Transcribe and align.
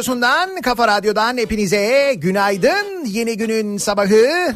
Radyosu'ndan, 0.00 0.60
Kafa 0.60 0.88
Radyo'dan 0.88 1.36
hepinize 1.36 2.14
günaydın. 2.16 3.04
Yeni 3.04 3.36
günün 3.36 3.78
sabahı. 3.78 4.54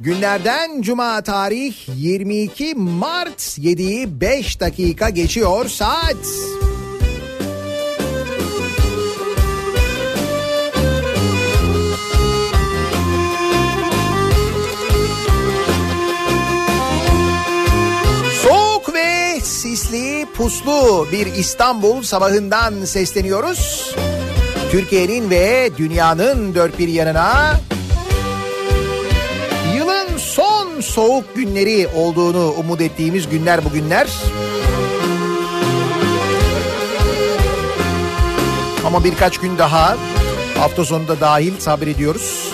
Günlerden 0.00 0.82
Cuma 0.82 1.22
tarih 1.22 1.74
22 1.96 2.74
Mart 2.74 3.40
7'yi 3.40 4.20
5 4.20 4.60
dakika 4.60 5.08
geçiyor 5.08 5.68
saat. 5.68 6.16
Soğuk 18.42 18.94
ve 18.94 19.40
sisli 19.40 20.26
puslu 20.36 21.06
bir 21.12 21.26
İstanbul 21.26 22.02
sabahından 22.02 22.84
sesleniyoruz. 22.84 23.94
Türkiye'nin 24.72 25.30
ve 25.30 25.70
dünyanın 25.78 26.54
dört 26.54 26.78
bir 26.78 26.88
yanına 26.88 27.60
yılın 29.76 30.18
son 30.18 30.80
soğuk 30.80 31.36
günleri 31.36 31.88
olduğunu 31.96 32.50
umut 32.50 32.80
ettiğimiz 32.80 33.28
günler 33.28 33.64
bugünler. 33.64 34.08
Ama 38.86 39.04
birkaç 39.04 39.38
gün 39.38 39.58
daha 39.58 39.96
hafta 40.58 40.84
sonunda 40.84 41.20
dahil 41.20 41.52
sabrediyoruz. 41.58 42.52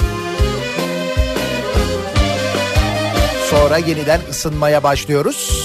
Sonra 3.50 3.78
yeniden 3.78 4.20
ısınmaya 4.30 4.82
başlıyoruz. 4.82 5.57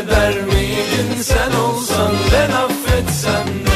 Affeder 0.00 0.42
miydin 0.42 1.22
sen 1.22 1.52
olsan 1.52 2.12
ben 2.32 2.50
affetsem 2.50 3.66
de 3.66 3.69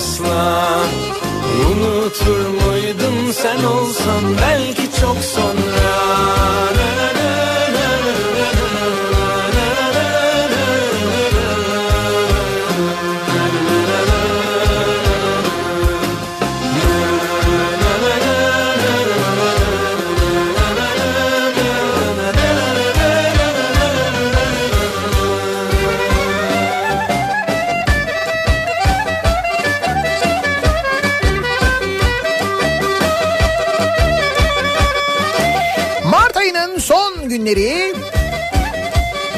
asla. 0.00 0.84
Unutur 1.70 2.46
muydum 2.48 3.32
sen 3.32 3.64
olsan 3.64 4.24
belki 4.42 5.00
çok 5.00 5.16
sonra 5.16 5.49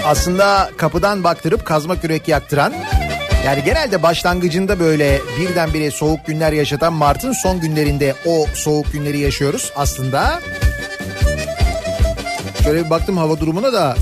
aslında 0.04 0.70
kapıdan 0.76 1.24
baktırıp 1.24 1.64
kazma 1.64 2.00
kürek 2.00 2.28
yaktıran 2.28 2.74
yani 3.46 3.64
genelde 3.64 4.02
başlangıcında 4.02 4.80
böyle 4.80 5.20
birdenbire 5.40 5.90
soğuk 5.90 6.26
günler 6.26 6.52
yaşatan 6.52 6.92
Mart'ın 6.92 7.32
son 7.32 7.60
günlerinde 7.60 8.14
o 8.26 8.46
soğuk 8.54 8.92
günleri 8.92 9.18
yaşıyoruz 9.18 9.72
aslında. 9.76 10.40
Şöyle 12.64 12.84
bir 12.84 12.90
baktım 12.90 13.16
hava 13.16 13.40
durumuna 13.40 13.72
da 13.72 13.96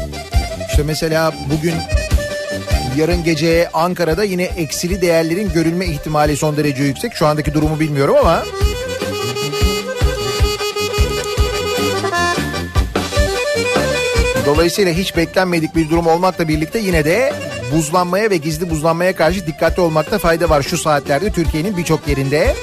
işte 0.70 0.82
mesela 0.82 1.34
bugün 1.52 1.74
yarın 2.96 3.24
gece 3.24 3.68
Ankara'da 3.72 4.24
yine 4.24 4.44
eksili 4.44 5.00
değerlerin 5.00 5.52
görülme 5.52 5.86
ihtimali 5.86 6.36
son 6.36 6.56
derece 6.56 6.82
yüksek. 6.82 7.14
Şu 7.14 7.26
andaki 7.26 7.54
durumu 7.54 7.80
bilmiyorum 7.80 8.16
ama 8.20 8.42
Dolayısıyla 14.50 14.92
hiç 14.92 15.16
beklenmedik 15.16 15.74
bir 15.76 15.90
durum 15.90 16.06
olmakla 16.06 16.48
birlikte 16.48 16.78
yine 16.78 17.04
de 17.04 17.32
buzlanmaya 17.72 18.30
ve 18.30 18.36
gizli 18.36 18.70
buzlanmaya 18.70 19.16
karşı 19.16 19.46
dikkatli 19.46 19.82
olmakta 19.82 20.18
fayda 20.18 20.50
var 20.50 20.62
şu 20.62 20.78
saatlerde 20.78 21.32
Türkiye'nin 21.32 21.76
birçok 21.76 22.08
yerinde. 22.08 22.54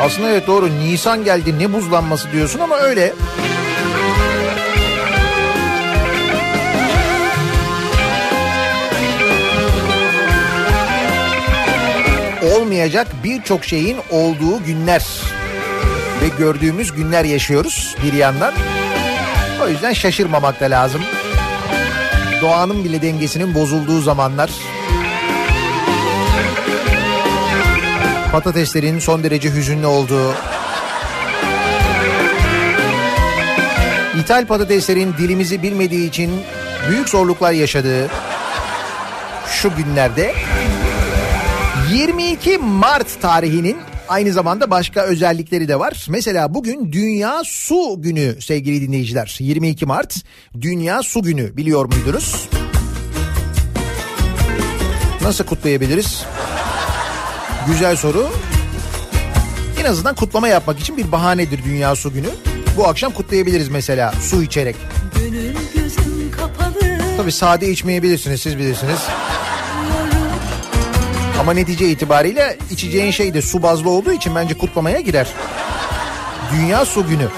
Aslında 0.00 0.28
evet 0.30 0.46
doğru 0.46 0.68
Nisan 0.78 1.24
geldi 1.24 1.58
ne 1.58 1.72
buzlanması 1.72 2.32
diyorsun 2.32 2.60
ama 2.60 2.76
öyle. 2.76 3.12
Olmayacak 12.42 13.06
birçok 13.24 13.64
şeyin 13.64 13.98
olduğu 14.10 14.64
günler 14.64 15.06
ve 16.22 16.28
gördüğümüz 16.38 16.92
günler 16.92 17.24
yaşıyoruz 17.24 17.96
bir 18.04 18.12
yandan. 18.12 18.54
O 19.62 19.68
yüzden 19.68 19.92
şaşırmamak 19.92 20.60
da 20.60 20.64
lazım. 20.64 21.02
Doğanın 22.40 22.84
bile 22.84 23.02
dengesinin 23.02 23.54
bozulduğu 23.54 24.00
zamanlar. 24.00 24.50
Patateslerin 28.32 28.98
son 28.98 29.24
derece 29.24 29.54
hüzünlü 29.54 29.86
olduğu. 29.86 30.34
İthal 34.20 34.46
patateslerin 34.46 35.14
dilimizi 35.18 35.62
bilmediği 35.62 36.08
için 36.08 36.30
büyük 36.88 37.08
zorluklar 37.08 37.52
yaşadığı 37.52 38.08
şu 39.50 39.76
günlerde 39.76 40.34
22 41.90 42.58
Mart 42.58 43.20
tarihinin 43.22 43.76
aynı 44.08 44.32
zamanda 44.32 44.70
başka 44.70 45.00
özellikleri 45.00 45.68
de 45.68 45.78
var. 45.78 46.06
Mesela 46.08 46.54
bugün 46.54 46.92
Dünya 46.92 47.42
Su 47.44 47.94
Günü 47.98 48.36
sevgili 48.40 48.82
dinleyiciler. 48.82 49.36
22 49.40 49.86
Mart 49.86 50.16
Dünya 50.60 51.02
Su 51.02 51.22
Günü 51.22 51.56
biliyor 51.56 51.84
muydunuz? 51.84 52.48
Nasıl 55.22 55.44
kutlayabiliriz? 55.44 56.24
Güzel 57.66 57.96
soru. 57.96 58.28
En 59.80 59.84
azından 59.84 60.14
kutlama 60.14 60.48
yapmak 60.48 60.80
için 60.80 60.96
bir 60.96 61.12
bahanedir 61.12 61.64
Dünya 61.64 61.96
Su 61.96 62.12
Günü. 62.12 62.28
Bu 62.76 62.86
akşam 62.86 63.12
kutlayabiliriz 63.12 63.68
mesela 63.68 64.12
su 64.22 64.42
içerek. 64.42 64.76
Gönül 65.18 65.54
gözüm 65.74 66.30
kapalı 66.32 67.16
Tabii 67.16 67.32
sade 67.32 67.70
içmeyebilirsiniz 67.70 68.40
siz 68.40 68.58
bilirsiniz. 68.58 69.00
Ama 71.40 71.52
netice 71.52 71.88
itibariyle 71.88 72.56
içeceğin 72.70 73.10
şey 73.10 73.34
de 73.34 73.42
su 73.42 73.62
bazlı 73.62 73.90
olduğu 73.90 74.12
için 74.12 74.34
bence 74.34 74.58
kutlamaya 74.58 75.00
girer. 75.00 75.28
Dünya 76.52 76.84
Su 76.84 77.06
Günü. 77.06 77.28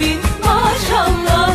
Bir 0.00 0.16
maşallah 0.44 1.54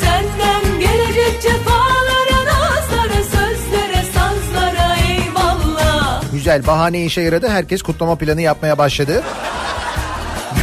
Senden 0.00 0.80
gelecek 0.80 1.42
cefalara 1.42 2.44
Nazlara, 2.46 3.22
sözlere, 3.22 4.04
sazlara 4.14 4.96
eyvallah 4.96 6.22
Güzel 6.32 6.66
bahane 6.66 7.04
işe 7.04 7.20
yaradı. 7.20 7.48
Herkes 7.48 7.82
kutlama 7.82 8.16
planı 8.16 8.42
yapmaya 8.42 8.78
başladı. 8.78 9.22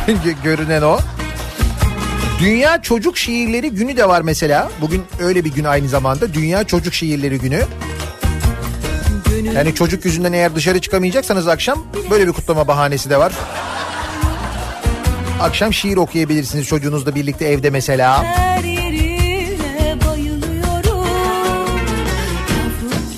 Görünen 0.43 0.81
o. 0.81 0.99
Dünya 2.39 2.81
Çocuk 2.81 3.17
Şiirleri 3.17 3.69
Günü 3.69 3.97
de 3.97 4.07
var 4.07 4.21
mesela. 4.21 4.69
Bugün 4.81 5.03
öyle 5.19 5.45
bir 5.45 5.53
gün 5.53 5.63
aynı 5.63 5.89
zamanda. 5.89 6.33
Dünya 6.33 6.63
Çocuk 6.63 6.93
Şiirleri 6.93 7.39
Günü. 7.39 7.61
Yani 9.55 9.75
çocuk 9.75 10.05
yüzünden 10.05 10.33
eğer 10.33 10.55
dışarı 10.55 10.81
çıkamayacaksanız 10.81 11.47
akşam 11.47 11.85
böyle 12.09 12.27
bir 12.27 12.33
kutlama 12.33 12.67
bahanesi 12.67 13.09
de 13.09 13.17
var. 13.17 13.33
Akşam 15.41 15.73
şiir 15.73 15.97
okuyabilirsiniz 15.97 16.67
çocuğunuzla 16.67 17.15
birlikte 17.15 17.45
evde 17.45 17.69
mesela. 17.69 18.25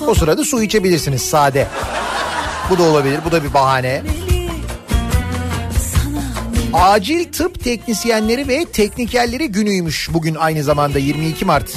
O 0.06 0.14
sırada 0.14 0.44
su 0.44 0.62
içebilirsiniz 0.62 1.22
sade. 1.22 1.66
Bu 2.70 2.78
da 2.78 2.82
olabilir. 2.82 3.20
Bu 3.24 3.32
da 3.32 3.44
bir 3.44 3.54
bahane. 3.54 4.02
Acil 6.72 7.32
tıp 7.32 7.64
teknisyenleri 7.64 8.48
ve 8.48 8.64
teknikerleri 8.64 9.48
günüymüş 9.48 10.08
bugün 10.12 10.34
aynı 10.34 10.62
zamanda 10.62 10.98
22 10.98 11.44
Mart. 11.44 11.74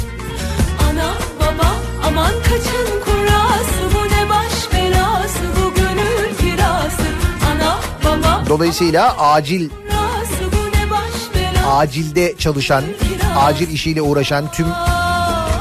ana 0.91 1.13
baba 1.39 1.75
aman 2.07 2.31
kaçın 2.43 3.01
kurası 3.05 3.95
bu 3.95 4.05
ne 4.05 4.29
baş 4.29 4.73
belası 4.73 5.39
bu 5.57 5.73
gönül 5.73 6.35
kirası. 6.39 7.03
Ana 7.53 7.79
baba 8.05 8.43
Dolayısıyla 8.49 9.17
acil 9.17 9.69
acilde 11.67 12.35
çalışan, 12.37 12.83
acil 13.37 13.69
işiyle 13.69 14.01
uğraşan 14.01 14.51
tüm 14.51 14.67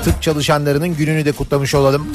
tıp 0.05 0.23
çalışanlarının 0.23 0.97
gününü 0.97 1.25
de 1.25 1.33
kutlamış 1.33 1.75
olalım. 1.75 2.07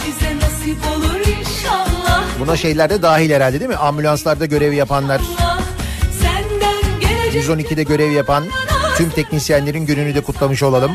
Buna 2.40 2.58
şeyler 2.58 2.90
de 2.90 3.02
dahil 3.02 3.32
herhalde 3.32 3.60
değil 3.60 3.70
mi? 3.70 3.76
Ambulanslarda 3.76 4.46
görev 4.46 4.74
yapanlar, 4.74 5.20
Allah, 5.20 5.60
Senden 6.22 7.00
gelecek 7.00 7.44
112'de 7.44 7.84
görev 7.84 8.12
yapan 8.12 8.44
tüm 8.98 9.10
teknisyenlerin 9.10 9.86
gününü 9.86 10.16
de 10.16 10.22
kutlamış 10.22 10.64
olalım. 10.64 10.92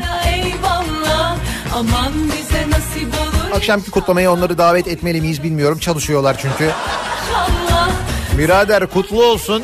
Akşamki 3.55 3.91
kutlamaya 3.91 4.33
onları 4.33 4.57
davet 4.57 4.87
etmeli 4.87 5.21
miyiz 5.21 5.43
bilmiyorum. 5.43 5.79
Çalışıyorlar 5.79 6.37
çünkü. 6.41 6.71
Birader 8.37 8.87
kutlu 8.87 9.23
olsun. 9.23 9.63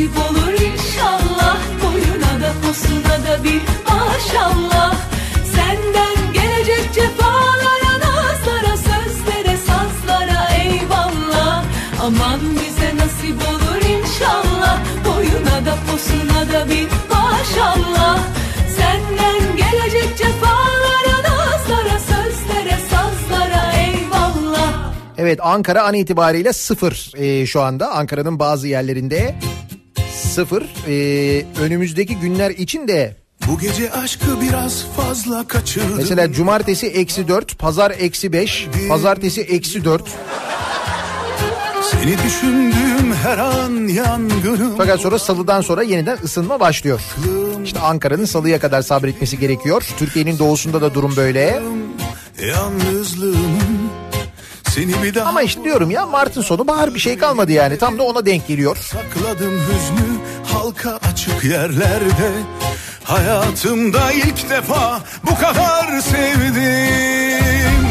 Nasip 0.00 0.16
olur 0.16 0.52
inşallah. 0.52 1.56
Boyuna 1.82 2.40
da 2.42 2.52
posuna 2.66 3.26
da 3.26 3.44
bir 3.44 3.60
maşallah. 3.88 4.96
Senden 5.54 6.32
gelecek 6.32 6.94
cefalara, 6.94 7.94
nazlara, 7.98 8.76
sözlere, 8.76 9.56
sazlara 9.56 10.48
eyvallah. 10.54 11.64
Aman 12.02 12.40
bize 12.40 12.96
nasip 12.96 13.48
olur 13.48 13.82
inşallah. 13.98 14.78
Boyuna 15.04 15.66
da 15.66 15.74
posuna 15.90 16.52
da 16.52 16.68
bir 16.68 16.88
maşallah. 17.10 18.18
Senden 18.76 19.56
gelecek 19.56 20.18
cefalara, 20.18 21.16
nazlara, 21.22 21.98
sözlere, 21.98 22.78
sazlara 22.90 23.72
eyvallah. 23.72 24.92
Evet 25.18 25.38
Ankara 25.42 25.82
an 25.82 25.94
itibariyle 25.94 26.52
sıfır 26.52 27.12
ee, 27.16 27.46
şu 27.46 27.62
anda. 27.62 27.90
Ankara'nın 27.90 28.38
bazı 28.38 28.68
yerlerinde 28.68 29.34
sıfır. 30.30 30.62
Ee, 30.88 31.44
önümüzdeki 31.62 32.16
günler 32.16 32.50
için 32.50 32.88
de 32.88 33.16
Bu 33.48 33.58
gece 33.58 33.92
aşkı 33.92 34.40
biraz 34.40 34.84
fazla 34.96 35.48
kaçırdım. 35.48 35.96
mesela 35.96 36.32
cumartesi 36.32 36.86
eksi 36.86 37.28
dört, 37.28 37.58
pazar 37.58 37.90
eksi 37.98 38.32
beş, 38.32 38.66
pazartesi 38.88 39.40
eksi 39.40 39.84
dört. 39.84 40.04
Seni 41.90 42.16
düşündüğüm 42.26 43.14
her 43.24 43.38
an 43.38 43.88
yangınım. 43.88 44.74
Fakat 44.76 45.00
sonra 45.00 45.18
salıdan 45.18 45.60
sonra 45.60 45.82
yeniden 45.82 46.18
ısınma 46.24 46.60
başlıyor. 46.60 47.00
İşte 47.64 47.80
Ankara'nın 47.80 48.24
salıya 48.24 48.58
kadar 48.60 48.82
sabretmesi 48.82 49.38
gerekiyor. 49.38 49.82
Türkiye'nin 49.98 50.38
doğusunda 50.38 50.80
da 50.80 50.94
durum 50.94 51.16
böyle. 51.16 51.62
Yalnızlığımın 52.46 53.90
seni 54.74 55.02
bir 55.02 55.14
daha 55.14 55.28
Ama 55.28 55.42
işte 55.42 55.64
diyorum 55.64 55.90
ya 55.90 56.06
Mart'ın 56.06 56.42
sonu 56.42 56.66
bahar 56.66 56.94
bir 56.94 57.00
şey 57.00 57.18
kalmadı 57.18 57.52
yani. 57.52 57.78
Tam 57.78 57.98
da 57.98 58.02
ona 58.02 58.26
denk 58.26 58.48
geliyor. 58.48 58.76
sakladım 58.76 59.60
hüznü 59.60 60.18
halka 60.52 60.98
açık 61.12 61.44
yerlerde. 61.44 62.30
Hayatımda 63.04 64.12
ilk 64.12 64.50
defa 64.50 65.00
bu 65.30 65.34
kadar 65.38 66.00
sevdim. 66.00 67.86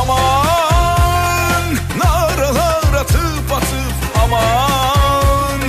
Aman 0.00 1.74
naralar 1.98 3.00
atıp 3.00 3.52
atıp 3.52 4.22
aman 4.24 5.60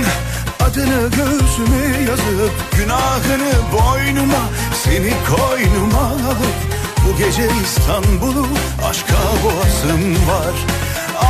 Adını 0.60 1.10
göğsüme 1.10 2.04
yazıp 2.08 2.52
günahını 2.76 3.52
boynuma 3.72 4.48
seni 4.84 5.12
koynuma 5.28 6.00
alıp 6.00 6.79
bu 7.10 7.16
gece 7.18 7.48
İstanbul'u 7.64 8.46
aşka 8.90 9.16
boğazım 9.44 10.14
var. 10.14 10.54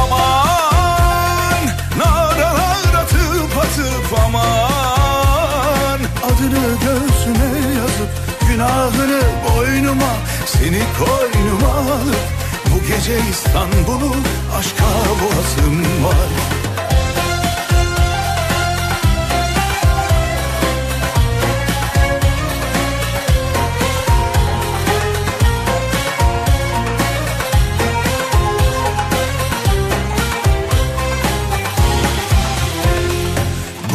Aman 0.01 1.67
naralar 1.99 2.95
atıp 3.03 3.59
atıp 3.59 4.19
aman 4.27 6.01
Adını 6.25 6.67
göğsüme 6.85 7.51
yazıp 7.79 8.11
günahını 8.49 9.23
boynuma 9.49 10.13
seni 10.47 10.83
koynuma 10.99 11.73
alıp 11.93 12.17
bu 12.75 12.81
gece 12.89 13.19
İstanbul'u 13.31 14.15
aşka 14.59 14.85
boğazım 15.21 16.05
var. 16.05 16.70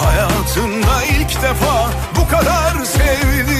Hayatımda 0.00 1.04
ilk 1.20 1.42
defa 1.42 1.90
bu 2.16 2.28
kadar 2.28 2.84
sevdim 2.84 3.50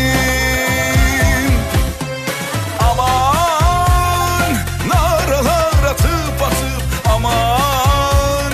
Aman 2.90 4.52
naralar 4.88 5.90
atıp 5.90 6.42
atıp 6.42 7.12
aman 7.14 8.52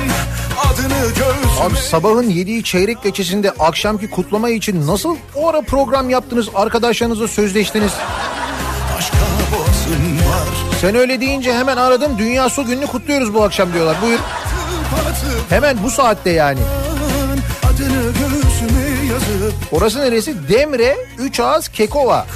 adını 0.65 1.09
göğsüme 1.09 1.65
Abi 1.65 1.77
sabahın 1.77 2.31
yediği 2.31 2.65
çeyrek 2.65 3.03
geçesinde 3.03 3.51
akşamki 3.51 4.11
kutlama 4.11 4.51
için 4.51 4.87
nasıl 4.87 5.17
o 5.35 5.49
ara 5.49 5.63
program 5.63 6.11
yaptınız 6.11 6.49
arkadaşlarınızla 6.55 7.29
sözleştiniz? 7.29 7.93
Var 8.93 9.11
Sen 10.81 10.95
öyle 10.95 11.21
deyince 11.21 11.55
hemen 11.55 11.77
aradım 11.77 12.19
Dünya 12.19 12.49
Su 12.49 12.67
Günü'nü 12.67 12.87
kutluyoruz 12.87 13.35
bu 13.35 13.43
akşam 13.43 13.73
diyorlar. 13.73 13.97
Buyur. 14.03 14.19
Hemen 15.49 15.77
bu 15.83 15.91
saatte 15.91 16.31
yani. 16.31 16.61
Adını 17.77 18.13
göğsüme 18.13 19.13
yazıp 19.13 19.55
Orası 19.73 20.01
neresi? 20.01 20.49
Demre, 20.49 20.97
Üç 21.19 21.41
Ağız, 21.41 21.69
Kekova. 21.69 22.27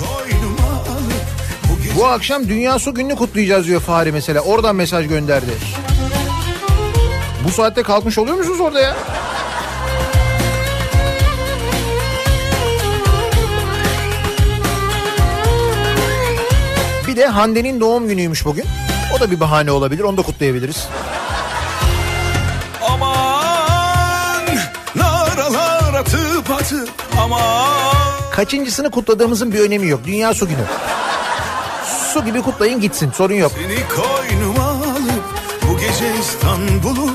Bu 1.97 2.07
akşam 2.07 2.49
Dünya 2.49 2.79
Su 2.79 2.95
Günü'nü 2.95 3.17
kutlayacağız 3.17 3.67
diyor 3.67 3.81
Fahri 3.81 4.13
mesela. 4.13 4.41
Oradan 4.41 4.77
mesaj 4.77 5.09
gönderdi. 5.09 5.51
Bu 7.45 7.51
saatte 7.51 7.83
kalkmış 7.83 8.19
oluyor 8.19 8.37
musunuz 8.37 8.61
orada 8.61 8.81
ya? 8.81 8.97
Bir 17.09 17.17
de 17.17 17.27
Hande'nin 17.27 17.81
doğum 17.81 18.09
günüymüş 18.09 18.45
bugün. 18.45 18.65
O 19.17 19.21
da 19.21 19.31
bir 19.31 19.41
bahane 19.41 19.71
olabilir. 19.71 20.03
Onu 20.03 20.17
da 20.17 20.23
kutlayabiliriz. 20.23 20.89
Kaçıncısını 28.33 28.91
kutladığımızın 28.91 29.53
bir 29.53 29.61
önemi 29.61 29.89
yok. 29.89 30.01
Dünya 30.07 30.35
Su 30.35 30.49
Günü. 30.49 30.65
Su 32.13 32.25
gibi 32.25 32.43
kutlayın 32.43 32.81
gitsin. 32.81 33.11
Sorun 33.11 33.35
yok. 33.35 33.53
Seni 33.55 33.89
koynuma 33.89 34.65
alıp 34.65 35.25
bu 35.69 35.79
gece 35.79 36.13
İstanbul'u 36.21 37.10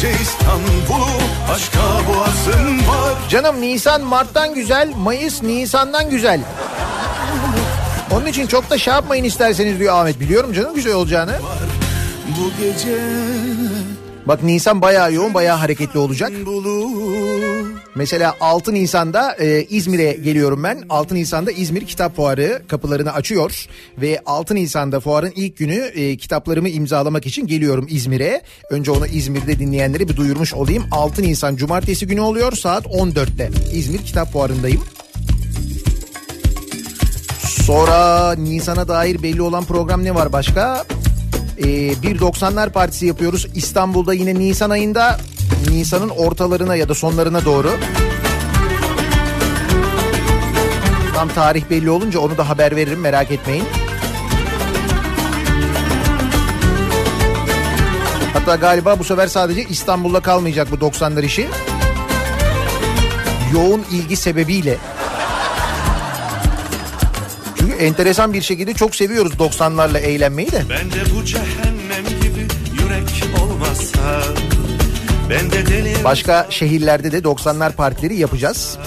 gece 0.00 0.22
İstanbul'u 0.22 1.10
aşka 1.52 1.80
boğasın 2.08 2.78
var. 2.88 3.14
Canım 3.28 3.60
Nisan 3.60 4.02
Mart'tan 4.02 4.54
güzel, 4.54 4.92
Mayıs 4.96 5.42
Nisan'dan 5.42 6.10
güzel. 6.10 6.40
Onun 8.10 8.26
için 8.26 8.46
çok 8.46 8.70
da 8.70 8.78
şey 8.78 8.94
yapmayın 8.94 9.24
isterseniz 9.24 9.78
diyor 9.78 9.94
Ahmet. 9.96 10.20
Biliyorum 10.20 10.52
canım 10.52 10.74
güzel 10.74 10.92
olacağını. 10.94 11.38
Bu 12.28 12.62
gece 12.62 12.98
Bak 14.26 14.42
Nisan 14.42 14.82
bayağı 14.82 15.12
yoğun, 15.12 15.34
bayağı 15.34 15.56
hareketli 15.56 15.98
olacak. 15.98 16.30
İstanbul'u 16.30 17.69
Mesela 17.94 18.34
6 18.40 18.74
Nisan'da 18.74 19.34
e, 19.34 19.62
İzmir'e 19.62 20.12
geliyorum 20.12 20.62
ben. 20.62 20.82
6 20.90 21.14
Nisan'da 21.14 21.50
İzmir 21.50 21.86
Kitap 21.86 22.16
Fuarı 22.16 22.62
kapılarını 22.68 23.12
açıyor. 23.12 23.66
Ve 23.98 24.20
6 24.26 24.54
Nisan'da 24.54 25.00
fuarın 25.00 25.32
ilk 25.36 25.56
günü 25.56 25.74
e, 25.74 26.16
kitaplarımı 26.16 26.68
imzalamak 26.68 27.26
için 27.26 27.46
geliyorum 27.46 27.86
İzmir'e. 27.90 28.42
Önce 28.70 28.90
onu 28.90 29.06
İzmir'de 29.06 29.58
dinleyenlere 29.58 30.08
bir 30.08 30.16
duyurmuş 30.16 30.54
olayım. 30.54 30.84
6 30.92 31.22
Nisan 31.22 31.56
Cumartesi 31.56 32.06
günü 32.06 32.20
oluyor 32.20 32.52
saat 32.52 32.86
14'te. 32.86 33.50
İzmir 33.72 33.98
Kitap 33.98 34.32
Fuarı'ndayım. 34.32 34.84
Sonra 37.46 38.32
Nisan'a 38.34 38.88
dair 38.88 39.22
belli 39.22 39.42
olan 39.42 39.64
program 39.64 40.04
ne 40.04 40.14
var 40.14 40.32
başka? 40.32 40.84
Ee, 41.60 42.02
bir 42.02 42.18
90'lar 42.18 42.70
partisi 42.70 43.06
yapıyoruz. 43.06 43.46
İstanbul'da 43.54 44.14
yine 44.14 44.34
Nisan 44.34 44.70
ayında 44.70 45.20
Nisan'ın 45.70 46.08
ortalarına 46.08 46.76
ya 46.76 46.88
da 46.88 46.94
sonlarına 46.94 47.44
doğru. 47.44 47.70
Tam 51.14 51.28
tarih 51.28 51.62
belli 51.70 51.90
olunca 51.90 52.20
onu 52.20 52.38
da 52.38 52.48
haber 52.48 52.76
veririm 52.76 53.00
merak 53.00 53.30
etmeyin. 53.30 53.64
Hatta 58.32 58.56
galiba 58.56 58.98
bu 58.98 59.04
sefer 59.04 59.26
sadece 59.26 59.64
İstanbul'da 59.64 60.20
kalmayacak 60.20 60.68
bu 60.70 60.74
90'lar 60.74 61.24
işi. 61.24 61.48
Yoğun 63.54 63.84
ilgi 63.92 64.16
sebebiyle 64.16 64.78
çünkü 67.60 67.72
enteresan 67.72 68.32
bir 68.32 68.42
şekilde 68.42 68.74
çok 68.74 68.94
seviyoruz 68.96 69.32
90'larla 69.32 69.98
eğlenmeyi 69.98 70.52
de. 70.52 70.62
Ben 70.70 70.90
de 70.90 71.14
bu 71.14 71.24
cehennem 71.24 72.04
gibi 72.22 72.46
yürek 72.82 73.40
olmazsa 73.42 74.22
Ben 75.30 75.50
de 75.50 75.66
deli 75.66 76.04
Başka 76.04 76.46
şehirlerde 76.50 77.12
de 77.12 77.18
90'lar 77.18 77.72
partileri 77.72 78.16
yapacağız. 78.16 78.78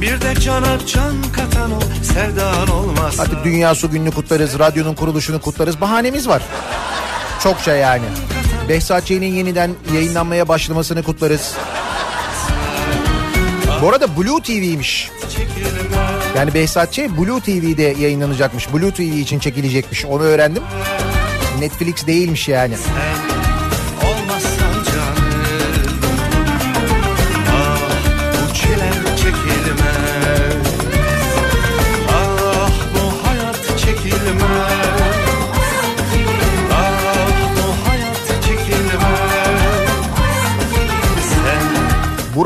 Bir 0.00 0.20
de 0.20 0.40
cana 0.40 0.78
can 0.86 1.22
katan 1.32 1.72
o 1.72 1.80
sevdan 2.14 2.68
olmazsa 2.68 3.22
Artık 3.22 3.44
Dünya 3.44 3.74
Su 3.74 3.90
Günü'nü 3.90 4.10
kutlarız, 4.10 4.58
radyonun 4.58 4.94
kuruluşunu 4.94 5.40
kutlarız. 5.40 5.80
Bahanemiz 5.80 6.28
var. 6.28 6.42
Çokça 7.42 7.74
yani. 7.74 8.04
Behzat 8.68 9.06
Ç'nin 9.06 9.34
yeniden 9.34 9.70
yayınlanmaya 9.94 10.48
başlamasını 10.48 11.02
kutlarız. 11.02 11.54
Bu 13.82 13.88
arada 13.88 14.16
Blue 14.16 14.42
TV'ymiş. 14.42 15.10
Yani 16.36 16.54
Behzat 16.54 16.92
Ç. 16.92 16.98
Blue 16.98 17.40
TV'de 17.40 17.94
yayınlanacakmış. 18.00 18.72
Blue 18.72 18.90
TV 18.90 19.00
için 19.00 19.38
çekilecekmiş. 19.38 20.04
Onu 20.04 20.22
öğrendim. 20.22 20.62
Netflix 21.60 22.06
değilmiş 22.06 22.48
yani. 22.48 22.74
olmazsan 22.74 23.27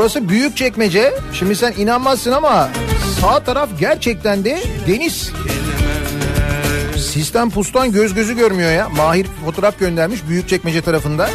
Burası 0.03 0.29
büyük 0.29 0.57
çekmece. 0.57 1.15
Şimdi 1.33 1.57
sen 1.57 1.73
inanmazsın 1.79 2.33
ama 2.33 2.69
sağ 3.21 3.45
taraf 3.45 3.69
gerçekten 3.81 4.45
de 4.45 4.63
deniz. 4.87 5.33
Sistem 6.99 7.51
pustan 7.51 7.93
göz 7.93 8.15
gözü 8.15 8.37
görmüyor 8.37 8.73
ya. 8.73 8.89
Mahir 8.89 9.27
fotoğraf 9.45 9.79
göndermiş 9.79 10.21
büyük 10.29 10.49
çekmece 10.49 10.83
tarafında. 10.83 11.31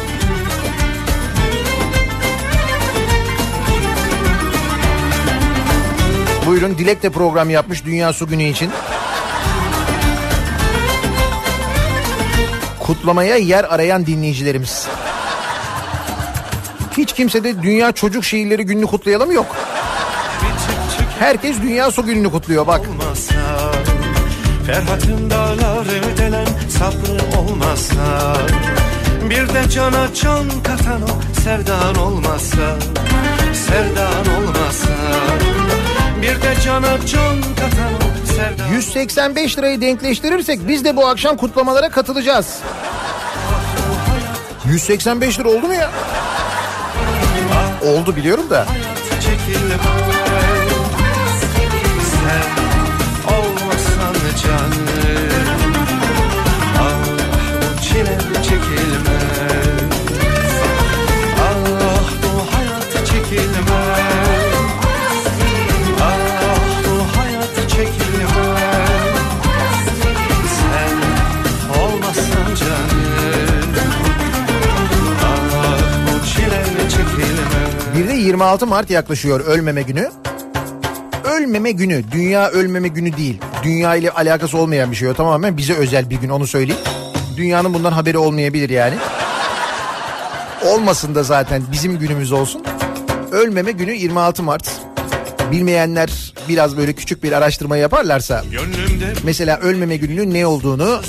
Buyurun 6.46 6.78
Dilek 6.78 7.02
de 7.02 7.10
program 7.10 7.50
yapmış 7.50 7.84
Dünya 7.84 8.12
Su 8.12 8.26
Günü 8.26 8.42
için. 8.42 8.70
Kutlamaya 12.80 13.36
yer 13.36 13.64
arayan 13.64 14.06
dinleyicilerimiz. 14.06 14.88
Hiç 16.98 17.12
kimse 17.12 17.44
de 17.44 17.62
Dünya 17.62 17.92
Çocuk 17.92 18.24
Şiirleri 18.24 18.62
Günü'nü 18.62 18.86
kutlayalım 18.86 19.32
yok. 19.32 19.56
Herkes 21.18 21.56
Dünya 21.62 21.90
Su 21.90 22.06
Günü'nü 22.06 22.30
kutluyor 22.30 22.66
bak. 22.66 22.80
olmasa 22.88 23.34
Ferhat'ın 24.66 25.30
dağları 25.30 26.16
delen 26.18 26.46
sabrı 26.78 27.38
olmasa 27.38 28.36
Bir 29.30 29.48
de 29.48 29.70
cana 29.70 30.14
can 30.14 30.50
katan 30.62 31.02
o 31.02 31.40
sevdan 31.44 31.94
olmasa 31.94 32.78
Sevdan 33.54 34.36
olmasa 34.38 34.94
Bir 36.22 36.42
de 36.42 36.60
cana 36.64 37.06
can 37.06 37.42
katan 37.42 37.94
o 37.94 38.26
sevdan 38.26 38.68
185 38.72 39.58
lirayı 39.58 39.80
denkleştirirsek 39.80 40.68
biz 40.68 40.84
de 40.84 40.96
bu 40.96 41.06
akşam 41.06 41.36
kutlamalara 41.36 41.88
katılacağız. 41.88 42.58
185 44.70 45.40
lira 45.40 45.48
oldu 45.48 45.66
mu 45.66 45.74
ya? 45.74 45.90
Oldu 47.88 48.16
biliyorum 48.16 48.50
da. 48.50 48.66
çekilmez 49.20 49.80
Sen 52.10 52.44
olmasan 53.34 54.14
canım 54.44 54.67
26 78.28 78.66
Mart 78.66 78.90
yaklaşıyor 78.90 79.40
ölmeme 79.40 79.82
günü. 79.82 80.10
Ölmeme 81.24 81.70
günü, 81.70 82.04
dünya 82.12 82.48
ölmeme 82.48 82.88
günü 82.88 83.16
değil. 83.16 83.40
Dünya 83.62 83.96
ile 83.96 84.10
alakası 84.10 84.58
olmayan 84.58 84.90
bir 84.90 84.96
şey 84.96 85.08
o 85.08 85.14
tamamen 85.14 85.56
bize 85.56 85.74
özel 85.74 86.10
bir 86.10 86.16
gün 86.16 86.28
onu 86.28 86.46
söyleyeyim. 86.46 86.82
Dünyanın 87.36 87.74
bundan 87.74 87.92
haberi 87.92 88.18
olmayabilir 88.18 88.70
yani. 88.70 88.94
Olmasın 90.66 91.14
da 91.14 91.22
zaten 91.22 91.62
bizim 91.72 91.98
günümüz 91.98 92.32
olsun. 92.32 92.62
Ölmeme 93.32 93.72
günü 93.72 93.92
26 93.92 94.42
Mart. 94.42 94.72
Bilmeyenler 95.52 96.34
biraz 96.48 96.76
böyle 96.76 96.92
küçük 96.92 97.22
bir 97.22 97.32
araştırma 97.32 97.76
yaparlarsa 97.76 98.44
Gönlümde 98.50 99.12
mesela 99.24 99.58
ölmeme 99.58 99.96
gününün 99.96 100.34
ne 100.34 100.46
olduğunu 100.46 101.00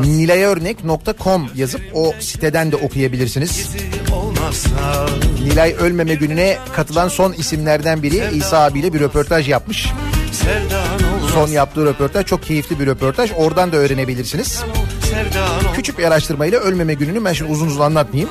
nilayörnek.com 0.00 1.50
yazıp 1.54 1.80
o 1.94 2.14
siteden 2.20 2.72
de 2.72 2.76
okuyabilirsiniz. 2.76 3.68
Nilay 5.44 5.74
ölmeme 5.80 6.14
gününe 6.14 6.58
katılan 6.72 7.08
son 7.08 7.32
isimlerden 7.32 8.02
biri 8.02 8.24
İsa 8.34 8.58
abiyle 8.58 8.92
bir 8.92 9.00
röportaj 9.00 9.48
yapmış. 9.48 9.88
Son 11.34 11.48
yaptığı 11.48 11.86
röportaj 11.86 12.26
çok 12.26 12.42
keyifli 12.42 12.80
bir 12.80 12.86
röportaj. 12.86 13.30
Oradan 13.36 13.72
da 13.72 13.76
öğrenebilirsiniz. 13.76 14.62
Küçük 15.74 15.98
bir 15.98 16.04
araştırmayla 16.04 16.60
ölmeme 16.60 16.94
gününü 16.94 17.24
ben 17.24 17.32
şimdi 17.32 17.52
uzun 17.52 17.66
uzun 17.66 17.80
anlatmayayım. 17.80 18.30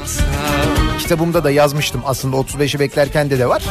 Kitabımda 0.99 1.43
da 1.43 1.51
yazmıştım 1.51 2.01
aslında 2.05 2.35
35'i 2.35 2.79
beklerken 2.79 3.29
de 3.29 3.39
de 3.39 3.49
var. 3.49 3.63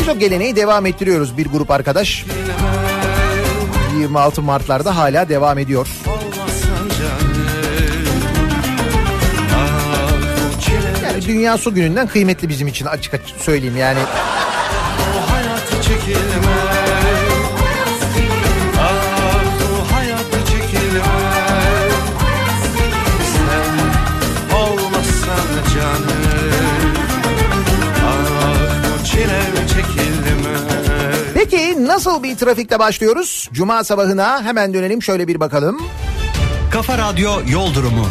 Biz 0.00 0.08
o 0.08 0.18
geleneği 0.18 0.56
devam 0.56 0.86
ettiriyoruz 0.86 1.38
bir 1.38 1.46
grup 1.46 1.70
arkadaş. 1.70 2.24
26 3.98 4.42
Mart'larda 4.42 4.96
hala 4.96 5.28
devam 5.28 5.58
ediyor. 5.58 5.88
Dünya 11.28 11.58
Su 11.58 11.74
Günü'nden 11.74 12.06
kıymetli 12.06 12.48
bizim 12.48 12.68
için 12.68 12.86
açık 12.86 13.14
açık 13.14 13.40
söyleyeyim 13.40 13.76
yani. 13.76 13.98
Peki 31.34 31.86
nasıl 31.86 32.22
bir 32.22 32.36
trafikte 32.36 32.78
başlıyoruz? 32.78 33.48
Cuma 33.52 33.84
sabahına 33.84 34.42
hemen 34.44 34.74
dönelim 34.74 35.02
şöyle 35.02 35.28
bir 35.28 35.40
bakalım. 35.40 35.82
Kafa 36.72 36.98
Radyo 36.98 37.32
Yol 37.48 37.74
Durumu. 37.74 38.06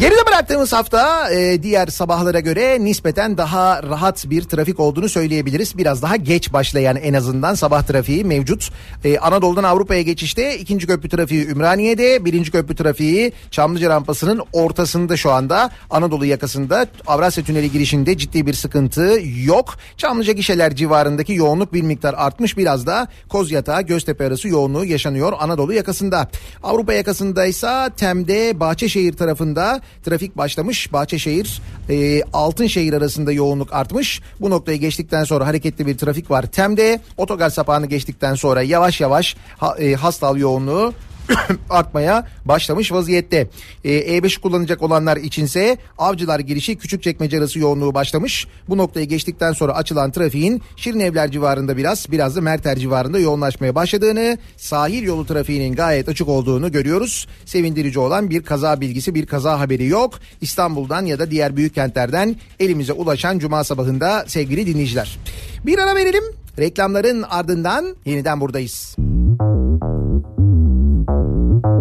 Geride 0.00 0.26
bıraktığımız 0.26 0.72
hafta 0.72 1.30
e, 1.30 1.62
diğer 1.62 1.86
sabahlara 1.86 2.40
göre 2.40 2.84
nispeten 2.84 3.38
daha 3.38 3.82
rahat 3.82 4.30
bir 4.30 4.42
trafik 4.42 4.80
olduğunu 4.80 5.08
söyleyebiliriz. 5.08 5.78
Biraz 5.78 6.02
daha 6.02 6.16
geç 6.16 6.52
başlayan 6.52 6.96
en 6.96 7.14
azından 7.14 7.54
sabah 7.54 7.82
trafiği 7.82 8.24
mevcut. 8.24 8.70
E, 9.04 9.18
Anadolu'dan 9.18 9.64
Avrupa'ya 9.64 10.02
geçişte 10.02 10.58
ikinci 10.58 10.86
köprü 10.86 11.08
trafiği 11.08 11.48
Ümraniye'de, 11.48 12.24
birinci 12.24 12.50
köprü 12.50 12.76
trafiği 12.76 13.32
Çamlıca 13.50 13.88
rampasının 13.88 14.42
ortasında 14.52 15.16
şu 15.16 15.30
anda 15.30 15.70
Anadolu 15.90 16.24
yakasında 16.24 16.86
Avrasya 17.06 17.44
Tüneli 17.44 17.72
girişinde 17.72 18.18
ciddi 18.18 18.46
bir 18.46 18.54
sıkıntı 18.54 19.18
yok. 19.44 19.74
Çamlıca 19.96 20.32
gişeler 20.32 20.76
civarındaki 20.76 21.32
yoğunluk 21.32 21.72
bir 21.72 21.82
miktar 21.82 22.14
artmış 22.16 22.56
biraz 22.56 22.86
da 22.86 23.08
Kozyatağı 23.28 23.82
Göztepe 23.82 24.26
arası 24.26 24.48
yoğunluğu 24.48 24.84
yaşanıyor 24.84 25.32
Anadolu 25.40 25.72
yakasında. 25.72 26.28
Avrupa 26.62 26.92
yakasındaysa 26.92 27.90
Tem'de 27.96 28.60
Bahçeşehir 28.60 29.12
tarafında 29.12 29.80
trafik 30.04 30.36
başlamış. 30.36 30.92
Bahçeşehir 30.92 31.62
e, 31.88 32.22
Altınşehir 32.32 32.92
arasında 32.92 33.32
yoğunluk 33.32 33.72
artmış. 33.72 34.20
Bu 34.40 34.50
noktayı 34.50 34.78
geçtikten 34.78 35.24
sonra 35.24 35.46
hareketli 35.46 35.86
bir 35.86 35.98
trafik 35.98 36.30
var. 36.30 36.46
Tem'de 36.46 37.00
otogar 37.16 37.50
sapağını 37.50 37.86
geçtikten 37.86 38.34
sonra 38.34 38.62
yavaş 38.62 39.00
yavaş 39.00 39.36
ha, 39.58 39.76
e, 39.78 39.94
hastal 39.94 40.36
yoğunluğu 40.36 40.94
artmaya 41.70 42.26
başlamış 42.44 42.92
vaziyette. 42.92 43.48
Ee, 43.84 44.18
E5 44.18 44.40
kullanacak 44.40 44.82
olanlar 44.82 45.16
içinse 45.16 45.76
Avcılar 45.98 46.40
girişi 46.40 46.76
Küçükçekmece 46.76 47.38
arası 47.38 47.58
yoğunluğu 47.58 47.94
başlamış. 47.94 48.46
Bu 48.68 48.78
noktayı 48.78 49.06
geçtikten 49.06 49.52
sonra 49.52 49.74
açılan 49.74 50.10
trafiğin 50.10 50.62
Şirinevler 50.76 51.30
civarında 51.30 51.76
biraz 51.76 52.10
biraz 52.10 52.36
da 52.36 52.40
Merter 52.40 52.76
civarında 52.76 53.18
yoğunlaşmaya 53.18 53.74
başladığını, 53.74 54.38
sahil 54.56 55.02
yolu 55.02 55.26
trafiğinin 55.26 55.74
gayet 55.74 56.08
açık 56.08 56.28
olduğunu 56.28 56.72
görüyoruz. 56.72 57.28
Sevindirici 57.44 57.98
olan 57.98 58.30
bir 58.30 58.42
kaza 58.42 58.80
bilgisi, 58.80 59.14
bir 59.14 59.26
kaza 59.26 59.60
haberi 59.60 59.86
yok. 59.86 60.14
İstanbul'dan 60.40 61.06
ya 61.06 61.18
da 61.18 61.30
diğer 61.30 61.56
büyük 61.56 61.74
kentlerden 61.74 62.36
elimize 62.60 62.92
ulaşan 62.92 63.38
cuma 63.38 63.64
sabahında 63.64 64.24
sevgili 64.26 64.66
dinleyiciler. 64.66 65.18
Bir 65.66 65.78
ara 65.78 65.96
verelim. 65.96 66.24
Reklamların 66.58 67.22
ardından 67.22 67.96
yeniden 68.04 68.40
buradayız. 68.40 68.96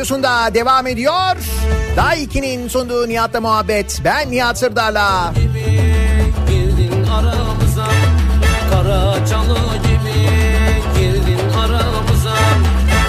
radyosunda 0.00 0.54
devam 0.54 0.86
ediyor. 0.86 1.36
Daha 1.96 2.16
2'nin 2.16 2.68
sunduğu 2.68 3.08
Nihat'la 3.08 3.40
muhabbet. 3.40 4.00
Ben 4.04 4.30
Nihat 4.30 4.58
Sırdar'la. 4.58 5.32
Gibi 5.34 5.80
Girdin 6.48 7.04
aramıza 7.10 7.86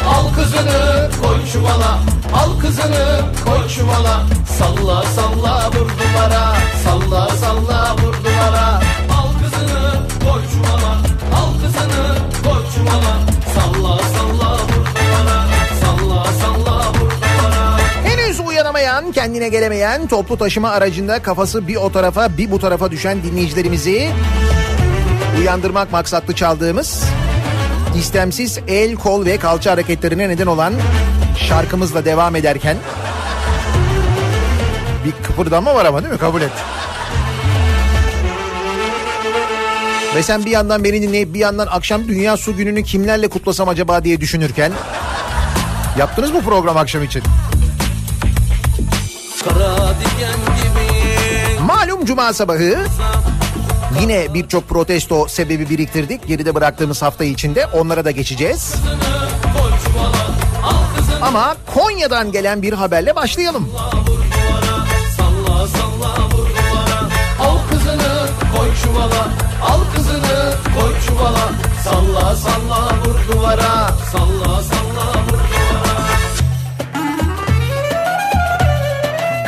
Al 0.07 0.33
kızını 0.35 1.09
koy 1.21 1.37
çuvala 1.53 1.99
Al 2.33 2.59
kızını 2.59 3.21
koy 3.45 3.67
çuvala 3.69 4.23
Salla 4.59 5.03
salla 5.03 5.67
vur 5.67 5.89
duvara 5.89 6.55
Salla 6.83 7.29
salla 7.29 7.95
vur 7.95 8.13
duvara 8.13 8.81
Al 9.17 9.29
kızını 9.43 10.07
koy 10.23 10.41
çuvala 10.53 10.93
Al 11.35 11.53
kızını 11.61 12.10
kendine 19.11 19.49
gelemeyen, 19.49 20.07
toplu 20.07 20.37
taşıma 20.37 20.69
aracında 20.69 21.21
kafası 21.21 21.67
bir 21.67 21.75
o 21.75 21.91
tarafa 21.91 22.37
bir 22.37 22.51
bu 22.51 22.59
tarafa 22.59 22.91
düşen 22.91 23.23
dinleyicilerimizi 23.23 24.09
uyandırmak 25.39 25.91
maksatlı 25.91 26.35
çaldığımız 26.35 27.03
istemsiz 27.97 28.59
el, 28.67 28.95
kol 28.95 29.25
ve 29.25 29.37
kalça 29.37 29.71
hareketlerine 29.71 30.29
neden 30.29 30.47
olan 30.47 30.73
şarkımızla 31.47 32.05
devam 32.05 32.35
ederken 32.35 32.77
bir 35.05 35.23
kıpırdama 35.23 35.75
var 35.75 35.85
ama 35.85 36.03
değil 36.03 36.13
mi? 36.13 36.19
Kabul 36.19 36.41
et. 36.41 36.51
Ve 40.15 40.23
sen 40.23 40.45
bir 40.45 40.51
yandan 40.51 40.83
beni 40.83 41.01
dinleyip 41.01 41.33
bir 41.33 41.39
yandan 41.39 41.67
akşam 41.67 42.07
Dünya 42.07 42.37
Su 42.37 42.57
Günü'nü 42.57 42.83
kimlerle 42.83 43.27
kutlasam 43.27 43.69
acaba 43.69 44.03
diye 44.03 44.21
düşünürken 44.21 44.71
yaptınız 45.97 46.31
mı 46.31 46.41
program 46.41 46.77
akşam 46.77 47.03
için? 47.03 47.23
Malum 51.65 52.05
cuma 52.05 52.33
sabahı 52.33 52.77
yine 54.01 54.33
birçok 54.33 54.69
protesto 54.69 55.27
sebebi 55.27 55.69
biriktirdik. 55.69 56.27
Geride 56.27 56.55
bıraktığımız 56.55 57.01
hafta 57.01 57.23
içinde 57.23 57.65
onlara 57.65 58.05
da 58.05 58.11
geçeceğiz. 58.11 58.75
Ama 61.21 61.55
Konya'dan 61.73 62.31
gelen 62.31 62.61
bir 62.61 62.73
haberle 62.73 63.15
başlayalım. 63.15 63.69
Salla 65.17 65.67
salla 65.67 66.25
vur 66.25 66.49
duvara 66.49 67.09
Al 67.39 67.57
kızını 67.69 68.27
koy 68.57 68.69
çuvala 68.83 69.27
Al 69.69 69.79
kızını 69.95 70.53
koy 70.79 70.93
çuvala 71.07 71.49
Salla 71.83 72.35
salla 72.35 72.95
vur 73.05 73.33
duvara 73.35 73.89
Salla 74.11 74.63
salla 74.63 75.20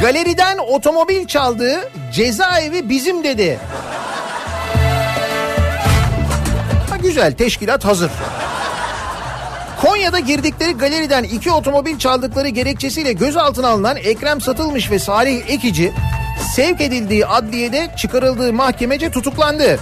Galeriden 0.04 0.58
otomobil 0.58 1.28
çaldı, 1.28 1.90
cezaevi 2.14 2.90
bizim 2.90 3.24
dedi. 3.24 3.60
Ha, 6.90 6.98
güzel, 7.02 7.34
teşkilat 7.34 7.86
hazır. 7.86 8.12
Konya'da 9.82 10.20
girdikleri 10.20 10.72
galeriden 10.72 11.24
iki 11.24 11.52
otomobil 11.52 11.98
çaldıkları 11.98 12.48
gerekçesiyle 12.48 13.14
gözaltına 13.14 13.68
alınan 13.68 13.98
Ekrem 13.98 14.42
Satılmış 14.42 14.92
ve 14.92 15.00
Salih 15.00 15.50
Ekici 15.50 15.94
sevk 16.56 16.82
edildiği 16.82 17.26
adliyede 17.26 17.90
çıkarıldığı 17.98 18.54
mahkemece 18.54 19.12
tutuklandı. 19.12 19.80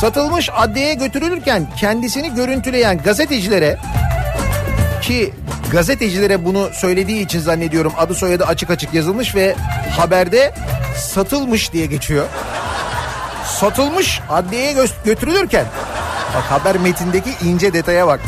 Satılmış 0.00 0.50
adliyeye 0.56 0.94
götürülürken 0.94 1.66
kendisini 1.76 2.34
görüntüleyen 2.34 2.98
gazetecilere 2.98 3.78
ki 5.02 5.32
gazetecilere 5.74 6.44
bunu 6.44 6.70
söylediği 6.72 7.24
için 7.24 7.40
zannediyorum 7.40 7.92
adı 7.96 8.14
soyadı 8.14 8.44
açık 8.44 8.70
açık 8.70 8.94
yazılmış 8.94 9.34
ve 9.34 9.56
haberde 9.96 10.54
satılmış 10.96 11.72
diye 11.72 11.86
geçiyor. 11.86 12.26
Satılmış 13.46 14.20
adliyeye 14.30 14.72
gö- 14.72 15.04
götürülürken 15.04 15.66
bak 16.34 16.42
haber 16.42 16.76
metindeki 16.76 17.30
ince 17.44 17.72
detaya 17.72 18.06
bak. 18.06 18.20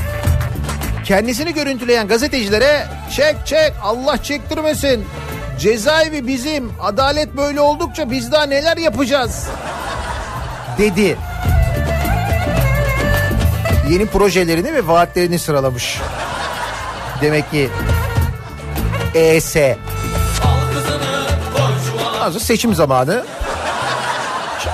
Kendisini 1.04 1.54
görüntüleyen 1.54 2.08
gazetecilere 2.08 2.86
çek 3.16 3.36
çek 3.44 3.72
Allah 3.82 4.22
çektirmesin. 4.22 5.04
Cezaevi 5.58 6.26
bizim. 6.26 6.72
Adalet 6.82 7.36
böyle 7.36 7.60
oldukça 7.60 8.10
biz 8.10 8.32
daha 8.32 8.46
neler 8.46 8.76
yapacağız? 8.76 9.46
Dedi. 10.78 11.16
Yeni 13.90 14.06
projelerini 14.06 14.74
ve 14.74 14.86
vaatlerini 14.86 15.38
sıralamış. 15.38 16.00
Demek 17.20 17.50
ki 17.50 17.70
ES. 19.14 19.56
Hazır 22.18 22.40
seçim 22.40 22.74
zamanı. 22.74 23.24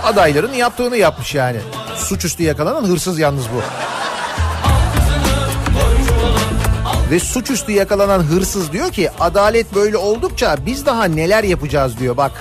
Adayların 0.04 0.52
yaptığını 0.52 0.96
yapmış 0.96 1.34
yani. 1.34 1.60
Suçüstü 1.96 2.42
yakalanan 2.42 2.84
hırsız 2.84 3.18
yalnız 3.18 3.44
bu. 3.44 3.62
Ve 7.10 7.20
suçüstü 7.20 7.72
yakalanan 7.72 8.18
hırsız 8.18 8.72
diyor 8.72 8.92
ki 8.92 9.10
adalet 9.20 9.74
böyle 9.74 9.96
oldukça 9.96 10.56
biz 10.66 10.86
daha 10.86 11.04
neler 11.04 11.44
yapacağız 11.44 11.98
diyor 11.98 12.16
bak. 12.16 12.32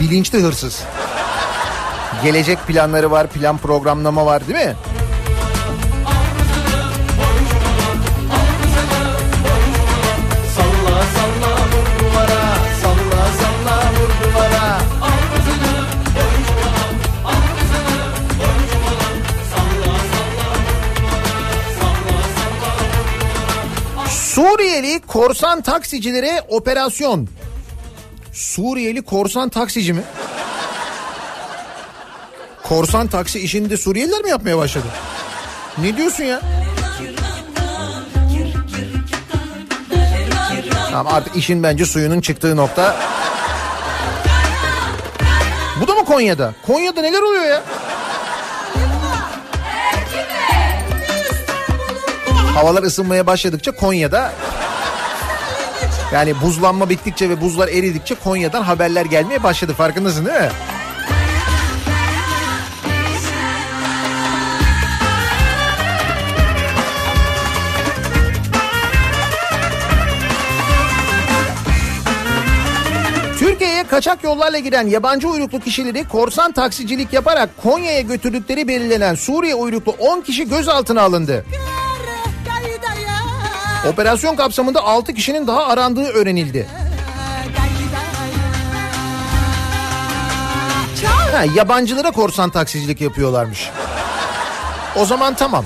Bilinçli 0.00 0.42
hırsız. 0.42 0.82
Gelecek 2.22 2.66
planları 2.66 3.10
var, 3.10 3.26
plan 3.26 3.58
programlama 3.58 4.26
var 4.26 4.48
değil 4.48 4.66
mi? 4.66 4.74
Suriyeli 24.50 25.00
korsan 25.00 25.60
taksicilere 25.60 26.42
operasyon. 26.48 27.28
Suriyeli 28.32 29.02
korsan 29.02 29.48
taksici 29.48 29.92
mi? 29.92 30.02
Korsan 32.62 33.06
taksi 33.06 33.40
işini 33.40 33.70
de 33.70 33.76
Suriyeliler 33.76 34.22
mi 34.22 34.30
yapmaya 34.30 34.58
başladı? 34.58 34.86
Ne 35.78 35.96
diyorsun 35.96 36.24
ya? 36.24 36.40
Tamam 40.90 41.14
artık 41.14 41.36
işin 41.36 41.62
bence 41.62 41.86
suyunun 41.86 42.20
çıktığı 42.20 42.56
nokta. 42.56 42.96
Bu 45.80 45.88
da 45.88 45.94
mı 45.94 46.04
Konya'da? 46.04 46.54
Konya'da 46.66 47.00
neler 47.00 47.22
oluyor 47.22 47.44
ya? 47.44 47.62
Havalar 52.54 52.82
ısınmaya 52.82 53.26
başladıkça 53.26 53.72
Konya'da 53.72 54.32
yani 56.12 56.40
buzlanma 56.40 56.90
bittikçe 56.90 57.30
ve 57.30 57.40
buzlar 57.40 57.68
eridikçe 57.68 58.14
Konya'dan 58.14 58.62
haberler 58.62 59.04
gelmeye 59.04 59.42
başladı 59.42 59.72
farkındasın 59.72 60.26
değil 60.26 60.40
mi? 60.40 60.48
Türkiye'ye 73.38 73.84
kaçak 73.84 74.24
yollarla 74.24 74.58
giren 74.58 74.86
yabancı 74.86 75.28
uyruklu 75.28 75.60
kişileri 75.60 76.08
korsan 76.08 76.52
taksicilik 76.52 77.12
yaparak 77.12 77.50
Konya'ya 77.62 78.00
götürdükleri 78.00 78.68
belirlenen 78.68 79.14
Suriye 79.14 79.54
uyruklu 79.54 79.92
10 79.92 80.20
kişi 80.20 80.48
gözaltına 80.48 81.02
alındı. 81.02 81.44
Operasyon 83.86 84.36
kapsamında 84.36 84.82
6 84.84 85.14
kişinin 85.14 85.46
daha 85.46 85.66
arandığı 85.66 86.06
öğrenildi. 86.06 86.66
Ha, 91.32 91.44
yabancılara 91.54 92.10
korsan 92.10 92.50
taksicilik 92.50 93.00
yapıyorlarmış. 93.00 93.70
O 94.96 95.04
zaman 95.04 95.34
tamam. 95.34 95.64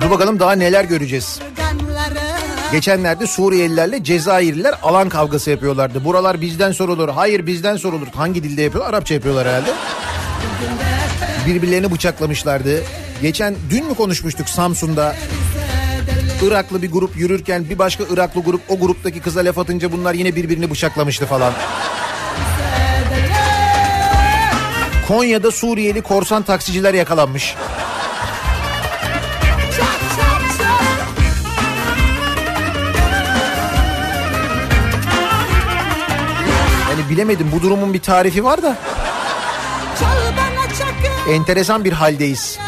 Dur 0.00 0.10
bakalım 0.10 0.40
daha 0.40 0.52
neler 0.52 0.84
göreceğiz. 0.84 1.40
Geçenlerde 2.72 3.26
Suriyelilerle 3.26 4.04
Cezayirliler 4.04 4.74
alan 4.82 5.08
kavgası 5.08 5.50
yapıyorlardı. 5.50 6.04
Buralar 6.04 6.40
bizden 6.40 6.72
sorulur. 6.72 7.08
Hayır 7.08 7.46
bizden 7.46 7.76
sorulur. 7.76 8.06
Hangi 8.14 8.42
dilde 8.42 8.62
yapıyor? 8.62 8.86
Arapça 8.86 9.14
yapıyorlar 9.14 9.48
herhalde. 9.48 9.70
Birbirlerini 11.46 11.90
bıçaklamışlardı. 11.90 12.82
Geçen 13.22 13.54
dün 13.70 13.86
mü 13.86 13.94
konuşmuştuk 13.94 14.48
Samsun'da? 14.48 15.16
Iraklı 16.42 16.82
bir 16.82 16.90
grup 16.90 17.16
yürürken 17.16 17.68
bir 17.70 17.78
başka 17.78 18.04
Iraklı 18.10 18.40
grup 18.40 18.60
o 18.68 18.78
gruptaki 18.78 19.20
kıza 19.20 19.40
laf 19.40 19.58
atınca 19.58 19.92
bunlar 19.92 20.14
yine 20.14 20.36
birbirini 20.36 20.70
bıçaklamıştı 20.70 21.26
falan. 21.26 21.52
Konya'da 25.08 25.50
Suriyeli 25.50 26.02
korsan 26.02 26.42
taksiciler 26.42 26.94
yakalanmış. 26.94 27.54
Yani 37.02 37.10
bilemedim 37.10 37.52
bu 37.52 37.62
durumun 37.62 37.94
bir 37.94 37.98
tarifi 38.02 38.44
var 38.44 38.62
da 38.62 38.76
enteresan 41.30 41.84
bir 41.84 41.92
haldeyiz. 41.92 42.58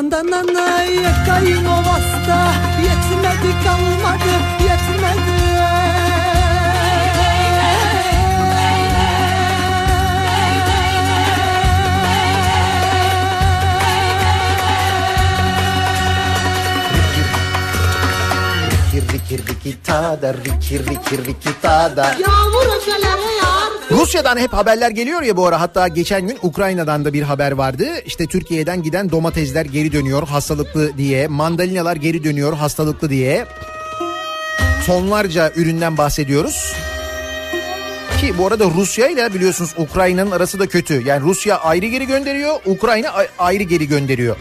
Lavandan 0.00 0.32
anaya 0.32 1.12
kaynovasta 1.26 2.38
Yetmedi 2.80 3.52
kalmadı 3.64 4.34
yetmedi 4.64 5.40
Rikir 18.92 19.12
rikir 19.12 19.46
rikita 19.46 20.22
da 20.22 20.34
rikir 20.34 20.86
rikir 20.86 21.24
rikita 21.26 21.96
da. 21.96 22.04
Yağmur 22.04 22.64
Rus 22.66 22.99
Rusya'dan 24.10 24.38
hep 24.38 24.52
haberler 24.52 24.90
geliyor 24.90 25.22
ya 25.22 25.36
bu 25.36 25.46
ara 25.46 25.60
hatta 25.60 25.88
geçen 25.88 26.26
gün 26.26 26.38
Ukrayna'dan 26.42 27.04
da 27.04 27.12
bir 27.12 27.22
haber 27.22 27.52
vardı. 27.52 27.86
İşte 28.04 28.26
Türkiye'den 28.26 28.82
giden 28.82 29.10
domatesler 29.10 29.64
geri 29.64 29.92
dönüyor 29.92 30.28
hastalıklı 30.28 30.96
diye, 30.98 31.26
mandalinalar 31.26 31.96
geri 31.96 32.24
dönüyor 32.24 32.52
hastalıklı 32.52 33.10
diye. 33.10 33.46
Tonlarca 34.86 35.52
üründen 35.56 35.98
bahsediyoruz. 35.98 36.72
Ki 38.20 38.38
bu 38.38 38.46
arada 38.46 38.64
Rusya 38.64 39.08
ile 39.08 39.34
biliyorsunuz 39.34 39.74
Ukrayna'nın 39.78 40.30
arası 40.30 40.58
da 40.58 40.66
kötü. 40.66 41.02
Yani 41.06 41.20
Rusya 41.20 41.56
ayrı 41.56 41.86
geri 41.86 42.06
gönderiyor, 42.06 42.54
Ukrayna 42.66 43.12
ayrı 43.38 43.62
geri 43.62 43.88
gönderiyor. 43.88 44.36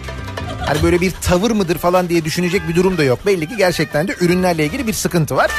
Hani 0.65 0.83
böyle 0.83 1.01
bir 1.01 1.11
tavır 1.11 1.51
mıdır 1.51 1.77
falan 1.77 2.09
diye 2.09 2.25
düşünecek 2.25 2.61
bir 2.67 2.75
durum 2.75 2.97
da 2.97 3.03
yok. 3.03 3.25
Belli 3.25 3.49
ki 3.49 3.57
gerçekten 3.57 4.07
de 4.07 4.15
ürünlerle 4.21 4.65
ilgili 4.65 4.87
bir 4.87 4.93
sıkıntı 4.93 5.35
var. 5.35 5.51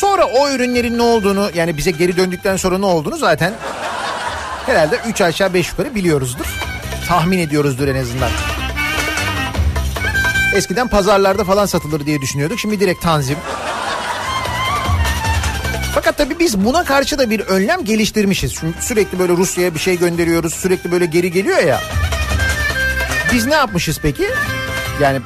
Sonra 0.00 0.24
o 0.24 0.50
ürünlerin 0.50 0.98
ne 0.98 1.02
olduğunu 1.02 1.50
yani 1.54 1.76
bize 1.76 1.90
geri 1.90 2.16
döndükten 2.16 2.56
sonra 2.56 2.78
ne 2.78 2.86
olduğunu 2.86 3.16
zaten 3.16 3.52
herhalde 4.66 5.00
3 5.06 5.20
aşağı 5.20 5.54
5 5.54 5.68
yukarı 5.68 5.94
biliyoruzdur. 5.94 6.44
Tahmin 7.08 7.38
ediyoruzdur 7.38 7.88
en 7.88 8.02
azından. 8.02 8.30
Eskiden 10.54 10.88
pazarlarda 10.88 11.44
falan 11.44 11.66
satılır 11.66 12.06
diye 12.06 12.20
düşünüyorduk. 12.20 12.58
Şimdi 12.60 12.80
direkt 12.80 13.02
tanzim. 13.02 13.36
Fakat 15.94 16.16
tabii 16.18 16.38
biz 16.38 16.64
buna 16.64 16.84
karşı 16.84 17.18
da 17.18 17.30
bir 17.30 17.40
önlem 17.40 17.84
geliştirmişiz. 17.84 18.54
Çünkü 18.54 18.82
sürekli 18.82 19.18
böyle 19.18 19.32
Rusya'ya 19.32 19.74
bir 19.74 19.80
şey 19.80 19.98
gönderiyoruz. 19.98 20.54
Sürekli 20.54 20.92
böyle 20.92 21.06
geri 21.06 21.32
geliyor 21.32 21.58
ya. 21.58 21.80
Biz 23.32 23.46
ne 23.46 23.54
yapmışız 23.54 23.98
peki? 24.02 24.24
Yani 25.00 25.20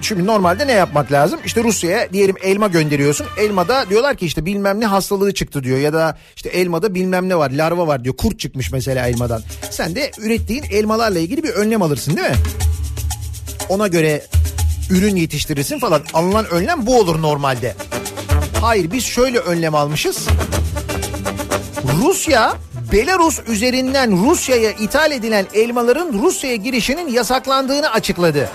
şimdi 0.00 0.26
normalde 0.26 0.66
ne 0.66 0.72
yapmak 0.72 1.12
lazım? 1.12 1.40
İşte 1.44 1.64
Rusya'ya 1.64 2.12
diyelim 2.12 2.36
elma 2.42 2.66
gönderiyorsun. 2.66 3.26
Elmada 3.38 3.90
diyorlar 3.90 4.16
ki 4.16 4.26
işte 4.26 4.46
bilmem 4.46 4.80
ne 4.80 4.86
hastalığı 4.86 5.34
çıktı 5.34 5.64
diyor. 5.64 5.78
Ya 5.78 5.92
da 5.92 6.18
işte 6.36 6.48
elmada 6.48 6.94
bilmem 6.94 7.28
ne 7.28 7.36
var 7.36 7.50
larva 7.50 7.86
var 7.86 8.04
diyor. 8.04 8.16
Kurt 8.16 8.38
çıkmış 8.38 8.72
mesela 8.72 9.08
elmadan. 9.08 9.42
Sen 9.70 9.94
de 9.94 10.10
ürettiğin 10.18 10.64
elmalarla 10.70 11.18
ilgili 11.18 11.42
bir 11.42 11.50
önlem 11.50 11.82
alırsın 11.82 12.16
değil 12.16 12.28
mi? 12.28 12.36
Ona 13.68 13.88
göre 13.88 14.22
ürün 14.90 15.16
yetiştirirsin 15.16 15.78
falan. 15.78 16.02
Alınan 16.14 16.46
önlem 16.46 16.86
bu 16.86 16.98
olur 16.98 17.22
normalde. 17.22 17.74
Hayır 18.60 18.92
biz 18.92 19.04
şöyle 19.04 19.38
önlem 19.38 19.74
almışız. 19.74 20.26
Rusya 22.02 22.54
Belarus 22.92 23.40
üzerinden 23.48 24.30
Rusya'ya 24.30 24.70
ithal 24.70 25.12
edilen 25.12 25.46
elmaların 25.54 26.12
Rusya'ya 26.22 26.56
girişinin 26.56 27.08
yasaklandığını 27.08 27.90
açıkladı. 27.90 28.48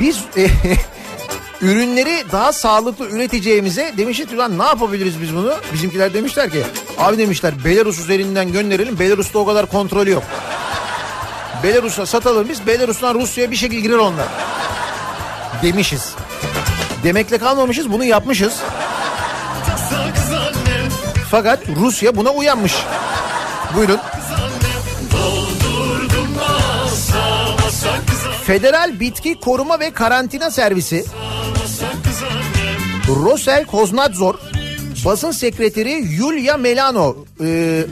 Biz 0.00 0.24
e, 0.36 0.46
ürünleri 1.60 2.24
daha 2.32 2.52
sağlıklı 2.52 3.08
üreteceğimize 3.08 3.94
demişiz 3.96 4.26
ki 4.26 4.36
lan 4.36 4.58
ne 4.58 4.62
yapabiliriz 4.62 5.22
biz 5.22 5.36
bunu? 5.36 5.54
Bizimkiler 5.72 6.14
demişler 6.14 6.50
ki 6.50 6.62
abi 6.98 7.18
demişler 7.18 7.64
Belarus 7.64 7.98
üzerinden 7.98 8.52
gönderelim 8.52 8.98
Belarus'ta 8.98 9.38
o 9.38 9.46
kadar 9.46 9.66
kontrolü 9.66 10.10
yok. 10.10 10.22
Belarus'a 11.62 12.06
satalım 12.06 12.48
biz 12.48 12.66
Belarus'tan 12.66 13.14
Rusya'ya 13.14 13.50
bir 13.50 13.56
şekilde 13.56 13.80
girer 13.80 13.98
onlar. 13.98 14.26
Demişiz. 15.62 16.14
Demekle 17.04 17.38
kalmamışız 17.38 17.92
bunu 17.92 18.04
yapmışız. 18.04 18.54
Fakat 21.30 21.60
Rusya 21.76 22.16
buna 22.16 22.30
uyanmış. 22.30 22.74
Buyurun. 23.74 24.00
Federal 28.48 29.00
Bitki 29.00 29.40
Koruma 29.40 29.80
ve 29.80 29.90
Karantina 29.90 30.50
Servisi 30.50 31.04
Rosel 33.08 33.64
Koznadzor 33.64 34.34
basın 35.04 35.30
sekreteri 35.30 35.90
Yulia 35.90 36.56
Melano 36.56 37.16
e, 37.40 37.84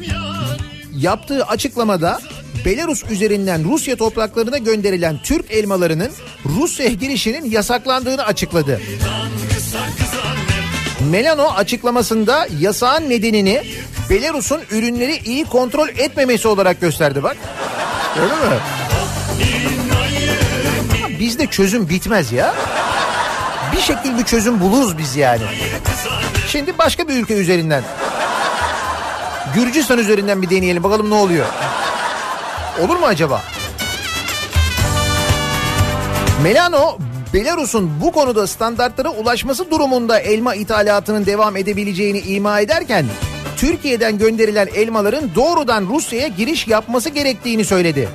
yaptığı 0.96 1.44
açıklamada 1.44 2.20
Belarus 2.64 3.04
üzerinden 3.10 3.64
Rusya 3.64 3.96
topraklarına 3.96 4.58
gönderilen 4.58 5.18
Türk 5.22 5.50
elmalarının 5.50 6.10
Rusya'ya 6.46 6.92
girişinin 6.92 7.50
yasaklandığını 7.50 8.24
açıkladı. 8.24 8.80
Melano 11.10 11.48
açıklamasında 11.48 12.46
yasağın 12.60 13.10
nedenini 13.10 13.62
Belarus'un 14.10 14.60
ürünleri 14.70 15.16
iyi 15.24 15.44
kontrol 15.44 15.88
etmemesi 15.88 16.48
olarak 16.48 16.80
gösterdi 16.80 17.22
bak. 17.22 17.36
Öyle 18.22 18.34
mi? 18.34 18.85
Ya 21.16 21.20
Bizde 21.20 21.46
çözüm 21.46 21.88
bitmez 21.88 22.32
ya. 22.32 22.54
Bir 23.72 23.80
şekilde 23.80 24.18
bir 24.18 24.24
çözüm 24.24 24.60
buluruz 24.60 24.98
biz 24.98 25.16
yani. 25.16 25.42
Şimdi 26.48 26.78
başka 26.78 27.08
bir 27.08 27.14
ülke 27.14 27.34
üzerinden. 27.34 27.82
Gürcistan 29.54 29.98
üzerinden 29.98 30.42
bir 30.42 30.50
deneyelim 30.50 30.82
bakalım 30.82 31.10
ne 31.10 31.14
oluyor. 31.14 31.46
Olur 32.84 32.96
mu 32.96 33.06
acaba? 33.06 33.42
Melano 36.42 36.98
Belarus'un 37.34 38.00
bu 38.00 38.12
konuda 38.12 38.46
standartlara 38.46 39.10
ulaşması 39.10 39.70
durumunda 39.70 40.18
elma 40.18 40.54
ithalatının 40.54 41.26
devam 41.26 41.56
edebileceğini 41.56 42.18
ima 42.18 42.60
ederken 42.60 43.06
Türkiye'den 43.56 44.18
gönderilen 44.18 44.68
elmaların 44.74 45.34
doğrudan 45.34 45.86
Rusya'ya 45.86 46.28
giriş 46.28 46.68
yapması 46.68 47.10
gerektiğini 47.10 47.64
söyledi. 47.64 48.08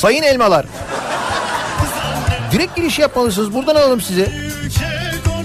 Sayın 0.00 0.22
elmalar. 0.22 0.66
Direkt 2.52 2.76
giriş 2.76 2.98
yapmalısınız. 2.98 3.54
Buradan 3.54 3.74
alalım 3.74 4.00
sizi. 4.00 4.28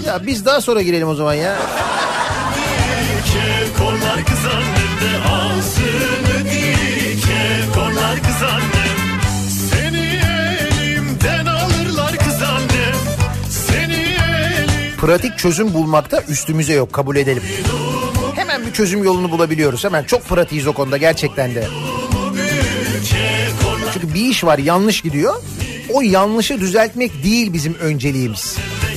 Ya 0.06 0.26
biz 0.26 0.44
daha 0.44 0.60
sonra 0.60 0.82
girelim 0.82 1.08
o 1.08 1.14
zaman 1.14 1.34
ya. 1.34 1.56
Pratik 15.00 15.38
çözüm 15.38 15.74
bulmakta 15.74 16.22
üstümüze 16.28 16.72
yok 16.72 16.92
kabul 16.92 17.16
edelim. 17.16 17.42
Hemen 18.34 18.66
bir 18.66 18.72
çözüm 18.72 19.04
yolunu 19.04 19.30
bulabiliyoruz. 19.30 19.84
Hemen 19.84 20.04
çok 20.04 20.24
pratiğiz 20.28 20.66
o 20.66 20.72
konuda 20.72 20.96
gerçekten 20.96 21.54
de. 21.54 21.66
Çünkü 24.00 24.14
bir 24.14 24.20
iş 24.20 24.44
var 24.44 24.58
yanlış 24.58 25.00
gidiyor. 25.00 25.34
O 25.92 26.00
yanlışı 26.00 26.60
düzeltmek 26.60 27.24
değil 27.24 27.52
bizim 27.52 27.74
önceliğimiz. 27.74 28.56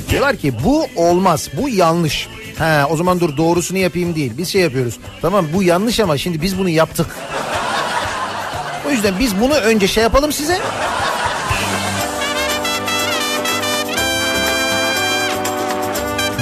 Diyorlar 0.10 0.36
ki 0.36 0.54
bu 0.64 0.88
olmaz, 0.96 1.50
bu 1.62 1.70
yanlış. 1.70 2.28
Ha 2.58 2.88
o 2.90 2.98
zaman 2.98 3.20
dur 3.20 3.38
doğrusunu 3.38 3.78
yapayım 3.78 4.16
değil. 4.16 4.32
Biz 4.38 4.50
şey 4.50 4.62
yapıyoruz. 4.62 5.00
Tamam 5.22 5.46
bu 5.54 5.64
yanlış 5.64 6.00
ama 6.00 6.18
şimdi 6.18 6.42
biz 6.42 6.58
bunu 6.58 6.70
yaptık. 6.70 7.08
O 8.88 8.92
yüzden 8.92 9.14
biz 9.20 9.42
bunu 9.42 9.54
önce 9.54 9.88
şey 9.88 10.04
yapalım 10.04 10.32
size. 10.32 10.60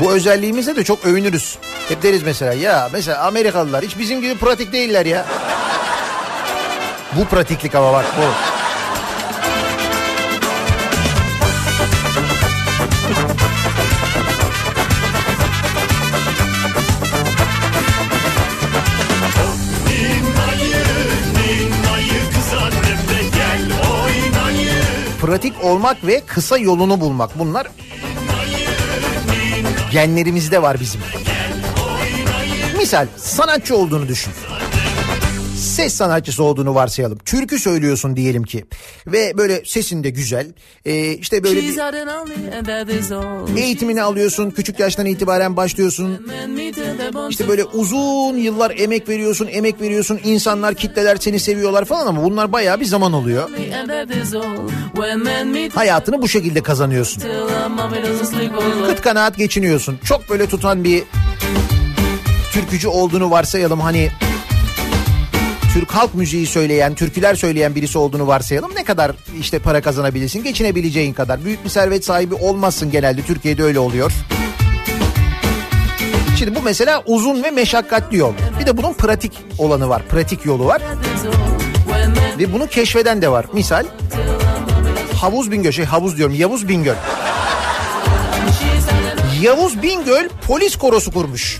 Bu 0.02 0.12
özelliğimizle 0.12 0.76
de 0.76 0.84
çok 0.84 1.06
övünürüz. 1.06 1.58
Hep 1.90 2.04
deriz 2.04 2.24
mesela 2.24 2.54
ya 2.54 2.90
mesela 2.94 3.26
Amerikalılar 3.26 3.86
hiç 3.86 3.98
bizim 4.00 4.22
gibi 4.22 4.36
pratik 4.36 4.74
değiller 4.74 5.06
ya. 5.06 5.26
Bu 7.16 7.26
pratiklik 7.26 7.76
ama 7.76 7.94
bak 7.94 8.06
bu. 8.18 8.22
Pratik 25.22 25.64
olmak 25.64 26.08
ve 26.08 26.22
kısa 26.26 26.58
yolunu 26.58 27.02
bulmak 27.02 27.40
bunlar 27.40 27.68
genlerimizde 29.92 30.62
var 30.62 30.80
bizim. 30.80 31.02
Misal 32.78 33.08
sanatçı 33.18 33.78
olduğunu 33.78 34.08
düşün. 34.08 34.34
Ses 35.78 35.94
sanatçısı 35.94 36.44
olduğunu 36.44 36.76
varsayalım. 36.76 37.18
Türkü 37.18 37.60
söylüyorsun 37.60 38.16
diyelim 38.16 38.44
ki. 38.44 38.66
Ve 39.08 39.38
böyle 39.38 39.62
sesin 39.66 40.04
de 40.04 40.10
güzel. 40.10 40.48
Ee, 40.86 41.14
işte 41.14 41.44
böyle 41.44 41.62
bir 41.62 41.68
eğitimini 43.58 44.02
alıyorsun. 44.02 44.52
Küçük 44.52 44.80
yaştan 44.80 45.06
itibaren 45.06 45.58
başlıyorsun. 45.58 46.28
İşte 47.30 47.48
böyle 47.48 47.64
uzun 47.64 48.38
yıllar 48.38 48.74
emek 48.78 49.10
veriyorsun, 49.10 49.48
emek 49.52 49.82
veriyorsun. 49.82 50.20
İnsanlar, 50.24 50.76
kitleler 50.76 51.16
seni 51.16 51.40
seviyorlar 51.40 51.86
falan 51.86 52.08
ama 52.08 52.24
bunlar 52.24 52.52
bayağı 52.52 52.80
bir 52.80 52.86
zaman 52.86 53.14
oluyor. 53.14 53.50
Hayatını 55.76 56.22
bu 56.22 56.28
şekilde 56.28 56.64
kazanıyorsun. 56.64 57.24
Kıt 58.88 59.02
kanaat 59.02 59.38
geçiniyorsun. 59.38 60.00
Çok 60.04 60.30
böyle 60.30 60.48
tutan 60.48 60.84
bir 60.84 61.04
türkücü 62.52 62.88
olduğunu 62.88 63.32
varsayalım. 63.32 63.80
Hani 63.80 64.12
Türk 65.78 65.92
halk 65.92 66.16
müziği 66.16 66.48
söyleyen, 66.48 66.96
türküler 66.96 67.36
söyleyen 67.36 67.76
birisi 67.76 67.98
olduğunu 67.98 68.28
varsayalım. 68.28 68.72
Ne 68.76 68.84
kadar 68.84 69.12
işte 69.40 69.60
para 69.60 69.82
kazanabilirsin? 69.82 70.44
Geçinebileceğin 70.44 71.14
kadar. 71.14 71.46
Büyük 71.46 71.64
bir 71.64 71.70
servet 71.70 72.06
sahibi 72.06 72.36
olmazsın 72.36 72.92
genelde. 72.92 73.22
Türkiye'de 73.22 73.64
öyle 73.64 73.80
oluyor. 73.80 74.12
Şimdi 76.40 76.56
bu 76.56 76.62
mesela 76.62 77.04
uzun 77.06 77.44
ve 77.44 77.52
meşakkatli 77.52 78.18
yol. 78.18 78.34
Bir 78.60 78.66
de 78.66 78.78
bunun 78.78 78.94
pratik 78.94 79.32
olanı 79.58 79.90
var. 79.90 80.02
Pratik 80.10 80.46
yolu 80.46 80.66
var. 80.66 80.82
Ve 82.40 82.54
bunu 82.54 82.68
keşfeden 82.68 83.22
de 83.22 83.32
var. 83.32 83.46
Misal 83.54 83.86
Havuz 85.16 85.52
Bingöl 85.52 85.72
şey 85.72 85.86
havuz 85.86 86.18
diyorum 86.18 86.36
Yavuz 86.36 86.68
Bingöl. 86.68 86.96
Yavuz 89.42 89.82
Bingöl 89.82 90.30
polis 90.48 90.76
korosu 90.76 91.12
kurmuş. 91.12 91.60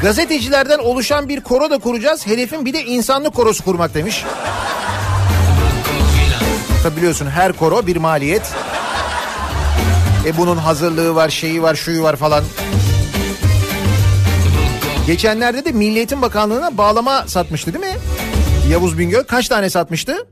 Gazetecilerden 0.00 0.78
oluşan 0.78 1.28
bir 1.28 1.40
koro 1.40 1.70
da 1.70 1.78
kuracağız. 1.78 2.26
Hedefin 2.26 2.64
bir 2.64 2.72
de 2.72 2.84
insanlık 2.84 3.34
korosu 3.34 3.64
kurmak 3.64 3.94
demiş. 3.94 4.24
Tabi 6.82 6.96
biliyorsun 6.96 7.26
her 7.26 7.52
koro 7.52 7.86
bir 7.86 7.96
maliyet. 7.96 8.52
E 10.26 10.36
bunun 10.36 10.56
hazırlığı 10.56 11.14
var, 11.14 11.28
şeyi 11.28 11.62
var, 11.62 11.74
şuyu 11.74 12.02
var 12.02 12.16
falan. 12.16 12.44
Geçenlerde 15.06 15.64
de 15.64 15.72
Milli 15.72 15.96
Eğitim 15.96 16.22
Bakanlığı'na 16.22 16.78
bağlama 16.78 17.24
satmıştı 17.26 17.74
değil 17.74 17.84
mi? 17.84 18.00
Yavuz 18.70 18.98
Bingöl 18.98 19.24
kaç 19.24 19.48
tane 19.48 19.70
satmıştı? 19.70 20.26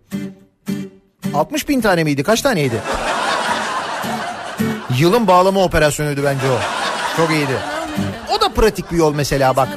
60 1.35 1.68
bin 1.68 1.81
tane 1.81 2.05
miydi? 2.05 2.22
Kaç 2.22 2.42
taneydi? 2.42 2.81
Yılın 4.98 5.26
bağlama 5.26 5.61
operasyonuydu 5.64 6.24
bence 6.24 6.46
o. 6.50 6.59
Çok 7.16 7.31
iyiydi. 7.31 7.76
Pratik 8.57 8.92
bir 8.92 8.97
yol 8.97 9.14
mesela 9.14 9.57
bak. 9.57 9.69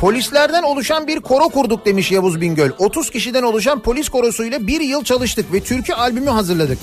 Polislerden 0.00 0.62
oluşan 0.62 1.06
bir 1.06 1.20
koro 1.20 1.48
kurduk 1.48 1.86
demiş 1.86 2.12
Yavuz 2.12 2.40
Bingöl. 2.40 2.70
30 2.78 3.10
kişiden 3.10 3.42
oluşan 3.42 3.80
polis 3.80 4.08
korosuyla 4.08 4.66
bir 4.66 4.80
yıl 4.80 5.04
çalıştık 5.04 5.52
ve 5.52 5.60
türkü 5.60 5.92
albümü 5.92 6.30
hazırladık. 6.30 6.78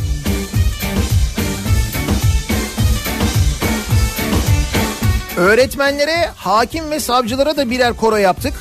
Öğretmenlere, 5.38 6.30
hakim 6.36 6.92
ve 6.92 7.00
savcılara 7.00 7.58
da 7.58 7.70
birer 7.70 7.94
koro 7.94 8.18
yaptık. 8.18 8.54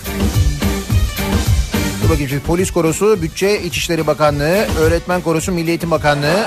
Bakayım 2.13 2.31
şimdi 2.31 2.43
polis 2.43 2.71
korosu, 2.71 3.23
bütçe, 3.23 3.63
İçişleri 3.63 4.07
Bakanlığı, 4.07 4.67
öğretmen 4.81 5.21
korosu, 5.21 5.53
Milli 5.53 5.69
Eğitim 5.69 5.91
Bakanlığı. 5.91 6.45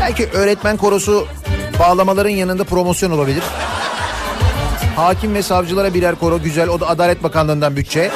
Belki 0.00 0.26
öğretmen 0.26 0.76
korosu 0.76 1.26
bağlamaların 1.78 2.30
yanında 2.30 2.64
promosyon 2.64 3.10
olabilir. 3.10 3.42
Hakim 4.96 5.34
ve 5.34 5.42
savcılara 5.42 5.94
birer 5.94 6.14
koro 6.14 6.42
güzel. 6.42 6.68
O 6.68 6.80
da 6.80 6.88
Adalet 6.88 7.22
Bakanlığı'ndan 7.22 7.76
bütçe. 7.76 8.10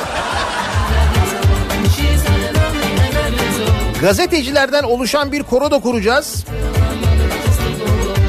Gazetecilerden 4.01 4.83
oluşan 4.83 5.33
bir 5.33 5.43
koro 5.43 5.71
da 5.71 5.81
kuracağız. 5.81 6.45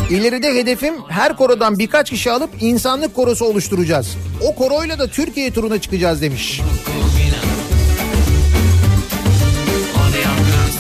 İleride 0.10 0.54
hedefim 0.56 0.94
her 1.10 1.36
korodan 1.36 1.80
birkaç 1.80 2.10
kişi 2.10 2.32
alıp 2.32 2.50
insanlık 2.60 3.16
korosu 3.16 3.46
oluşturacağız. 3.46 4.18
O 4.42 4.56
koroyla 4.56 5.00
da 5.00 5.08
Türkiye 5.08 5.54
turuna 5.54 5.82
çıkacağız 5.82 6.22
demiş. 6.22 6.62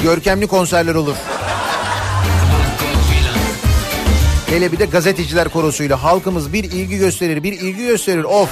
Görkemli 0.03 0.47
konserler 0.47 0.95
olur. 0.95 1.15
Hele 4.49 4.71
bir 4.71 4.79
de 4.79 4.85
gazeteciler 4.85 5.49
korosuyla 5.49 6.03
halkımız 6.03 6.53
bir 6.53 6.63
ilgi 6.63 6.97
gösterir, 6.97 7.43
bir 7.43 7.53
ilgi 7.53 7.85
gösterir. 7.85 8.23
Of. 8.23 8.49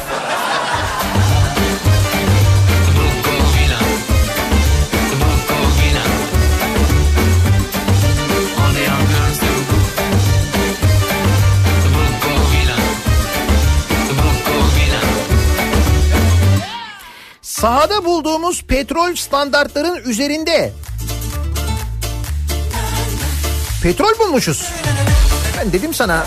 Sahada 17.41 18.05
bulduğumuz 18.05 18.63
petrol 18.63 19.15
standartların 19.15 20.03
üzerinde 20.03 20.73
petrol 23.83 24.19
bulmuşuz. 24.19 24.71
Ben 25.57 25.73
dedim 25.73 25.93
sana 25.93 26.25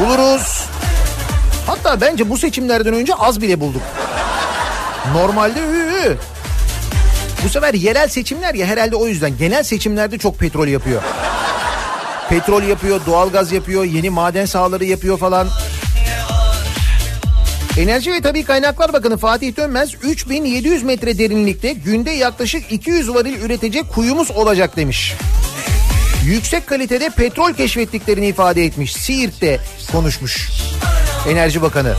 buluruz. 0.00 0.64
Hatta 1.66 2.00
bence 2.00 2.30
bu 2.30 2.38
seçimlerden 2.38 2.94
önce 2.94 3.14
az 3.14 3.40
bile 3.40 3.60
bulduk. 3.60 3.82
Normalde 5.12 5.60
hü 5.60 5.90
hü. 5.90 6.16
Bu 7.44 7.48
sefer 7.48 7.74
yerel 7.74 8.08
seçimler 8.08 8.54
ya 8.54 8.66
herhalde 8.66 8.96
o 8.96 9.06
yüzden 9.06 9.38
genel 9.38 9.62
seçimlerde 9.62 10.18
çok 10.18 10.38
petrol 10.38 10.66
yapıyor. 10.66 11.02
Petrol 12.28 12.62
yapıyor, 12.62 13.00
doğalgaz 13.06 13.52
yapıyor, 13.52 13.84
yeni 13.84 14.10
maden 14.10 14.46
sahaları 14.46 14.84
yapıyor 14.84 15.18
falan. 15.18 15.48
Enerji 17.78 18.12
ve 18.12 18.20
Tabii 18.20 18.44
Kaynaklar 18.44 18.92
Bakanı 18.92 19.16
Fatih 19.16 19.56
Dönmez 19.56 19.94
3700 20.02 20.82
metre 20.82 21.18
derinlikte 21.18 21.72
günde 21.72 22.10
yaklaşık 22.10 22.72
200 22.72 23.14
varil 23.14 23.42
üretecek 23.42 23.88
kuyumuz 23.94 24.30
olacak 24.30 24.76
demiş. 24.76 25.14
Yüksek 26.28 26.66
kalitede 26.66 27.10
petrol 27.10 27.52
keşfettiklerini 27.52 28.26
ifade 28.26 28.64
etmiş. 28.64 28.92
Siirt'te 28.92 29.60
konuşmuş. 29.92 30.48
Enerji 31.28 31.62
Bakanı. 31.62 31.94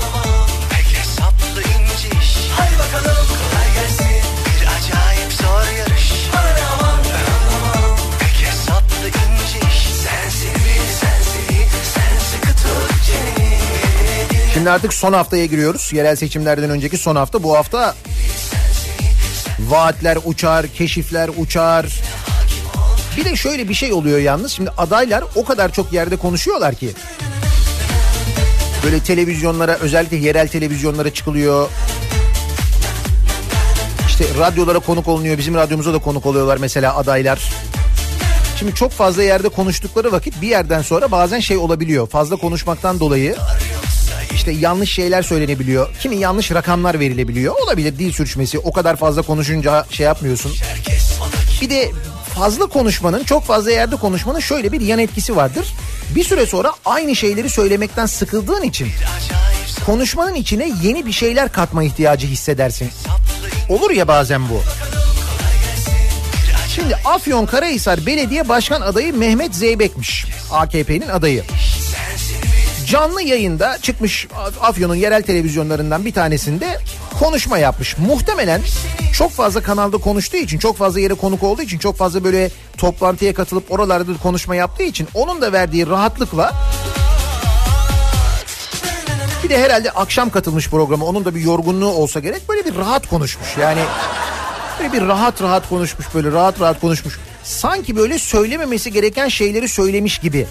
Şimdi 14.54 14.70
artık 14.70 14.94
son 14.94 15.14
haftaya 15.14 15.46
giriyoruz. 15.46 15.94
Yerel 15.94 16.16
seçimlerden 16.16 16.70
önceki 16.70 16.98
son 16.98 17.16
hafta. 17.16 17.44
Bu 17.44 17.56
hafta 17.58 17.96
vaatler 19.60 20.18
uçar, 20.26 20.68
keşifler 20.68 21.30
uçar. 21.38 21.86
Bir 23.20 23.26
de 23.26 23.36
şöyle 23.36 23.70
bir 23.70 23.74
şey 23.74 23.93
oluyor 23.93 24.20
yalnız. 24.20 24.51
Şimdi 24.51 24.70
adaylar 24.78 25.24
o 25.36 25.45
kadar 25.45 25.72
çok 25.74 25.93
yerde 25.93 26.15
konuşuyorlar 26.15 26.76
ki. 26.76 26.89
Böyle 28.84 28.99
televizyonlara 28.99 29.76
özellikle 29.76 30.17
yerel 30.17 30.47
televizyonlara 30.47 31.13
çıkılıyor. 31.13 31.70
İşte 34.07 34.26
radyolara 34.39 34.80
konuk 34.80 35.07
olunuyor. 35.07 35.38
Bizim 35.38 35.55
radyomuza 35.55 35.93
da 35.93 35.97
konuk 35.97 36.26
oluyorlar 36.26 36.57
mesela 36.57 36.95
adaylar. 36.95 37.51
Şimdi 38.59 38.76
çok 38.76 38.91
fazla 38.91 39.24
yerde 39.24 39.49
konuştukları 39.49 40.11
vakit 40.11 40.41
bir 40.41 40.47
yerden 40.47 40.82
sonra 40.82 41.11
bazen 41.11 41.39
şey 41.39 41.57
olabiliyor. 41.57 42.07
Fazla 42.07 42.36
konuşmaktan 42.36 42.99
dolayı 42.99 43.36
işte 44.34 44.51
yanlış 44.51 44.91
şeyler 44.91 45.22
söylenebiliyor. 45.22 45.95
Kimi 45.99 46.15
yanlış 46.15 46.51
rakamlar 46.51 46.99
verilebiliyor. 46.99 47.55
Olabilir 47.65 47.99
dil 47.99 48.11
sürçmesi. 48.11 48.59
O 48.59 48.72
kadar 48.72 48.95
fazla 48.95 49.22
konuşunca 49.22 49.86
şey 49.89 50.05
yapmıyorsun. 50.05 50.51
Bir 51.61 51.70
de 51.70 51.91
fazla 52.40 52.66
konuşmanın, 52.66 53.24
çok 53.24 53.44
fazla 53.44 53.72
yerde 53.72 53.96
konuşmanın 53.96 54.40
şöyle 54.40 54.72
bir 54.72 54.82
yan 54.82 55.00
etkisi 55.00 55.36
vardır. 55.36 55.74
Bir 56.16 56.24
süre 56.24 56.46
sonra 56.46 56.72
aynı 56.86 57.16
şeyleri 57.16 57.50
söylemekten 57.50 58.06
sıkıldığın 58.06 58.64
için 58.64 58.88
konuşmanın 59.86 60.36
içine 60.36 60.72
yeni 60.84 61.06
bir 61.06 61.12
şeyler 61.12 61.52
katma 61.52 61.84
ihtiyacı 61.84 62.28
hissedersin. 62.28 62.90
Olur 63.70 63.92
ya 63.92 64.08
bazen 64.08 64.50
bu. 64.50 64.62
Şimdi 66.76 66.96
Afyon 67.06 67.46
Karahisar 67.46 68.06
Belediye 68.06 68.50
Başkan 68.50 68.82
adayı 68.82 69.18
Mehmet 69.18 69.56
Zeybek'miş. 69.56 70.26
AKP'nin 70.52 71.08
adayı. 71.08 71.44
Canlı 72.88 73.22
yayında 73.22 73.78
çıkmış 73.82 74.28
Afyon'un 74.62 74.96
yerel 74.96 75.24
televizyonlarından 75.24 76.06
bir 76.06 76.14
tanesinde 76.14 76.80
konuşma 77.20 77.57
yapmış. 77.57 77.97
Muhtemelen 77.97 78.61
çok 79.13 79.32
fazla 79.32 79.63
kanalda 79.63 79.97
konuştuğu 79.97 80.38
için, 80.38 80.59
çok 80.59 80.78
fazla 80.78 80.99
yere 80.99 81.13
konuk 81.13 81.43
olduğu 81.43 81.61
için, 81.61 81.78
çok 81.78 81.97
fazla 81.97 82.24
böyle 82.24 82.51
toplantıya 82.78 83.34
katılıp 83.34 83.72
oralarda 83.72 84.11
konuşma 84.24 84.55
yaptığı 84.55 84.84
için 84.84 85.07
onun 85.13 85.41
da 85.41 85.53
verdiği 85.53 85.88
rahatlıkla 85.88 86.53
bir 89.43 89.49
de 89.49 89.63
herhalde 89.63 89.91
akşam 89.91 90.30
katılmış 90.30 90.70
programa 90.70 91.05
onun 91.05 91.26
da 91.26 91.36
bir 91.36 91.41
yorgunluğu 91.41 91.91
olsa 91.91 92.20
gerek 92.20 92.49
böyle 92.49 92.65
bir 92.65 92.76
rahat 92.76 93.07
konuşmuş. 93.09 93.57
Yani 93.61 93.82
böyle 94.80 94.93
bir 94.93 95.01
rahat 95.01 95.41
rahat 95.41 95.70
konuşmuş 95.70 96.07
böyle 96.15 96.32
rahat 96.32 96.61
rahat 96.61 96.82
konuşmuş. 96.82 97.20
Sanki 97.43 97.95
böyle 97.95 98.20
söylememesi 98.20 98.91
gereken 98.91 99.28
şeyleri 99.28 99.70
söylemiş 99.70 100.17
gibi. 100.17 100.47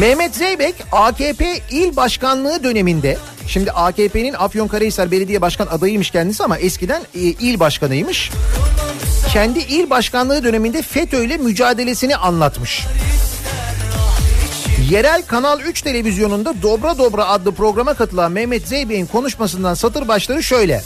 Mehmet 0.00 0.34
Zeybek 0.34 0.74
AKP 0.92 1.60
il 1.70 1.96
başkanlığı 1.96 2.64
döneminde 2.64 3.18
şimdi 3.46 3.72
AKP'nin 3.72 4.32
Afyonkarahisar 4.32 5.10
Belediye 5.10 5.40
Başkan 5.40 5.66
adayıymış 5.66 6.10
kendisi 6.10 6.44
ama 6.44 6.58
eskiden 6.58 7.02
e, 7.14 7.18
il 7.20 7.60
başkanıymış. 7.60 8.30
Kendi 9.32 9.58
il 9.58 9.90
başkanlığı 9.90 10.44
döneminde 10.44 10.82
FETÖ 10.82 11.24
ile 11.24 11.36
mücadelesini 11.36 12.16
anlatmış. 12.16 12.86
Yerel 14.90 15.22
Kanal 15.22 15.60
3 15.60 15.82
televizyonunda 15.82 16.62
Dobra 16.62 16.98
Dobra 16.98 17.26
adlı 17.26 17.54
programa 17.54 17.94
katılan 17.94 18.32
Mehmet 18.32 18.68
Zeybek'in 18.68 19.06
konuşmasından 19.06 19.74
satır 19.74 20.08
başları 20.08 20.42
şöyle. 20.42 20.82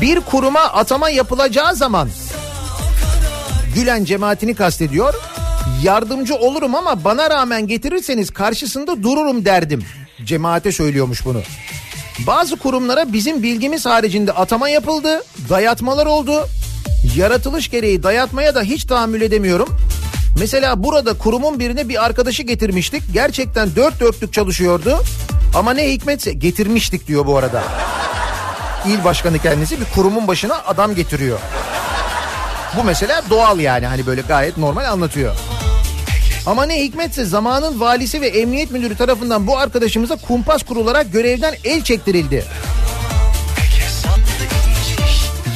Bir 0.00 0.20
kuruma 0.20 0.60
atama 0.60 1.10
yapılacağı 1.10 1.76
zaman 1.76 2.08
Gülen 3.74 4.04
cemaatini 4.04 4.54
kastediyor. 4.54 5.14
Yardımcı 5.82 6.34
olurum 6.34 6.74
ama 6.74 7.04
bana 7.04 7.30
rağmen 7.30 7.66
getirirseniz 7.66 8.30
karşısında 8.30 9.02
dururum 9.02 9.44
derdim. 9.44 9.84
Cemaate 10.24 10.72
söylüyormuş 10.72 11.24
bunu. 11.24 11.42
Bazı 12.26 12.56
kurumlara 12.56 13.12
bizim 13.12 13.42
bilgimiz 13.42 13.86
haricinde 13.86 14.32
atama 14.32 14.68
yapıldı, 14.68 15.22
dayatmalar 15.48 16.06
oldu. 16.06 16.46
Yaratılış 17.16 17.70
gereği 17.70 18.02
dayatmaya 18.02 18.54
da 18.54 18.62
hiç 18.62 18.84
tahammül 18.84 19.20
edemiyorum. 19.20 19.68
Mesela 20.40 20.82
burada 20.82 21.18
kurumun 21.18 21.58
birine 21.60 21.88
bir 21.88 22.04
arkadaşı 22.04 22.42
getirmiştik. 22.42 23.02
Gerçekten 23.12 23.68
dört 23.76 24.00
dörtlük 24.00 24.32
çalışıyordu. 24.32 24.98
Ama 25.54 25.72
ne 25.72 25.90
hikmetse 25.92 26.32
getirmiştik 26.32 27.06
diyor 27.06 27.26
bu 27.26 27.38
arada. 27.38 27.62
İl 28.86 29.04
başkanı 29.04 29.38
kendisi 29.38 29.80
bir 29.80 29.86
kurumun 29.94 30.28
başına 30.28 30.54
adam 30.66 30.94
getiriyor. 30.94 31.38
Bu 32.76 32.84
mesela 32.84 33.22
doğal 33.30 33.60
yani 33.60 33.86
hani 33.86 34.06
böyle 34.06 34.20
gayet 34.20 34.58
normal 34.58 34.84
anlatıyor. 34.84 35.36
Ama 36.46 36.66
ne 36.66 36.84
hikmetse 36.84 37.24
zamanın 37.24 37.80
valisi 37.80 38.20
ve 38.20 38.26
emniyet 38.26 38.70
müdürü 38.70 38.96
tarafından 38.96 39.46
bu 39.46 39.58
arkadaşımıza 39.58 40.16
kumpas 40.16 40.62
kurularak 40.62 41.12
görevden 41.12 41.54
el 41.64 41.82
çektirildi. 41.82 42.44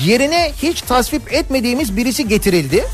Yerine 0.04 0.52
hiç 0.62 0.82
tasvip 0.82 1.32
etmediğimiz 1.32 1.96
birisi 1.96 2.28
getirildi. 2.28 2.84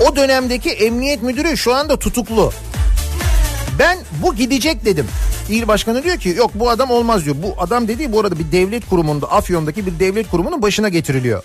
O 0.00 0.16
dönemdeki 0.16 0.70
emniyet 0.70 1.22
müdürü 1.22 1.56
şu 1.56 1.74
anda 1.74 1.98
tutuklu. 1.98 2.52
Ben 3.78 3.98
bu 4.22 4.34
gidecek 4.34 4.84
dedim. 4.84 5.06
İl 5.48 5.68
başkanı 5.68 6.04
diyor 6.04 6.16
ki 6.16 6.28
yok 6.28 6.50
bu 6.54 6.70
adam 6.70 6.90
olmaz 6.90 7.24
diyor. 7.24 7.36
Bu 7.42 7.54
adam 7.58 7.88
dediği 7.88 8.12
bu 8.12 8.20
arada 8.20 8.38
bir 8.38 8.52
devlet 8.52 8.88
kurumunda 8.88 9.30
Afyon'daki 9.30 9.86
bir 9.86 9.98
devlet 9.98 10.30
kurumunun 10.30 10.62
başına 10.62 10.88
getiriliyor. 10.88 11.42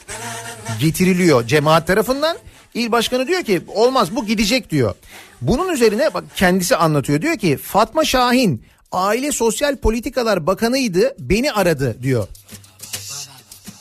Getiriliyor 0.80 1.48
cemaat 1.48 1.88
tarafından. 1.88 2.38
İl 2.78 2.92
başkanı 2.92 3.28
diyor 3.28 3.44
ki 3.44 3.62
olmaz 3.68 4.16
bu 4.16 4.26
gidecek 4.26 4.70
diyor. 4.70 4.96
Bunun 5.42 5.74
üzerine 5.74 6.14
bak 6.14 6.24
kendisi 6.36 6.76
anlatıyor. 6.76 7.22
Diyor 7.22 7.38
ki 7.38 7.58
Fatma 7.58 8.06
Şahin 8.06 8.64
Aile 8.92 9.32
Sosyal 9.32 9.76
Politikalar 9.76 10.48
Bakanıydı 10.48 11.16
beni 11.20 11.52
aradı 11.52 11.98
diyor. 12.04 12.28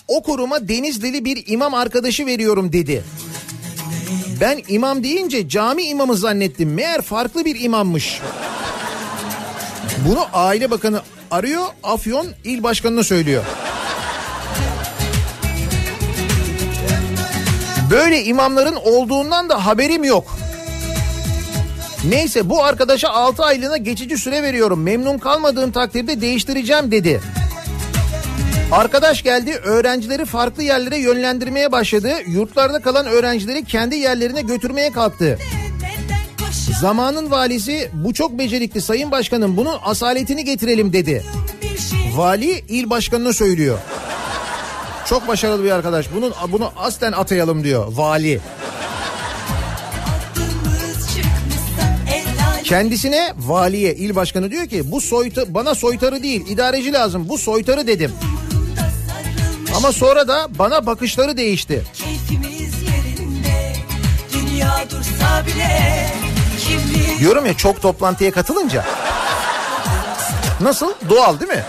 O 0.08 0.22
kuruma 0.22 0.68
Denizlili 0.68 1.24
bir 1.24 1.44
imam 1.46 1.74
arkadaşı 1.74 2.26
veriyorum 2.26 2.72
dedi. 2.72 3.04
Ben 4.40 4.62
imam 4.68 5.04
deyince 5.04 5.48
cami 5.48 5.82
imamı 5.82 6.16
zannettim. 6.16 6.74
Meğer 6.74 7.02
farklı 7.02 7.44
bir 7.44 7.60
imammış. 7.60 8.20
Bunu 10.08 10.26
Aile 10.32 10.70
Bakanı 10.70 11.02
arıyor, 11.30 11.66
Afyon 11.82 12.26
il 12.44 12.62
başkanına 12.62 13.02
söylüyor. 13.02 13.44
Böyle 17.90 18.24
imamların 18.24 18.76
olduğundan 18.76 19.48
da 19.48 19.66
haberim 19.66 20.04
yok. 20.04 20.36
Neyse 22.04 22.50
bu 22.50 22.64
arkadaşa 22.64 23.08
6 23.08 23.44
aylığına 23.44 23.76
geçici 23.76 24.18
süre 24.18 24.42
veriyorum. 24.42 24.82
Memnun 24.82 25.18
kalmadığım 25.18 25.72
takdirde 25.72 26.20
değiştireceğim 26.20 26.90
dedi. 26.90 27.20
Arkadaş 28.72 29.22
geldi 29.22 29.52
öğrencileri 29.52 30.24
farklı 30.24 30.62
yerlere 30.62 30.98
yönlendirmeye 30.98 31.72
başladı. 31.72 32.10
Yurtlarda 32.26 32.80
kalan 32.80 33.06
öğrencileri 33.06 33.64
kendi 33.64 33.96
yerlerine 33.96 34.40
götürmeye 34.40 34.90
kalktı. 34.92 35.38
Zamanın 36.80 37.30
valisi 37.30 37.90
bu 37.92 38.14
çok 38.14 38.38
becerikli 38.38 38.80
sayın 38.80 39.10
başkanım 39.10 39.56
bunun 39.56 39.76
asaletini 39.84 40.44
getirelim 40.44 40.92
dedi. 40.92 41.24
Vali 42.14 42.64
il 42.68 42.90
başkanına 42.90 43.32
söylüyor. 43.32 43.78
Çok 45.08 45.28
başarılı 45.28 45.64
bir 45.64 45.70
arkadaş. 45.70 46.06
Bunun 46.14 46.34
bunu 46.48 46.72
aslen 46.76 47.12
atayalım 47.12 47.64
diyor 47.64 47.86
vali. 47.90 48.40
Kendisine 52.64 53.32
valiye 53.38 53.94
il 53.94 54.16
başkanı 54.16 54.50
diyor 54.50 54.66
ki 54.66 54.92
bu 54.92 55.00
soyta 55.00 55.54
bana 55.54 55.74
soytarı 55.74 56.22
değil 56.22 56.46
idareci 56.48 56.92
lazım 56.92 57.28
bu 57.28 57.38
soytarı 57.38 57.86
dedim. 57.86 58.12
Ama 59.76 59.92
sonra 59.92 60.28
da 60.28 60.48
bana 60.58 60.86
bakışları 60.86 61.36
değişti. 61.36 61.84
Yerinde 62.32 63.72
Diyorum 67.18 67.46
ya 67.46 67.54
çok 67.54 67.82
toplantıya 67.82 68.30
katılınca. 68.30 68.84
Nasıl? 70.60 70.92
Doğal 71.10 71.40
değil 71.40 71.52
mi? 71.52 71.64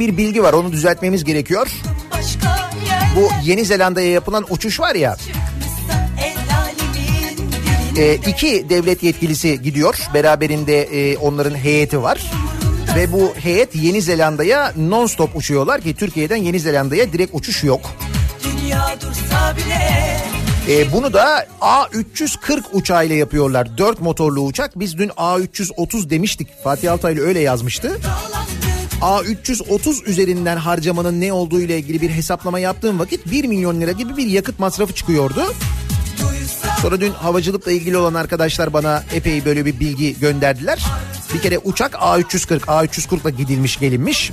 Bir 0.00 0.16
bilgi 0.16 0.42
var. 0.42 0.52
Onu 0.52 0.72
düzeltmemiz 0.72 1.24
gerekiyor. 1.24 1.68
Bu 3.16 3.28
Yeni 3.44 3.64
Zelanda'ya 3.64 4.10
yapılan 4.10 4.46
uçuş 4.50 4.80
var 4.80 4.94
ya. 4.94 5.16
E, 7.96 8.14
iki 8.14 8.66
devlet 8.70 9.02
yetkilisi 9.02 9.62
gidiyor. 9.62 9.98
Beraberinde 10.14 10.82
e, 10.82 11.16
onların 11.16 11.54
heyeti 11.54 12.02
var. 12.02 12.32
Ve 12.96 13.12
bu 13.12 13.34
heyet 13.36 13.76
Yeni 13.76 14.02
Zelanda'ya 14.02 14.72
non-stop 14.76 15.28
uçuyorlar 15.34 15.80
ki 15.80 15.94
Türkiye'den 15.94 16.36
Yeni 16.36 16.60
Zelanda'ya 16.60 17.12
direkt 17.12 17.34
uçuş 17.34 17.64
yok. 17.64 17.80
E, 20.68 20.92
bunu 20.92 21.12
da 21.12 21.46
A340 21.60 22.62
uçağıyla 22.72 23.16
yapıyorlar. 23.16 23.78
Dört 23.78 24.00
motorlu 24.00 24.40
uçak. 24.40 24.78
Biz 24.78 24.98
dün 24.98 25.08
A330 25.08 26.10
demiştik. 26.10 26.48
Fatih 26.64 26.92
Altaylı 26.92 27.20
öyle 27.20 27.40
yazmıştı. 27.40 27.98
A330 29.00 30.04
üzerinden 30.04 30.56
harcamanın 30.56 31.20
ne 31.20 31.32
olduğu 31.32 31.60
ile 31.60 31.78
ilgili 31.78 32.00
bir 32.00 32.10
hesaplama 32.10 32.58
yaptığım 32.58 32.98
vakit 32.98 33.30
1 33.30 33.44
milyon 33.44 33.80
lira 33.80 33.92
gibi 33.92 34.16
bir 34.16 34.26
yakıt 34.26 34.58
masrafı 34.58 34.94
çıkıyordu. 34.94 35.54
Sonra 36.82 37.00
dün 37.00 37.12
havacılıkla 37.12 37.72
ilgili 37.72 37.96
olan 37.96 38.14
arkadaşlar 38.14 38.72
bana 38.72 39.04
epey 39.14 39.44
böyle 39.44 39.64
bir 39.64 39.80
bilgi 39.80 40.18
gönderdiler. 40.18 40.84
Bir 41.34 41.40
kere 41.40 41.58
uçak 41.58 41.92
A340, 41.92 42.60
A340'la 42.60 43.30
gidilmiş 43.30 43.78
gelinmiş. 43.78 44.32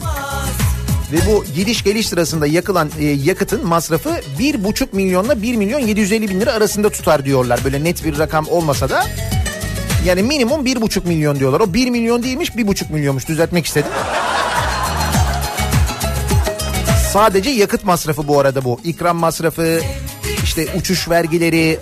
Ve 1.12 1.18
bu 1.32 1.46
gidiş 1.56 1.84
geliş 1.84 2.08
sırasında 2.08 2.48
yakılan 2.48 2.90
e, 3.00 3.06
yakıtın 3.06 3.66
masrafı 3.66 4.10
1,5 4.40 4.88
milyonla 4.92 5.42
1 5.42 5.56
milyon 5.56 5.80
750 5.80 6.30
bin 6.30 6.42
lira 6.42 6.52
arasında 6.52 6.90
tutar 6.90 7.26
diyorlar. 7.26 7.60
Böyle 7.64 7.84
net 7.84 8.06
bir 8.06 8.18
rakam 8.18 8.48
olmasa 8.48 8.90
da. 8.90 9.06
Yani 10.06 10.24
minimum 10.24 10.66
1,5 10.66 11.08
milyon 11.08 11.40
diyorlar. 11.40 11.60
O 11.60 11.74
1 11.74 11.90
milyon 11.90 12.24
değilmiş 12.24 12.50
1,5 12.50 12.94
milyonmuş 12.94 13.28
düzeltmek 13.28 13.66
istedim. 13.66 13.92
Sadece 17.14 17.50
yakıt 17.50 17.84
masrafı 17.84 18.28
bu 18.28 18.40
arada 18.40 18.64
bu. 18.64 18.80
İkram 18.84 19.18
masrafı, 19.18 19.82
işte 20.44 20.68
uçuş 20.76 21.10
vergileri, 21.10 21.80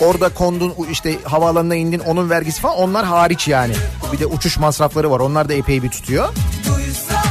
orada 0.00 0.28
kondun 0.28 0.74
işte 0.90 1.16
havaalanına 1.24 1.74
indin 1.74 1.98
onun 1.98 2.30
vergisi 2.30 2.60
falan 2.60 2.76
onlar 2.76 3.06
hariç 3.06 3.48
yani. 3.48 3.74
Bir 4.12 4.18
de 4.18 4.26
uçuş 4.26 4.58
masrafları 4.58 5.10
var 5.10 5.20
onlar 5.20 5.48
da 5.48 5.54
epey 5.54 5.82
bir 5.82 5.88
tutuyor. 5.88 6.28
duysa 6.68 7.22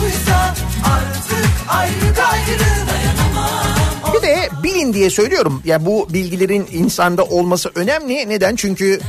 duysa 0.00 0.54
ayrı 1.68 2.14
gayrı 2.16 2.76
Bir 4.16 4.22
de 4.22 4.48
bilin 4.62 4.92
diye 4.92 5.10
söylüyorum. 5.10 5.62
Yani 5.64 5.86
bu 5.86 6.08
bilgilerin 6.12 6.68
insanda 6.72 7.24
olması 7.24 7.70
önemli. 7.74 8.28
Neden? 8.28 8.56
Çünkü 8.56 9.00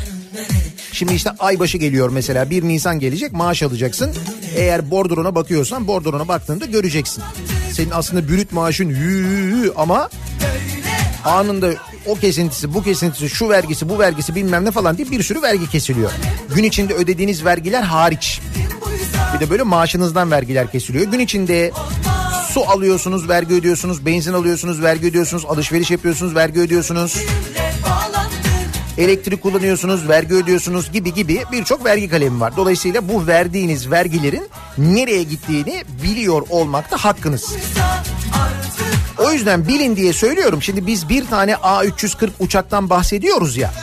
Şimdi 0.98 1.14
işte 1.14 1.30
aybaşı 1.40 1.78
geliyor 1.78 2.10
mesela 2.10 2.50
1 2.50 2.64
Nisan 2.64 3.00
gelecek 3.00 3.32
maaş 3.34 3.64
alacaksın. 3.64 4.16
Eğer 4.56 4.92
bordrona 4.92 5.36
bakıyorsan 5.36 5.88
bordrona 5.88 6.28
baktığında 6.28 6.66
göreceksin. 6.66 7.24
Senin 7.72 7.92
aslında 7.92 8.30
brüt 8.30 8.52
maaşın 8.52 8.90
yü 8.90 9.72
ama 9.76 10.10
anında 11.26 11.74
o 12.06 12.16
kesintisi, 12.16 12.74
bu 12.74 12.84
kesintisi, 12.84 13.30
şu 13.30 13.50
vergisi, 13.50 13.90
bu 13.90 14.00
vergisi 14.00 14.36
bilmem 14.36 14.66
ne 14.66 14.72
falan 14.72 14.98
diye 14.98 15.12
bir 15.12 15.24
sürü 15.24 15.42
vergi 15.42 15.70
kesiliyor. 15.70 16.12
Gün 16.56 16.64
içinde 16.64 16.94
ödediğiniz 16.94 17.46
vergiler 17.46 17.82
hariç. 17.82 18.42
Bir 19.36 19.40
de 19.40 19.50
böyle 19.50 19.64
maaşınızdan 19.64 20.32
vergiler 20.32 20.72
kesiliyor. 20.72 21.06
Gün 21.12 21.20
içinde 21.20 21.72
su 22.50 22.70
alıyorsunuz, 22.70 23.30
vergi 23.30 23.54
ödüyorsunuz, 23.54 24.06
benzin 24.06 24.34
alıyorsunuz, 24.34 24.82
vergi 24.82 25.08
ödüyorsunuz, 25.08 25.46
alışveriş 25.46 25.92
yapıyorsunuz, 25.92 26.36
vergi 26.36 26.60
ödüyorsunuz. 26.60 27.18
Elektrik 28.98 29.44
kullanıyorsunuz, 29.44 30.10
vergi 30.10 30.36
ödüyorsunuz 30.36 30.92
gibi 30.92 31.14
gibi 31.14 31.44
birçok 31.52 31.86
vergi 31.86 32.10
kalemi 32.10 32.40
var. 32.40 32.58
Dolayısıyla 32.58 33.10
bu 33.10 33.28
verdiğiniz 33.28 33.92
vergilerin 33.92 34.50
nereye 34.78 35.24
gittiğini 35.24 35.84
biliyor 36.04 36.42
olmakta 36.50 36.98
hakkınız. 36.98 37.54
O 39.18 39.32
yüzden 39.32 39.68
bilin 39.68 39.96
diye 39.96 40.14
söylüyorum. 40.14 40.62
Şimdi 40.62 40.88
biz 40.88 41.10
bir 41.10 41.26
tane 41.26 41.52
A340 41.52 42.30
uçaktan 42.40 42.90
bahsediyoruz 42.90 43.58
ya. 43.58 43.74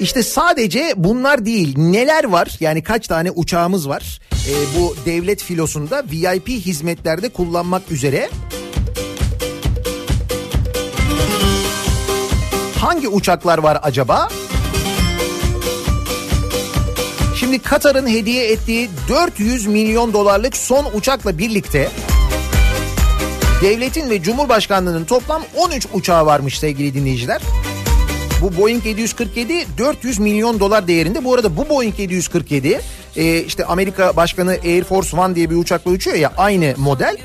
İşte 0.00 0.22
sadece 0.22 0.94
bunlar 0.96 1.46
değil 1.46 1.78
neler 1.78 2.24
var 2.24 2.56
yani 2.60 2.82
kaç 2.82 3.06
tane 3.06 3.30
uçağımız 3.30 3.88
var 3.88 4.20
Ee, 4.48 4.78
bu 4.78 4.96
devlet 5.06 5.42
filosunda 5.42 6.04
VIP 6.12 6.48
hizmetlerde 6.48 7.28
kullanmak 7.28 7.90
üzere 7.90 8.30
hangi 12.86 13.08
uçaklar 13.08 13.58
var 13.58 13.78
acaba? 13.82 14.28
Şimdi 17.36 17.58
Katar'ın 17.58 18.06
hediye 18.06 18.52
ettiği 18.52 18.90
400 19.08 19.66
milyon 19.66 20.12
dolarlık 20.12 20.56
son 20.56 20.86
uçakla 20.94 21.38
birlikte 21.38 21.90
devletin 23.62 24.10
ve 24.10 24.22
Cumhurbaşkanlığının 24.22 25.04
toplam 25.04 25.42
13 25.56 25.86
uçağı 25.92 26.26
varmış 26.26 26.58
sevgili 26.58 26.94
dinleyiciler. 26.94 27.42
Bu 28.42 28.56
Boeing 28.56 28.86
747 28.86 29.66
400 29.78 30.18
milyon 30.18 30.60
dolar 30.60 30.86
değerinde. 30.88 31.24
Bu 31.24 31.34
arada 31.34 31.56
bu 31.56 31.68
Boeing 31.68 32.00
747 32.00 32.80
e, 33.16 33.40
işte 33.40 33.64
Amerika 33.64 34.16
Başkanı 34.16 34.50
Air 34.50 34.84
Force 34.84 35.16
One 35.16 35.34
diye 35.34 35.50
bir 35.50 35.56
uçakla 35.56 35.90
uçuyor 35.90 36.16
ya 36.16 36.32
aynı 36.36 36.74
model. 36.76 37.16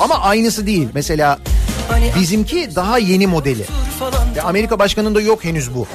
Ama 0.00 0.20
aynısı 0.20 0.66
değil. 0.66 0.88
Mesela 0.94 1.38
bizimki 2.18 2.76
daha 2.76 2.98
yeni 2.98 3.26
modeli. 3.26 3.64
Ve 4.36 4.42
Amerika 4.42 4.78
Başkanı'nda 4.78 5.20
yok 5.20 5.44
henüz 5.44 5.74
bu. 5.74 5.86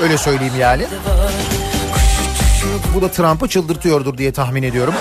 Öyle 0.00 0.18
söyleyeyim 0.18 0.54
yani. 0.60 0.86
Bu 2.94 3.02
da 3.02 3.10
Trump'ı 3.10 3.48
çıldırtıyordur 3.48 4.18
diye 4.18 4.32
tahmin 4.32 4.62
ediyorum. 4.62 4.94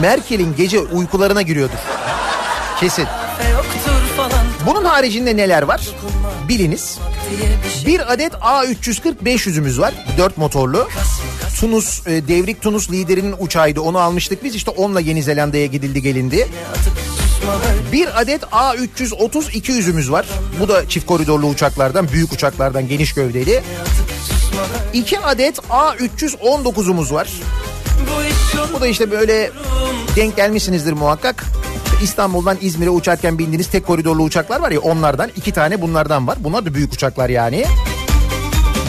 Merkel'in 0.00 0.56
gece 0.56 0.78
uykularına 0.80 1.42
giriyordur. 1.42 1.78
Kesin. 2.80 3.06
Bunun 4.66 4.84
haricinde 4.84 5.36
neler 5.36 5.62
var? 5.62 5.80
Biliniz. 6.48 6.98
Bir 7.86 8.12
adet 8.12 8.32
A340 8.32 9.14
500'ümüz 9.24 9.80
var. 9.80 9.94
4 10.18 10.38
motorlu. 10.38 10.88
Tunus, 11.60 12.06
e, 12.06 12.28
Devrik 12.28 12.62
Tunus 12.62 12.90
liderinin 12.90 13.34
uçağıydı. 13.38 13.80
Onu 13.80 13.98
almıştık 13.98 14.44
biz. 14.44 14.54
İşte 14.54 14.70
onunla 14.70 15.00
Yeni 15.00 15.22
Zelanda'ya 15.22 15.66
gidildi 15.66 16.02
gelindi. 16.02 16.48
Bir 17.92 18.20
adet 18.20 18.42
A330 18.42 19.50
200'ümüz 19.50 20.10
var. 20.10 20.26
Bu 20.60 20.68
da 20.68 20.88
çift 20.88 21.06
koridorlu 21.06 21.46
uçaklardan, 21.46 22.08
büyük 22.12 22.32
uçaklardan, 22.32 22.88
geniş 22.88 23.14
gövdeli. 23.14 23.62
İki 24.92 25.18
adet 25.18 25.58
A319'umuz 25.58 27.12
var. 27.12 27.28
Bu 28.74 28.80
da 28.80 28.86
işte 28.86 29.10
böyle 29.10 29.50
denk 30.16 30.36
gelmişsinizdir 30.36 30.92
muhakkak. 30.92 31.44
İstanbul'dan 32.02 32.58
İzmir'e 32.60 32.90
uçarken 32.90 33.38
bindiğiniz 33.38 33.66
tek 33.66 33.86
koridorlu 33.86 34.22
uçaklar 34.22 34.60
var 34.60 34.70
ya 34.70 34.80
onlardan 34.80 35.30
iki 35.36 35.52
tane 35.52 35.82
bunlardan 35.82 36.26
var. 36.26 36.38
Bunlar 36.40 36.66
da 36.66 36.74
büyük 36.74 36.92
uçaklar 36.92 37.28
yani. 37.28 37.64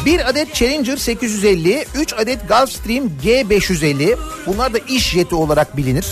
Bir 0.06 0.30
adet 0.30 0.54
Challenger 0.54 0.98
850, 0.98 1.86
3 1.96 2.14
adet 2.14 2.50
Gulfstream 2.50 3.10
G550. 3.24 4.18
Bunlar 4.46 4.74
da 4.74 4.78
iş 4.78 5.10
jeti 5.10 5.36
olarak 5.36 5.78
bilinir. 5.78 6.06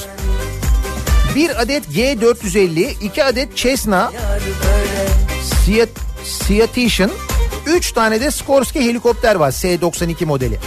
Bir 1.36 1.62
adet 1.62 1.86
G450, 1.88 3.04
iki 3.04 3.24
adet 3.24 3.56
Cessna 3.56 4.12
Ciat 5.66 5.90
Citation, 6.48 7.12
3 7.66 7.92
tane 7.92 8.22
de 8.22 8.32
Skorsky 8.32 8.86
helikopter 8.86 9.36
var 9.36 9.52
S92 9.52 10.26
modeli. 10.26 10.60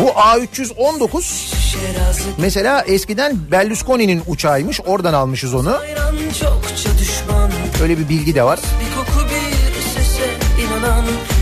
Bu 0.00 0.08
A319 0.08 1.54
mesela 2.38 2.84
eskiden 2.86 3.36
Berlusconi'nin 3.50 4.22
uçağıymış. 4.26 4.80
Oradan 4.86 5.14
almışız 5.14 5.54
onu. 5.54 5.78
Öyle 7.82 7.98
bir 7.98 8.08
bilgi 8.08 8.34
de 8.34 8.42
var. 8.42 8.58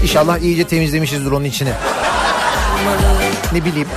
İnşallah 0.03 0.39
iyice 0.39 0.65
temizlemişizdir 0.65 1.31
onun 1.33 1.45
içini. 1.45 1.73
Ne 3.53 3.65
bileyim. 3.65 3.89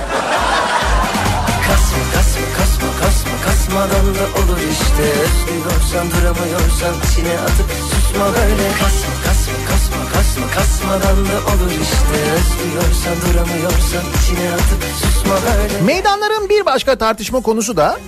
Kasma 1.68 1.98
kasma 2.14 2.46
kasma 2.58 2.88
kasma 3.00 3.30
kasmadan 3.44 4.06
da 4.14 4.24
olur 4.40 4.58
işte. 4.72 5.02
Özlüyorsan 5.02 6.06
duramıyorsan 6.10 6.94
içine 7.12 7.38
atıp 7.38 7.70
susma 7.90 8.24
böyle. 8.24 8.68
Kasma 8.72 9.14
kasma 9.26 9.54
kasma 9.68 10.12
kasma 10.12 10.46
kasmadan 10.54 11.16
da 11.24 11.38
olur 11.50 11.70
işte. 11.70 12.16
Özlüyorsan 12.36 13.16
duramıyorsan 13.22 14.04
içine 14.22 14.52
atıp 14.52 14.84
susma 15.02 15.34
böyle. 15.34 15.80
Meydanların 15.82 16.48
bir 16.48 16.66
başka 16.66 16.98
tartışma 16.98 17.40
konusu 17.40 17.76
da 17.76 17.98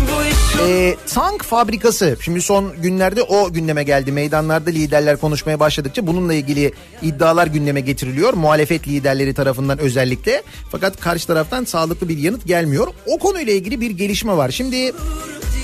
Bu 0.00 0.24
iş 0.24 0.54
yok 0.58 0.68
e, 0.68 0.96
tank 1.14 1.44
fabrikası. 1.44 2.16
Şimdi 2.20 2.42
son 2.42 2.82
günlerde 2.82 3.22
o 3.22 3.52
gündeme 3.52 3.84
geldi. 3.84 4.12
Meydanlarda 4.12 4.70
liderler 4.70 5.16
konuşmaya 5.16 5.60
başladıkça 5.60 6.06
bununla 6.06 6.34
ilgili 6.34 6.72
iddialar 7.02 7.46
gündeme 7.46 7.80
getiriliyor. 7.80 8.32
Muhalefet 8.32 8.88
liderleri 8.88 9.34
tarafından 9.34 9.78
özellikle. 9.78 10.42
Fakat 10.70 11.00
karşı 11.00 11.26
taraftan 11.26 11.64
sağlıklı 11.64 12.08
bir 12.08 12.18
yanıt 12.18 12.46
gelmiyor. 12.46 12.86
O 13.06 13.18
konuyla 13.18 13.52
ilgili 13.52 13.80
bir 13.80 13.90
gelişme 13.90 14.36
var. 14.36 14.50
Şimdi 14.50 14.92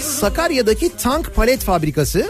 Sakarya'daki 0.01 0.97
tank 0.97 1.35
palet 1.35 1.61
fabrikası 1.61 2.26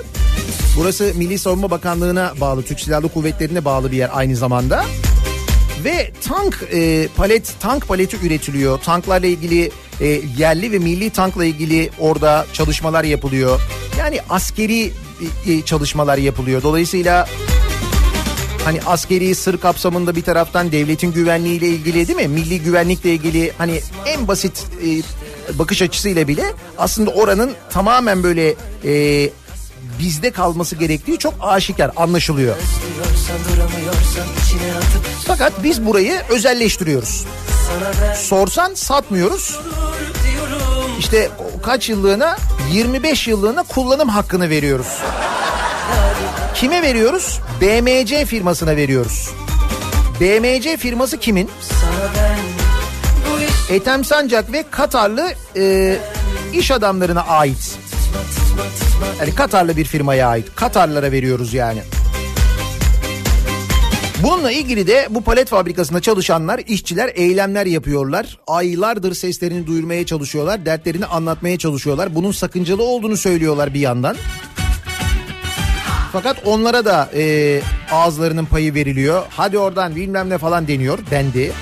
Burası 0.76 1.12
Milli 1.14 1.38
Savunma 1.38 1.70
Bakanlığı'na 1.70 2.32
bağlı, 2.40 2.62
Türk 2.62 2.80
Silahlı 2.80 3.08
Kuvvetleri'ne 3.08 3.64
bağlı 3.64 3.92
bir 3.92 3.96
yer 3.96 4.10
aynı 4.12 4.36
zamanda. 4.36 4.84
Ve 5.84 6.12
tank 6.28 6.64
e, 6.72 7.08
palet, 7.16 7.54
tank 7.60 7.88
paleti 7.88 8.26
üretiliyor. 8.26 8.78
Tanklarla 8.78 9.26
ilgili 9.26 9.70
e, 10.00 10.20
yerli 10.38 10.72
ve 10.72 10.78
milli 10.78 11.10
tankla 11.10 11.44
ilgili 11.44 11.90
orada 11.98 12.46
çalışmalar 12.52 13.04
yapılıyor. 13.04 13.60
Yani 13.98 14.20
askeri 14.30 14.92
e, 15.46 15.52
e, 15.52 15.62
çalışmalar 15.62 16.18
yapılıyor. 16.18 16.62
Dolayısıyla 16.62 17.28
hani 18.64 18.80
askeri 18.86 19.34
sır 19.34 19.58
kapsamında 19.58 20.16
bir 20.16 20.22
taraftan 20.22 20.72
devletin 20.72 21.12
güvenliğiyle 21.12 21.68
ilgili 21.68 22.08
değil 22.08 22.18
mi? 22.18 22.28
Milli 22.28 22.60
güvenlikle 22.60 23.10
ilgili 23.10 23.52
hani 23.58 23.80
en 24.06 24.28
basit 24.28 24.66
e, 24.84 25.58
bakış 25.58 25.82
açısıyla 25.82 26.28
bile 26.28 26.44
aslında 26.78 27.10
oranın 27.10 27.52
tamamen 27.70 28.22
böyle 28.22 28.54
e, 28.84 29.30
bizde 29.98 30.30
kalması 30.30 30.76
gerektiği 30.76 31.18
çok 31.18 31.34
aşikar 31.40 31.90
anlaşılıyor. 31.96 32.56
Fakat 35.26 35.52
biz 35.62 35.86
burayı 35.86 36.20
özelleştiriyoruz. 36.28 37.24
Sorsan 38.16 38.74
satmıyoruz. 38.74 39.60
İşte 40.98 41.30
kaç 41.62 41.88
yıllığına 41.88 42.36
25 42.72 43.28
yıllığına 43.28 43.62
kullanım 43.62 44.08
hakkını 44.08 44.50
veriyoruz. 44.50 44.98
Kime 46.54 46.82
veriyoruz? 46.82 47.40
BMC 47.60 48.24
firmasına 48.26 48.76
veriyoruz. 48.76 49.30
BMC 50.20 50.76
firması 50.76 51.18
kimin? 51.18 51.50
Ethem 53.70 54.04
Sancak 54.04 54.52
ve 54.52 54.64
Katarlı 54.70 55.32
e, 55.56 55.96
iş 56.52 56.70
adamlarına 56.70 57.20
ait. 57.22 57.76
Yani 59.20 59.34
Katarlı 59.34 59.76
bir 59.76 59.84
firmaya 59.84 60.28
ait. 60.28 60.46
Katarlara 60.56 61.12
veriyoruz 61.12 61.54
yani. 61.54 61.80
Bununla 64.22 64.50
ilgili 64.50 64.86
de 64.86 65.06
bu 65.10 65.20
palet 65.22 65.48
fabrikasında 65.48 66.00
çalışanlar, 66.00 66.58
işçiler 66.66 67.12
eylemler 67.14 67.66
yapıyorlar. 67.66 68.38
Aylardır 68.46 69.14
seslerini 69.14 69.66
duyurmaya 69.66 70.06
çalışıyorlar, 70.06 70.66
dertlerini 70.66 71.06
anlatmaya 71.06 71.58
çalışıyorlar. 71.58 72.14
Bunun 72.14 72.32
sakıncalı 72.32 72.82
olduğunu 72.82 73.16
söylüyorlar 73.16 73.74
bir 73.74 73.80
yandan. 73.80 74.16
Fakat 76.12 76.36
onlara 76.44 76.84
da 76.84 77.10
e, 77.14 77.60
ağızlarının 77.92 78.44
payı 78.44 78.74
veriliyor. 78.74 79.22
Hadi 79.30 79.58
oradan 79.58 79.96
bilmem 79.96 80.30
ne 80.30 80.38
falan 80.38 80.68
deniyor, 80.68 80.98
dendi. 81.10 81.52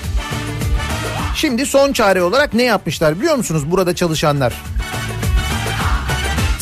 Şimdi 1.35 1.65
son 1.65 1.93
çare 1.93 2.23
olarak 2.23 2.53
ne 2.53 2.63
yapmışlar 2.63 3.19
biliyor 3.19 3.35
musunuz 3.35 3.71
burada 3.71 3.95
çalışanlar? 3.95 4.53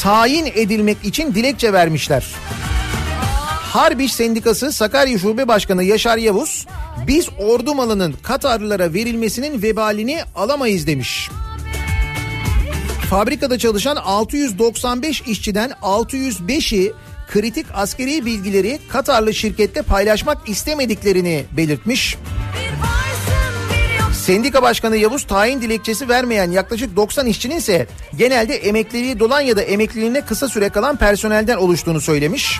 Tayin 0.01 0.45
edilmek 0.55 0.97
için 1.03 1.35
dilekçe 1.35 1.73
vermişler. 1.73 2.25
Harbiş 3.73 4.13
Sendikası 4.13 4.71
Sakarya 4.71 5.19
Şube 5.19 5.47
Başkanı 5.47 5.83
Yaşar 5.83 6.17
Yavuz 6.17 6.67
Biz 7.07 7.29
ordu 7.39 7.75
malının 7.75 8.15
Katarlılara 8.23 8.93
verilmesinin 8.93 9.61
vebalini 9.61 10.19
alamayız 10.35 10.87
demiş. 10.87 11.29
Fabrikada 13.09 13.57
çalışan 13.57 13.95
695 13.95 15.21
işçiden 15.21 15.71
605'i 15.81 16.93
kritik 17.27 17.65
askeri 17.73 18.25
bilgileri 18.25 18.79
Katarlı 18.89 19.33
şirkette 19.33 19.81
paylaşmak 19.81 20.49
istemediklerini 20.49 21.43
belirtmiş. 21.57 22.17
Sendika 24.31 24.61
Başkanı 24.61 24.97
Yavuz 24.97 25.23
tayin 25.23 25.61
dilekçesi 25.61 26.09
vermeyen 26.09 26.51
yaklaşık 26.51 26.95
90 26.95 27.25
işçinin 27.25 27.55
ise 27.55 27.87
genelde 28.17 28.55
emekliliği 28.55 29.19
dolan 29.19 29.41
ya 29.41 29.57
da 29.57 29.61
emekliliğine 29.61 30.21
kısa 30.21 30.49
süre 30.49 30.69
kalan 30.69 30.95
personelden 30.95 31.57
oluştuğunu 31.57 32.01
söylemiş. 32.01 32.59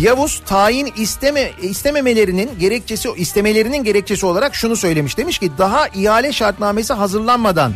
Yavuz 0.00 0.42
tayin 0.46 0.92
isteme 0.96 1.50
istememelerinin 1.62 2.50
gerekçesi 2.58 3.08
istemelerinin 3.16 3.84
gerekçesi 3.84 4.26
olarak 4.26 4.54
şunu 4.54 4.76
söylemiş. 4.76 5.18
Demiş 5.18 5.38
ki 5.38 5.50
daha 5.58 5.88
ihale 5.88 6.32
şartnamesi 6.32 6.92
hazırlanmadan, 6.92 7.72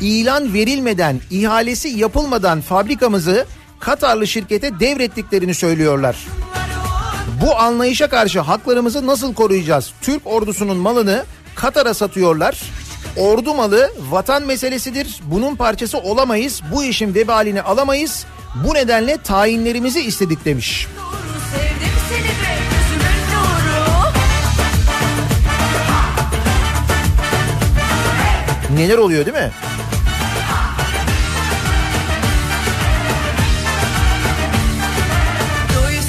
ilan 0.00 0.54
verilmeden, 0.54 1.20
ihalesi 1.30 1.88
yapılmadan 1.88 2.60
fabrikamızı 2.60 3.46
Katarlı 3.80 4.26
şirkete 4.26 4.80
devrettiklerini 4.80 5.54
söylüyorlar. 5.54 6.16
Bu 7.42 7.56
anlayışa 7.56 8.08
karşı 8.08 8.40
haklarımızı 8.40 9.06
nasıl 9.06 9.34
koruyacağız? 9.34 9.92
Türk 10.02 10.26
ordusunun 10.26 10.76
malını 10.76 11.24
Katar'a 11.58 11.94
satıyorlar. 11.94 12.62
Ordu 13.16 13.54
malı 13.54 13.90
vatan 14.10 14.42
meselesidir. 14.42 15.20
Bunun 15.22 15.56
parçası 15.56 15.98
olamayız. 15.98 16.62
Bu 16.72 16.84
işin 16.84 17.14
vebalini 17.14 17.62
alamayız. 17.62 18.26
Bu 18.54 18.74
nedenle 18.74 19.16
tayinlerimizi 19.16 20.00
istedik 20.00 20.44
demiş. 20.44 20.86
Neler 28.76 28.98
oluyor 28.98 29.26
değil 29.26 29.36
mi? 29.36 29.50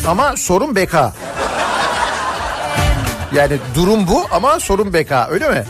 Ama 0.08 0.38
sorun 0.38 0.76
beka. 0.76 1.14
Yani 3.36 3.58
durum 3.76 4.08
bu 4.08 4.24
ama 4.32 4.60
sorun 4.60 4.94
beka 4.94 5.28
öyle 5.32 5.50
mi? 5.50 5.64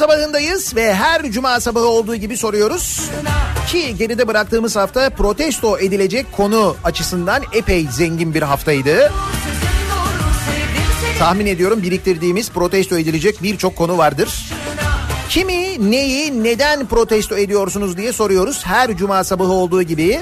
Sabahındayız 0.00 0.76
ve 0.76 0.94
her 0.94 1.30
cuma 1.30 1.60
sabahı 1.60 1.86
olduğu 1.86 2.16
gibi 2.16 2.36
soruyoruz. 2.36 3.10
Ki 3.68 3.94
geride 3.98 4.28
bıraktığımız 4.28 4.76
hafta 4.76 5.10
protesto 5.10 5.78
edilecek 5.78 6.32
konu 6.32 6.76
açısından 6.84 7.42
epey 7.52 7.86
zengin 7.90 8.34
bir 8.34 8.42
haftaydı. 8.42 9.12
Tahmin 11.18 11.46
ediyorum 11.46 11.82
biriktirdiğimiz 11.82 12.50
protesto 12.50 12.98
edilecek 12.98 13.42
birçok 13.42 13.76
konu 13.76 13.98
vardır. 13.98 14.28
Kimi, 15.28 15.90
neyi, 15.90 16.44
neden 16.44 16.86
protesto 16.86 17.36
ediyorsunuz 17.36 17.96
diye 17.96 18.12
soruyoruz 18.12 18.66
her 18.66 18.96
cuma 18.96 19.24
sabahı 19.24 19.52
olduğu 19.52 19.82
gibi. 19.82 20.20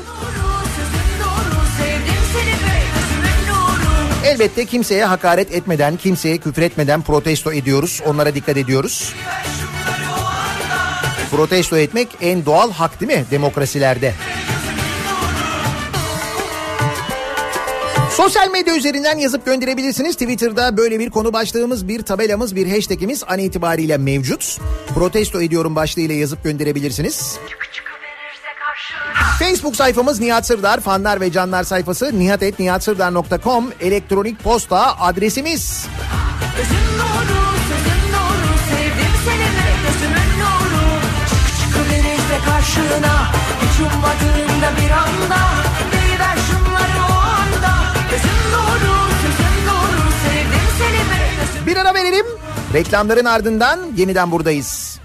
Elbette 4.24 4.66
kimseye 4.66 5.04
hakaret 5.04 5.52
etmeden, 5.52 5.96
kimseye 5.96 6.38
küfür 6.38 6.62
etmeden 6.62 7.02
protesto 7.02 7.52
ediyoruz. 7.52 8.02
Onlara 8.06 8.34
dikkat 8.34 8.56
ediyoruz. 8.56 9.14
Protesto 11.30 11.76
etmek 11.76 12.08
en 12.20 12.46
doğal 12.46 12.72
hak 12.72 13.00
değil 13.00 13.12
mi 13.12 13.24
demokrasilerde? 13.30 14.14
Sosyal 18.10 18.50
medya 18.50 18.76
üzerinden 18.76 19.18
yazıp 19.18 19.46
gönderebilirsiniz. 19.46 20.16
Twitter'da 20.16 20.76
böyle 20.76 20.98
bir 20.98 21.10
konu 21.10 21.32
başlığımız, 21.32 21.88
bir 21.88 22.02
tabelamız, 22.02 22.56
bir 22.56 22.70
hashtagimiz 22.70 23.24
an 23.28 23.38
itibariyle 23.38 23.98
mevcut. 23.98 24.58
Protesto 24.94 25.42
ediyorum 25.42 25.76
başlığıyla 25.76 26.14
yazıp 26.14 26.44
gönderebilirsiniz. 26.44 27.38
Facebook 29.38 29.76
sayfamız 29.76 30.20
Nihat 30.20 30.46
Sırdar, 30.46 30.80
fanlar 30.80 31.20
ve 31.20 31.32
canlar 31.32 31.64
sayfası 31.64 32.18
nihatetnihatsırdar.com 32.18 33.72
elektronik 33.80 34.42
posta 34.42 35.00
adresimiz. 35.00 35.86
Gözün 36.56 36.87
karşına, 42.68 43.32
hiç 43.62 43.80
ummadığında 43.80 44.76
bir 44.76 44.90
anda. 44.90 45.38
Deyiver 45.92 46.36
şunları 46.50 47.12
o 47.12 47.14
anda. 47.14 47.72
Gözün 48.10 48.52
nuru, 48.52 48.96
sözün 49.22 49.66
nuru, 49.66 50.10
sevdim 50.22 50.68
seni 50.78 51.10
be 51.10 51.66
Bir 51.66 51.76
ara 51.76 51.94
verelim. 51.94 52.26
Reklamların 52.74 53.24
ardından 53.24 53.80
yeniden 53.96 54.30
buradayız. 54.30 55.00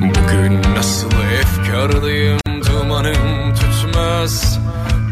Bugün 0.00 0.74
nasıl 0.76 1.10
efkarlıyım 1.40 2.40
dumanım 2.66 3.54
tutmaz 3.54 4.58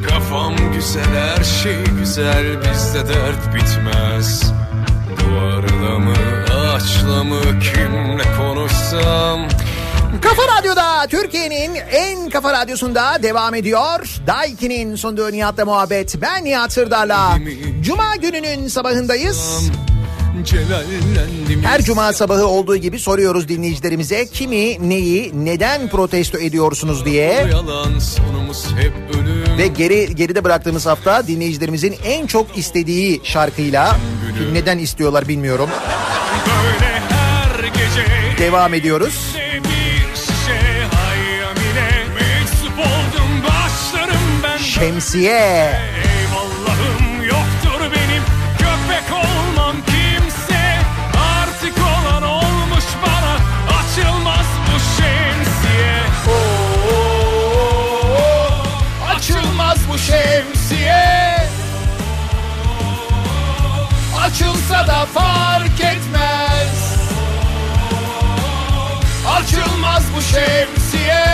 Kafam 0.09 0.57
güzel 0.75 1.37
her 1.37 1.45
şey 1.45 1.85
güzel 1.99 2.61
bizde 2.61 3.09
dert 3.09 3.55
bitmez 3.55 4.53
Duvarla 5.21 5.99
mı 5.99 6.15
ağaçla 6.83 7.25
mı 7.25 7.41
kimle 7.61 8.25
konuşsam 8.39 9.49
Kafa 10.23 10.43
Radyo'da 10.59 11.07
Türkiye'nin 11.07 11.75
en 11.75 12.31
kafa 12.31 12.53
radyosunda 12.53 13.23
devam 13.23 13.55
ediyor. 13.55 14.17
Daiki'nin 14.27 14.97
sunduğu 14.97 15.33
Nihat'la 15.33 15.65
muhabbet. 15.65 16.23
Ben 16.23 16.45
Nihat 16.45 16.73
Sırdar'la. 16.73 17.39
Cuma 17.83 18.17
gününün 18.17 18.69
sabahındayız. 18.69 19.71
Her 21.63 21.83
cuma 21.83 22.13
sabahı 22.13 22.47
olduğu 22.47 22.77
gibi 22.77 22.99
soruyoruz 22.99 23.49
dinleyicilerimize 23.49 24.27
kimi, 24.27 24.89
neyi, 24.89 25.33
neden 25.45 25.89
protesto 25.89 26.39
ediyorsunuz 26.39 27.05
diye. 27.05 27.47
Ve 29.59 29.67
geri 29.67 30.15
geride 30.15 30.45
bıraktığımız 30.45 30.87
hafta 30.87 31.27
dinleyicilerimizin 31.27 31.95
en 32.05 32.27
çok 32.27 32.59
istediği 32.59 33.21
şarkıyla 33.25 33.97
neden 34.53 34.79
istiyorlar 34.79 35.29
bilmiyorum. 35.29 35.69
Devam 38.39 38.75
ediyoruz. 38.75 39.37
Şemsiye. 44.59 45.81
Eyvallahım 46.05 47.23
yoktur 47.27 47.81
benim. 47.81 48.23
Köpek 48.59 49.13
olmam 49.13 49.77
kimse. 49.87 50.77
Artık 51.39 51.75
olan 51.79 52.23
olmuş 52.23 52.85
bana. 53.07 53.35
Açılmaz 53.79 54.47
bu 54.67 54.79
şemsiye. 55.03 56.03
Açılmaz 59.17 59.79
bu 59.93 59.99
şemsiye. 59.99 61.37
Açılsa 64.25 64.87
da 64.87 65.07
fark 65.07 65.81
etmez 65.81 65.92
Açılmaz 69.93 70.15
bu 70.17 70.23
şemsiye 70.23 71.25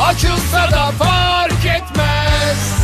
Açılsa 0.00 0.70
da 0.70 0.90
fark 0.90 1.66
etmez 1.66 2.74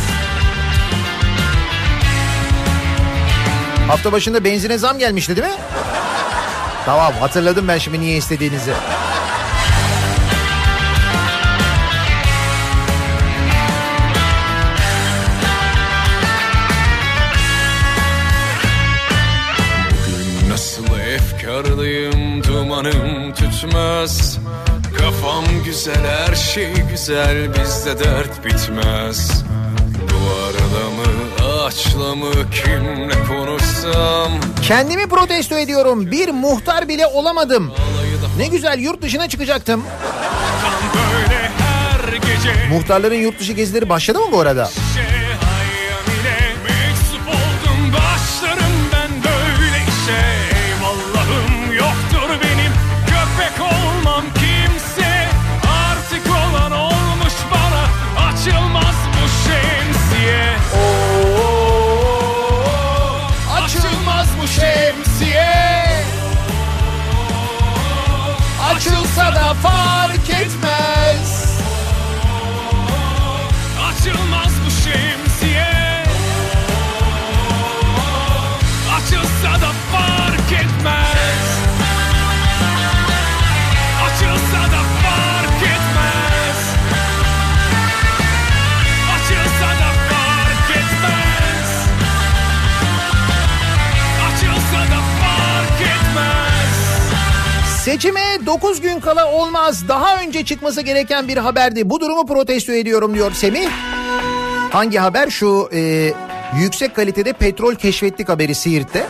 Hafta 3.87 4.11
başında 4.11 4.43
benzine 4.43 4.77
zam 4.77 4.97
gelmişti 4.99 5.35
değil 5.35 5.47
mi? 5.47 5.53
Tamam 6.85 7.13
hatırladım 7.19 7.67
ben 7.67 7.77
şimdi 7.77 7.99
niye 7.99 8.17
istediğinizi. 8.17 8.73
Nasıl 20.49 20.99
efkar 20.99 21.65
Duyarlıyım 21.65 22.00
dumanım 22.61 23.33
tütmez 23.33 24.39
Kafam 24.97 25.45
güzel 25.65 26.05
her 26.07 26.35
şey 26.35 26.73
güzel 26.91 27.53
bizde 27.53 27.99
dert 27.99 28.45
bitmez 28.45 29.43
Duvarla 30.09 30.89
mı 30.89 31.05
ağaçla 31.45 32.15
mı 32.15 32.31
kimle 32.51 33.13
konuşsam 33.27 34.31
Kendimi 34.67 35.07
protesto 35.07 35.57
ediyorum. 35.57 36.11
Bir 36.11 36.29
muhtar 36.29 36.87
bile 36.87 37.07
olamadım. 37.07 37.71
Ne 38.37 38.47
güzel 38.47 38.79
yurt 38.79 39.01
dışına 39.01 39.29
çıkacaktım. 39.29 39.83
Muhtarların 42.69 43.15
yurt 43.15 43.39
dışı 43.39 43.53
gezileri 43.53 43.89
başladı 43.89 44.19
mı 44.19 44.25
bu 44.31 44.39
arada? 44.39 44.69
Seçime 97.91 98.45
9 98.45 98.81
gün 98.81 98.99
kala 98.99 99.31
olmaz. 99.31 99.87
Daha 99.87 100.21
önce 100.21 100.45
çıkması 100.45 100.81
gereken 100.81 101.27
bir 101.27 101.37
haberdi. 101.37 101.89
Bu 101.89 101.99
durumu 101.99 102.25
protesto 102.25 102.71
ediyorum 102.71 103.13
diyor 103.13 103.31
Semih. 103.31 103.69
Hangi 104.71 104.97
haber? 104.97 105.29
Şu 105.29 105.69
e, 105.73 106.13
yüksek 106.59 106.95
kalitede 106.95 107.33
petrol 107.33 107.75
keşfettik 107.75 108.29
haberi 108.29 108.55
Siirt'te. 108.55 109.07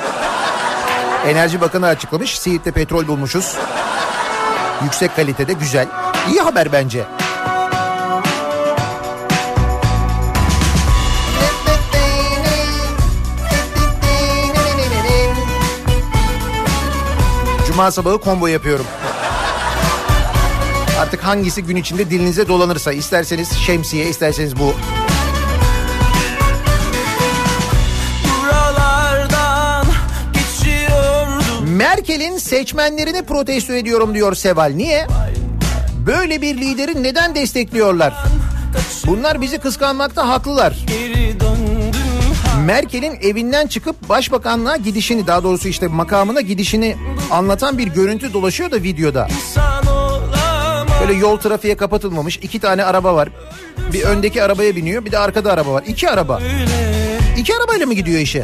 Enerji 1.28 1.62
Bakanı 1.62 1.88
açıklamış. 1.88 2.40
Siirt'te 2.40 2.72
petrol 2.72 3.08
bulmuşuz. 3.08 3.58
Yüksek 4.84 5.16
kalitede 5.16 5.54
güzel. 5.54 5.88
İyi 6.32 6.40
haber 6.40 6.72
bence. 6.72 7.04
Cuma 17.72 17.92
sabahı 17.92 18.20
combo 18.22 18.48
yapıyorum. 18.48 18.86
Artık 21.00 21.24
hangisi 21.24 21.64
gün 21.64 21.76
içinde 21.76 22.10
dilinize 22.10 22.48
dolanırsa 22.48 22.94
isterseniz 22.94 23.54
şemsiye 23.54 24.10
isterseniz 24.10 24.60
bu. 24.60 24.74
Merkel'in 31.66 32.38
seçmenlerini 32.38 33.24
protesto 33.24 33.74
ediyorum 33.74 34.14
diyor 34.14 34.36
Seval. 34.36 34.72
Niye? 34.76 35.08
Böyle 36.06 36.42
bir 36.42 36.58
lideri 36.58 37.04
neden 37.04 37.36
destekliyorlar? 37.36 38.14
Bunlar 39.08 39.42
bizi 39.42 39.58
kıskanmakta 39.58 40.28
haklılar. 40.28 40.78
Geri 40.88 41.21
Merkel'in 42.66 43.18
evinden 43.22 43.68
çıkıp 43.68 44.10
başbakanlığa 44.10 44.78
gidişini 44.78 45.28
daha 45.28 45.44
doğrusu 45.44 45.68
işte 45.68 45.88
makamına 45.88 46.42
gidişini 46.42 46.98
anlatan 47.32 47.78
bir 47.78 47.88
görüntü 47.88 48.34
dolaşıyor 48.34 48.72
da 48.72 48.76
videoda. 48.76 49.28
Böyle 51.02 51.14
yol 51.14 51.38
trafiğe 51.38 51.78
kapatılmamış 51.78 52.38
iki 52.38 52.60
tane 52.60 52.84
araba 52.84 53.16
var. 53.16 53.30
Bir 53.94 54.04
öndeki 54.04 54.44
arabaya 54.44 54.76
biniyor 54.76 55.06
bir 55.06 55.12
de 55.12 55.20
arkada 55.20 55.54
araba 55.54 55.74
var. 55.74 55.84
İki 55.88 56.10
araba. 56.10 56.42
İki 57.38 57.56
arabayla 57.56 57.86
mı 57.86 57.94
gidiyor 57.94 58.20
işe? 58.20 58.44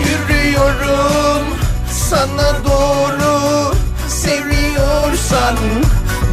Yürüyorum 0.00 1.46
sana 1.90 2.64
doğru 2.64 3.74
seviyorsan 4.08 5.56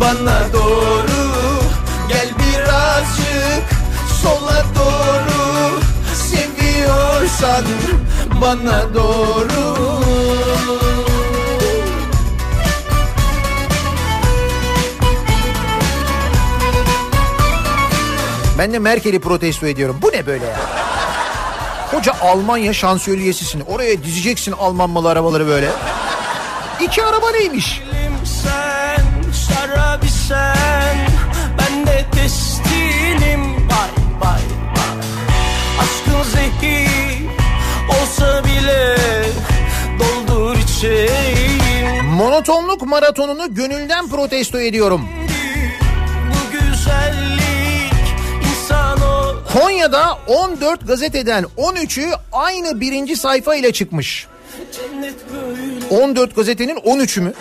bana 0.02 0.54
doğru 0.54 1.30
gel 2.10 2.30
birazcık 2.40 3.79
sola 4.22 4.64
doğru 4.76 5.80
seviyorsan 6.14 7.66
bana 8.42 8.94
doğru. 8.94 10.00
Ben 18.58 18.74
de 18.74 18.80
Merkel'i 18.80 19.20
protesto 19.20 19.68
ediyorum. 19.68 19.98
Bu 20.02 20.08
ne 20.08 20.26
böyle 20.26 20.46
ya? 20.46 20.56
Koca 21.92 22.14
Almanya 22.22 22.74
şansölyesisin. 22.74 23.62
Oraya 23.62 24.04
dizeceksin 24.04 24.52
Alman 24.52 24.90
malı 24.90 25.10
arabaları 25.10 25.48
böyle. 25.48 25.70
İki 26.82 27.04
araba 27.04 27.32
neymiş? 27.32 27.82
sen 28.26 29.04
zehir 36.34 37.22
olsa 38.02 38.44
bile 38.44 38.96
Doldur 40.00 40.58
içeyim 40.58 42.06
Monotonluk 42.06 42.82
maratonunu 42.88 43.56
gönülden 43.56 44.10
protesto 44.10 44.60
ediyorum. 44.60 45.02
Konya'da 49.54 50.18
14 50.28 50.88
gazeteden 50.88 51.46
13'ü 51.58 52.12
aynı 52.32 52.82
birinci 52.82 53.16
sayfa 53.16 53.56
ile 53.56 53.74
çıkmış. 53.74 54.28
cennet 54.72 55.16
böyle 55.34 56.04
14 56.04 56.36
gazetenin 56.36 56.76
13'ü 56.76 57.22
mü? 57.22 57.34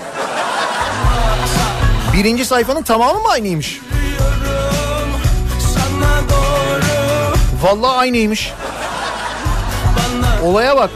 Birinci 2.12 2.44
sayfanın 2.44 2.82
tamamı 2.82 3.20
mı 3.20 3.28
aynıymış? 3.28 3.80
Vallahi 7.62 7.96
aynıymış. 7.96 8.52
Olaya 10.44 10.76
bak. 10.76 10.90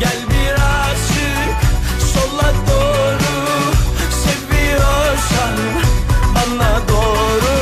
Gel 0.00 0.16
birazcık 0.30 1.56
sola 2.14 2.52
doğru 2.70 3.34
Seviyorsan 4.10 5.56
bana 6.34 6.88
doğru 6.88 7.54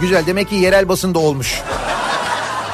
Güzel 0.00 0.26
demek 0.26 0.48
ki 0.48 0.54
yerel 0.54 0.88
basında 0.88 1.18
olmuş. 1.18 1.62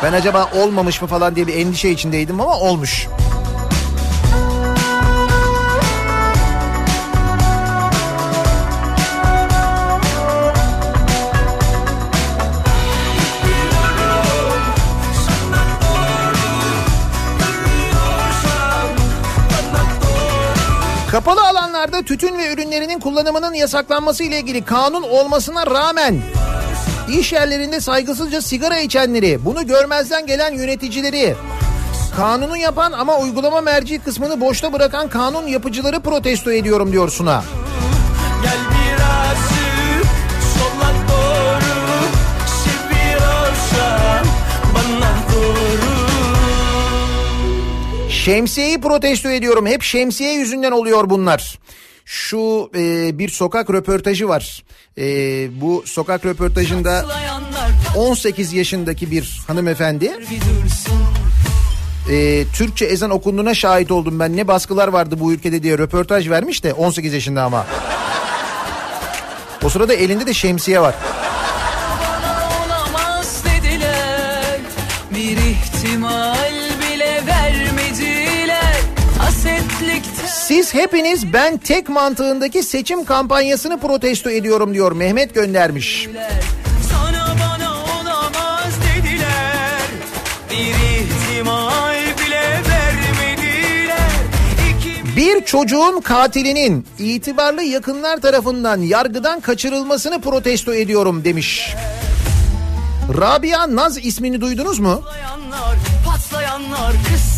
Ben 0.03 0.13
acaba 0.13 0.49
olmamış 0.55 1.03
mı 1.03 1.09
falan 1.09 1.37
diye 1.37 1.47
bir 1.47 1.55
endişe 1.55 1.91
içindeydim 1.91 2.41
ama 2.41 2.59
olmuş. 2.59 3.09
Kapalı 21.13 21.41
alanlarda 21.49 22.03
tütün 22.03 22.39
ve 22.39 22.53
ürünlerinin 22.53 23.01
kullanımının 23.01 23.55
yasaklanması 23.55 24.25
ile 24.25 24.41
ilgili 24.41 24.65
kanun 24.65 25.03
olmasına 25.03 25.67
rağmen 25.67 26.21
iş 27.09 27.33
yerlerinde 27.33 27.81
saygısızca 27.81 28.43
sigara 28.43 28.79
içenleri, 28.79 29.45
bunu 29.45 29.67
görmezden 29.67 30.27
gelen 30.27 30.53
yöneticileri, 30.55 31.35
kanunu 32.17 32.57
yapan 32.57 32.93
ama 32.93 33.19
uygulama 33.19 33.61
merci 33.61 33.99
kısmını 33.99 34.41
boşta 34.41 34.73
bırakan 34.73 35.09
kanun 35.09 35.47
yapıcıları 35.47 36.01
protesto 36.01 36.53
ediyorum 36.53 36.93
diyor 36.93 37.09
Suna. 37.09 37.45
Gel 38.43 38.53
birazcık 38.53 38.82
Şemsiyeyi 48.25 48.81
protesto 48.81 49.31
ediyorum. 49.31 49.67
Hep 49.67 49.83
şemsiye 49.83 50.33
yüzünden 50.33 50.71
oluyor 50.71 51.11
bunlar. 51.11 51.59
Şu 52.05 52.71
e, 52.75 53.19
bir 53.19 53.29
sokak 53.29 53.71
röportajı 53.71 54.29
var. 54.29 54.63
E, 54.99 55.05
bu 55.61 55.83
sokak 55.87 56.27
röportajında 56.27 57.07
18 57.97 58.53
yaşındaki 58.53 59.11
bir 59.11 59.41
hanımefendi 59.47 60.13
e, 62.11 62.45
Türkçe 62.57 62.85
ezan 62.85 63.11
okunduğuna 63.11 63.55
şahit 63.55 63.91
oldum 63.91 64.21
ben. 64.21 64.37
Ne 64.37 64.49
baskılar 64.49 64.89
vardı 64.89 65.21
bu 65.21 65.33
ülkede 65.33 65.63
diye 65.63 65.79
röportaj 65.79 66.31
vermiş 66.31 66.65
de 66.65 66.73
18 66.73 67.15
yaşında 67.15 67.43
ama. 67.43 67.67
O 69.65 69.69
sırada 69.69 69.95
elinde 69.95 70.27
de 70.27 70.35
şemsiye 70.35 70.81
var. 70.81 70.95
Siz 80.53 80.75
hepiniz 80.75 81.33
ben 81.33 81.59
tek 81.59 81.89
mantığındaki 81.89 82.63
seçim 82.63 83.05
kampanyasını 83.05 83.81
protesto 83.81 84.31
ediyorum 84.31 84.75
diyor 84.75 84.93
Mehmet 84.93 85.35
göndermiş. 85.35 86.09
Sana 86.91 87.37
bana 87.41 87.71
olamaz 87.71 88.73
dediler 88.85 89.81
Bir 90.51 90.75
ihtimal 91.01 91.95
bile 92.27 92.61
vermediler 92.69 94.11
İki 94.71 95.17
Bir 95.17 95.45
çocuğun 95.45 96.01
katilinin 96.01 96.87
itibarlı 96.99 97.63
yakınlar 97.63 98.21
tarafından 98.21 98.81
yargıdan 98.81 99.41
kaçırılmasını 99.41 100.21
protesto 100.21 100.75
ediyorum 100.75 101.25
demiş. 101.25 101.75
Rabia 103.21 103.77
Naz 103.77 103.99
ismini 103.99 104.41
duydunuz 104.41 104.79
mu? 104.79 105.03
patlayanlar 105.05 105.77
Patlayanlar 106.07 106.93
dur 106.93 107.32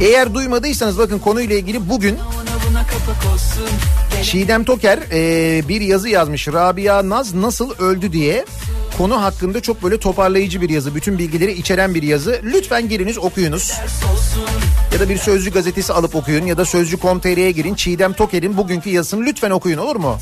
Eğer 0.00 0.34
duymadıysanız 0.34 0.98
bakın 0.98 1.18
konuyla 1.18 1.56
ilgili 1.56 1.88
bugün 1.88 2.18
Çiğdem 4.22 4.64
Toker 4.64 4.98
e, 5.12 5.68
bir 5.68 5.80
yazı 5.80 6.08
yazmış. 6.08 6.48
Rabia 6.48 7.08
Naz 7.08 7.34
nasıl 7.34 7.74
öldü 7.78 8.12
diye. 8.12 8.44
Konu 8.98 9.22
hakkında 9.22 9.60
çok 9.60 9.82
böyle 9.82 9.98
toparlayıcı 10.00 10.60
bir 10.60 10.70
yazı. 10.70 10.94
Bütün 10.94 11.18
bilgileri 11.18 11.52
içeren 11.52 11.94
bir 11.94 12.02
yazı. 12.02 12.40
Lütfen 12.44 12.88
giriniz 12.88 13.18
okuyunuz. 13.18 13.72
Ya 14.94 15.00
da 15.00 15.08
bir 15.08 15.18
Sözcü 15.18 15.50
gazetesi 15.50 15.92
alıp 15.92 16.14
okuyun 16.14 16.46
ya 16.46 16.56
da 16.56 16.64
Sözcü.com.tr'ye 16.64 17.50
girin. 17.50 17.74
Çiğdem 17.74 18.12
Toker'in 18.12 18.56
bugünkü 18.56 18.90
yazısını 18.90 19.24
lütfen 19.24 19.50
okuyun 19.50 19.78
olur 19.78 19.96
mu? 19.96 20.18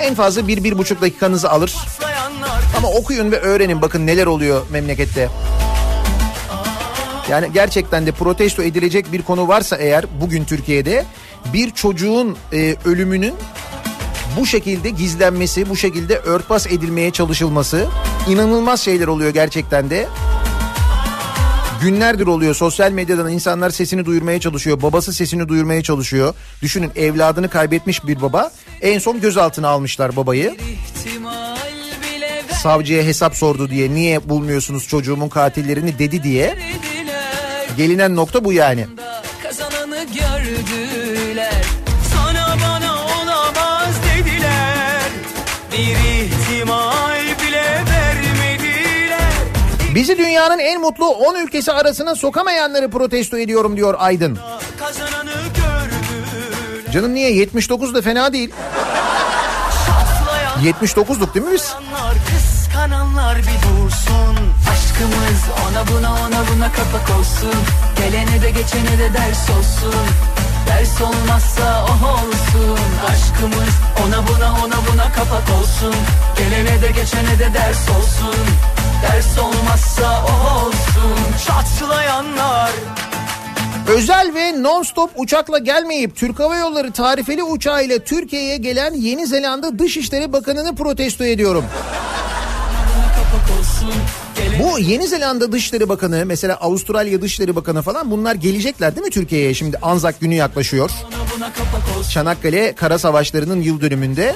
En 0.00 0.14
fazla 0.14 0.48
bir, 0.48 0.64
bir 0.64 0.78
buçuk 0.78 1.00
dakikanızı 1.02 1.50
alır. 1.50 1.74
Ama 2.76 2.88
okuyun 2.88 3.32
ve 3.32 3.40
öğrenin 3.40 3.82
bakın 3.82 4.06
neler 4.06 4.26
oluyor 4.26 4.62
memlekette. 4.70 5.28
Yani 7.32 7.52
gerçekten 7.54 8.06
de 8.06 8.12
protesto 8.12 8.62
edilecek 8.62 9.12
bir 9.12 9.22
konu 9.22 9.48
varsa 9.48 9.76
eğer 9.76 10.04
bugün 10.20 10.44
Türkiye'de 10.44 11.04
bir 11.52 11.70
çocuğun 11.70 12.36
e, 12.52 12.76
ölümünün 12.84 13.34
bu 14.36 14.46
şekilde 14.46 14.90
gizlenmesi, 14.90 15.68
bu 15.68 15.76
şekilde 15.76 16.18
örtbas 16.18 16.66
edilmeye 16.66 17.10
çalışılması 17.10 17.86
inanılmaz 18.28 18.80
şeyler 18.80 19.06
oluyor 19.06 19.30
gerçekten 19.30 19.90
de. 19.90 20.08
Günlerdir 21.82 22.26
oluyor 22.26 22.54
sosyal 22.54 22.92
medyadan 22.92 23.32
insanlar 23.32 23.70
sesini 23.70 24.04
duyurmaya 24.04 24.40
çalışıyor. 24.40 24.82
Babası 24.82 25.12
sesini 25.12 25.48
duyurmaya 25.48 25.82
çalışıyor. 25.82 26.34
Düşünün 26.62 26.90
evladını 26.96 27.48
kaybetmiş 27.48 28.06
bir 28.06 28.22
baba. 28.22 28.50
En 28.80 28.98
son 28.98 29.20
gözaltına 29.20 29.68
almışlar 29.68 30.16
babayı 30.16 30.56
savcıya 32.62 33.02
hesap 33.02 33.36
sordu 33.36 33.70
diye 33.70 33.90
niye 33.90 34.28
bulmuyorsunuz 34.28 34.88
çocuğumun 34.88 35.28
katillerini 35.28 35.98
dedi 35.98 36.22
diye 36.22 36.58
gelinen 37.76 38.16
nokta 38.16 38.44
bu 38.44 38.52
yani. 38.52 38.86
Kazananı 39.42 40.04
gördüler 40.04 41.64
Sana 42.14 42.56
bana 42.64 42.92
olamaz 42.94 43.94
dediler 44.14 45.02
Bir 45.72 46.24
ihtimal 46.24 47.22
bile 47.46 47.64
vermediler 47.90 49.32
Bizi 49.94 50.18
dünyanın 50.18 50.58
en 50.58 50.80
mutlu 50.80 51.06
10 51.06 51.34
ülkesi 51.34 51.72
arasına 51.72 52.14
sokamayanları 52.14 52.90
protesto 52.90 53.38
ediyorum 53.38 53.76
diyor 53.76 53.94
Aydın. 53.98 54.38
Kazananı 54.78 55.32
gördüler 55.32 56.92
Canım 56.92 57.14
niye 57.14 57.32
79 57.32 57.94
da 57.94 58.02
fena 58.02 58.32
değil. 58.32 58.50
Patlayan 59.88 60.74
79'luk 60.74 61.34
değil 61.34 61.46
mi 61.46 61.52
biz? 61.52 61.74
Kıskananlar, 62.30 63.38
bir 63.38 63.42
Aşkımız 65.02 65.42
ona 65.68 65.88
buna 65.88 66.12
ona 66.12 66.48
buna 66.54 66.72
kapak 66.72 67.18
olsun. 67.18 67.60
Gelene 67.96 68.42
de 68.42 68.50
geçene 68.50 68.98
de 68.98 69.14
ders 69.14 69.50
olsun. 69.50 69.94
Ders 70.66 71.00
olmazsa 71.00 71.84
o 71.84 72.06
olsun. 72.12 72.78
Aşkımız 73.08 73.74
ona 74.06 74.28
buna 74.28 74.52
ona 74.64 74.76
buna 74.92 75.12
kapak 75.12 75.60
olsun. 75.60 75.94
Gelene 76.38 76.82
de 76.82 76.86
geçene 76.86 77.38
de 77.38 77.54
ders 77.54 77.90
olsun. 77.90 78.44
Ders 79.02 79.38
olmazsa 79.38 80.24
o 80.24 80.66
olsun. 80.66 81.46
Çatlayanlar. 81.46 82.70
Özel 83.88 84.34
ve 84.34 84.62
non-stop 84.62 85.10
uçakla 85.16 85.58
gelmeyip 85.58 86.16
Türk 86.16 86.40
Hava 86.40 86.56
Yolları 86.56 86.92
tarifeli 86.92 87.42
uçağıyla 87.42 87.98
Türkiye'ye 87.98 88.56
gelen 88.56 88.94
Yeni 88.94 89.26
Zelanda 89.26 89.78
Dışişleri 89.78 90.32
Bakanı'nı 90.32 90.74
protesto 90.74 91.24
ediyorum. 91.24 91.64
Bu 94.62 94.78
Yeni 94.78 95.08
Zelanda 95.08 95.52
Dışişleri 95.52 95.88
Bakanı 95.88 96.22
mesela 96.26 96.54
Avustralya 96.56 97.22
Dışişleri 97.22 97.56
Bakanı 97.56 97.82
falan 97.82 98.10
bunlar 98.10 98.34
gelecekler 98.34 98.96
değil 98.96 99.04
mi 99.06 99.10
Türkiye'ye? 99.10 99.54
Şimdi 99.54 99.78
Anzak 99.82 100.20
günü 100.20 100.34
yaklaşıyor. 100.34 100.90
Çanakkale 102.10 102.74
Kara 102.74 102.98
Savaşları'nın 102.98 103.62
yıl 103.62 103.80
dönümünde. 103.80 104.34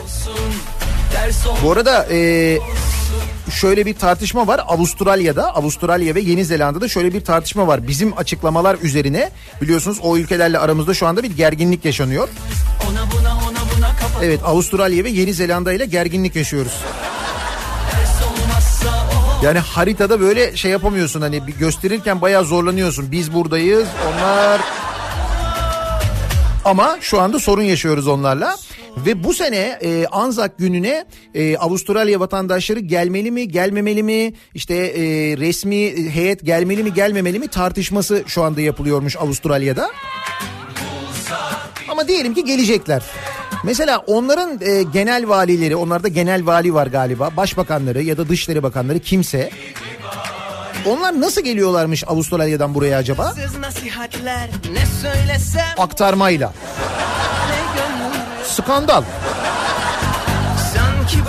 Bu 1.65 1.73
arada 1.73 2.07
e, 2.11 2.59
şöyle 3.51 3.87
bir 3.87 3.95
tartışma 3.95 4.47
var 4.47 4.61
Avustralya'da, 4.67 5.55
Avustralya 5.55 6.15
ve 6.15 6.21
Yeni 6.21 6.45
Zelanda'da 6.45 6.89
şöyle 6.89 7.15
bir 7.15 7.25
tartışma 7.25 7.67
var. 7.67 7.89
Bizim 7.89 8.19
açıklamalar 8.19 8.77
üzerine 8.83 9.31
biliyorsunuz 9.63 9.99
o 10.03 10.17
ülkelerle 10.17 10.59
aramızda 10.59 10.95
şu 10.95 11.07
anda 11.07 11.23
bir 11.23 11.31
gerginlik 11.31 11.85
yaşanıyor. 11.85 12.29
Evet 14.23 14.41
Avustralya 14.45 15.05
ve 15.05 15.11
Yeni 15.11 15.35
Zelanda 15.35 15.73
ile 15.73 15.87
gerginlik 15.87 16.37
yaşıyoruz. 16.37 16.73
Yani 19.43 19.59
haritada 19.59 20.21
böyle 20.21 20.57
şey 20.57 20.71
yapamıyorsun 20.71 21.21
hani 21.21 21.43
gösterirken 21.59 22.21
bayağı 22.21 22.45
zorlanıyorsun. 22.45 23.13
Biz 23.13 23.35
buradayız 23.35 23.89
onlar 24.07 24.61
ama 26.65 26.99
şu 27.01 27.21
anda 27.21 27.39
sorun 27.39 27.63
yaşıyoruz 27.63 28.09
onlarla. 28.09 28.57
Ve 28.97 29.25
bu 29.25 29.35
sene 29.35 29.79
e, 29.83 30.07
Anzak 30.07 30.59
gününe 30.59 31.05
e, 31.35 31.57
Avustralya 31.57 32.21
vatandaşları 32.21 32.81
gelmeli 32.81 33.31
mi 33.31 33.49
gelmemeli 33.49 34.03
mi 34.03 34.33
işte 34.55 34.75
e, 34.75 35.03
resmi 35.37 36.11
heyet 36.11 36.45
gelmeli 36.45 36.83
mi 36.83 36.95
gelmemeli 36.95 37.39
mi 37.39 37.49
tartışması 37.49 38.25
şu 38.27 38.43
anda 38.43 38.61
yapılıyormuş 38.61 39.17
Avustralya'da. 39.17 39.91
Ama 41.97 42.09
diyelim 42.09 42.35
ki 42.35 42.45
gelecekler. 42.45 43.03
Mesela 43.65 43.99
onların 44.07 44.59
e, 44.61 44.83
genel 44.83 45.29
valileri, 45.29 45.77
onlarda 45.77 46.09
genel 46.09 46.47
vali 46.47 46.75
var 46.75 46.87
galiba, 46.87 47.31
başbakanları 47.37 48.03
ya 48.03 48.17
da 48.17 48.29
dışişleri 48.29 48.63
bakanları 48.63 49.01
kimse. 49.01 49.51
Onlar 50.87 51.21
nasıl 51.21 51.41
geliyorlarmış 51.41 52.05
Avustralya'dan 52.07 52.75
buraya 52.75 52.99
acaba? 52.99 53.35
Aktarmayla. 55.79 56.53
Skandal. 58.45 59.03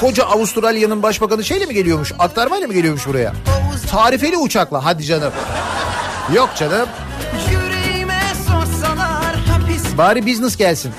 Koca 0.02 0.24
Avustralya'nın 0.24 1.04
başbakanı 1.04 1.44
şeyle 1.44 1.66
mi 1.66 1.74
geliyormuş? 1.74 2.12
Aktarmayla 2.20 2.68
mı 2.68 2.74
geliyormuş 2.74 3.08
buraya? 3.08 3.34
Tarifeli 3.92 4.38
uçakla. 4.38 4.86
Hadi 4.86 5.04
canım. 5.04 5.32
Yok 6.36 6.50
canım. 6.60 6.88
Bari 9.98 10.26
business 10.28 10.58
gelsin. 10.58 10.94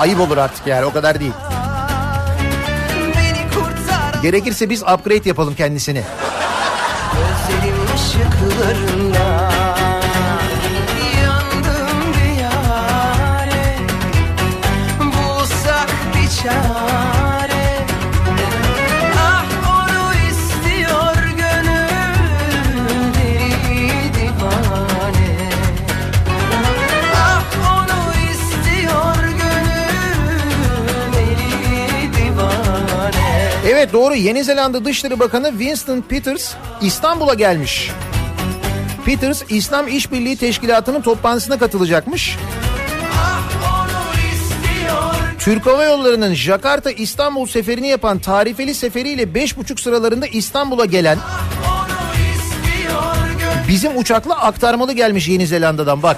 Ayıp 0.00 0.20
olur 0.20 0.36
artık 0.36 0.66
yani 0.66 0.84
o 0.84 0.92
kadar 0.92 1.20
değil. 1.20 1.32
Gerekirse 4.22 4.70
biz 4.70 4.82
upgrade 4.82 5.28
yapalım 5.28 5.54
kendisini. 5.54 6.02
Gözlerim 7.12 7.76
ışıklarında 7.94 9.33
Evet 33.84 33.92
doğru 33.92 34.14
Yeni 34.14 34.44
Zelanda 34.44 34.84
Dışişleri 34.84 35.20
Bakanı 35.20 35.50
Winston 35.50 36.00
Peters 36.00 36.54
İstanbul'a 36.80 37.34
gelmiş. 37.34 37.90
Peters 39.04 39.42
İslam 39.48 39.88
İşbirliği 39.88 40.36
Teşkilatı'nın 40.36 41.00
toplantısına 41.00 41.58
katılacakmış. 41.58 42.36
Türk 45.38 45.66
Hava 45.66 45.84
Yolları'nın 45.84 46.34
Jakarta 46.34 46.90
İstanbul 46.90 47.46
seferini 47.46 47.88
yapan 47.88 48.18
tarifeli 48.18 48.74
seferiyle 48.74 49.22
5.5 49.22 49.80
sıralarında 49.80 50.26
İstanbul'a 50.26 50.84
gelen 50.84 51.18
Bizim 53.68 53.98
uçakla 53.98 54.40
aktarmalı 54.40 54.92
gelmiş 54.92 55.28
Yeni 55.28 55.46
Zelanda'dan 55.46 56.02
bak. 56.02 56.16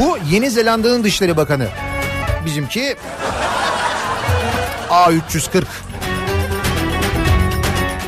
Bu 0.00 0.18
Yeni 0.30 0.50
Zelanda'nın 0.50 1.04
Dışişleri 1.04 1.36
Bakanı. 1.36 1.68
Bizimki 2.44 2.96
A340. 4.90 5.64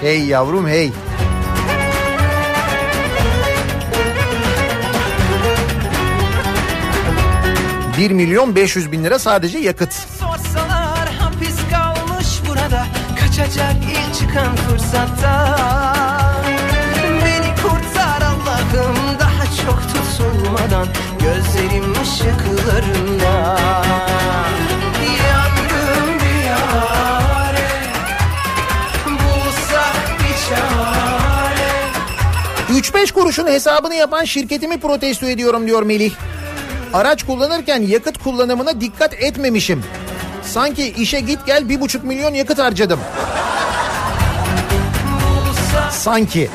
Hey 0.01 0.25
yavrum 0.25 0.67
hey. 0.69 0.93
1 7.99 8.11
milyon 8.11 8.55
500 8.55 8.93
bin 8.93 9.05
lira 9.05 9.19
sadece 9.19 9.59
yakıt. 9.59 9.93
Sorsalar 9.93 11.09
hapis 11.19 11.57
kalmış 11.71 12.41
burada 12.49 12.87
Kaçacak 13.21 13.77
ilk 13.85 14.15
çıkan 14.15 14.57
fırsatta 14.57 15.57
Beni 17.25 17.55
kurtar 17.63 18.23
Allah'ım 18.23 18.97
daha 19.21 19.45
çok 19.67 19.83
tutulmadan 19.83 20.87
Gözlerim 21.19 21.93
ışıklarında 22.03 23.57
3-5 33.01 33.13
kuruşun 33.13 33.47
hesabını 33.47 33.95
yapan 33.95 34.25
şirketimi 34.25 34.81
protesto 34.81 35.27
ediyorum 35.27 35.67
diyor 35.67 35.83
Melih. 35.83 36.13
Araç 36.93 37.23
kullanırken 37.23 37.83
yakıt 37.83 38.19
kullanımına 38.19 38.81
dikkat 38.81 39.15
etmemişim. 39.15 39.85
Sanki 40.43 40.89
işe 40.89 41.21
git 41.21 41.47
gel 41.47 41.69
bir 41.69 41.81
buçuk 41.81 42.05
milyon 42.05 42.35
yakıt 42.35 42.59
harcadım. 42.59 43.01
Sanki. 45.91 46.51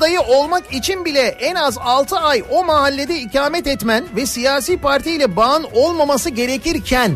Adayı 0.00 0.20
olmak 0.20 0.72
için 0.72 1.04
bile 1.04 1.20
en 1.20 1.54
az 1.54 1.78
6 1.78 2.16
ay 2.16 2.42
o 2.50 2.64
mahallede 2.64 3.18
ikamet 3.18 3.66
etmen 3.66 4.04
ve 4.16 4.26
siyasi 4.26 4.76
partiyle 4.76 5.36
bağın 5.36 5.66
olmaması 5.72 6.30
gerekirken 6.30 7.12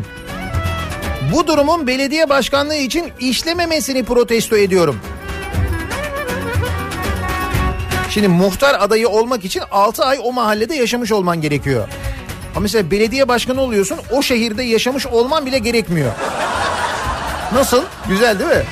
bu 1.33 1.47
durumun 1.47 1.87
belediye 1.87 2.29
başkanlığı 2.29 2.75
için 2.75 3.11
işlememesini 3.19 4.03
protesto 4.03 4.57
ediyorum. 4.57 4.99
Şimdi 8.09 8.27
muhtar 8.27 8.75
adayı 8.79 9.09
olmak 9.09 9.45
için 9.45 9.63
6 9.71 10.03
ay 10.05 10.19
o 10.23 10.31
mahallede 10.33 10.75
yaşamış 10.75 11.11
olman 11.11 11.41
gerekiyor. 11.41 11.87
Ama 12.51 12.59
mesela 12.59 12.91
belediye 12.91 13.27
başkanı 13.27 13.61
oluyorsun 13.61 13.99
o 14.11 14.21
şehirde 14.21 14.63
yaşamış 14.63 15.07
olman 15.07 15.45
bile 15.45 15.59
gerekmiyor. 15.59 16.11
Nasıl? 17.53 17.83
Güzel 18.07 18.39
değil 18.39 18.49
mi? 18.49 18.63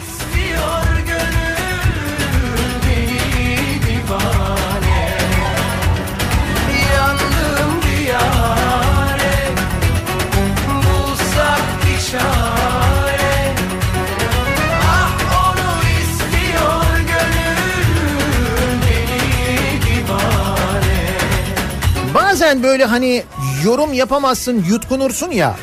Bazen 22.54 22.64
böyle 22.64 22.86
hani 22.86 23.24
yorum 23.66 23.94
yapamazsın 23.94 24.66
yutkunursun 24.70 25.32
ya. 25.32 25.58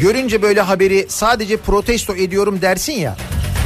Görünce 0.00 0.42
böyle 0.42 0.60
haberi 0.60 1.06
sadece 1.08 1.56
protesto 1.56 2.14
ediyorum 2.14 2.62
dersin 2.62 2.92
ya. 2.92 3.16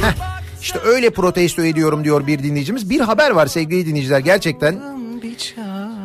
Heh, 0.01 0.13
işte 0.61 0.79
öyle 0.85 1.09
protesto 1.09 1.65
ediyorum 1.65 2.03
diyor 2.03 2.27
bir 2.27 2.43
dinleyicimiz. 2.43 2.89
Bir 2.89 2.99
haber 2.99 3.31
var 3.31 3.47
sevgili 3.47 3.85
dinleyiciler 3.85 4.19
gerçekten. 4.19 4.79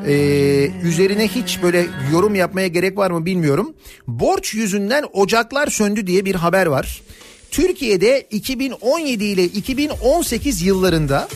Ee, 0.09 0.71
üzerine 0.83 1.29
hiç 1.29 1.63
böyle 1.63 1.87
yorum 2.13 2.35
yapmaya 2.35 2.69
gerek 2.69 2.99
var 2.99 3.11
mı 3.11 3.27
bilmiyorum. 3.27 3.75
Borç 4.07 4.55
yüzünden 4.55 5.05
ocaklar 5.13 5.67
söndü 5.67 6.07
diye 6.07 6.25
bir 6.25 6.35
haber 6.35 6.67
var. 6.67 7.03
Türkiye'de 7.51 8.27
2017 8.31 9.25
ile 9.25 9.45
2018 9.45 10.63
yıllarında 10.63 11.29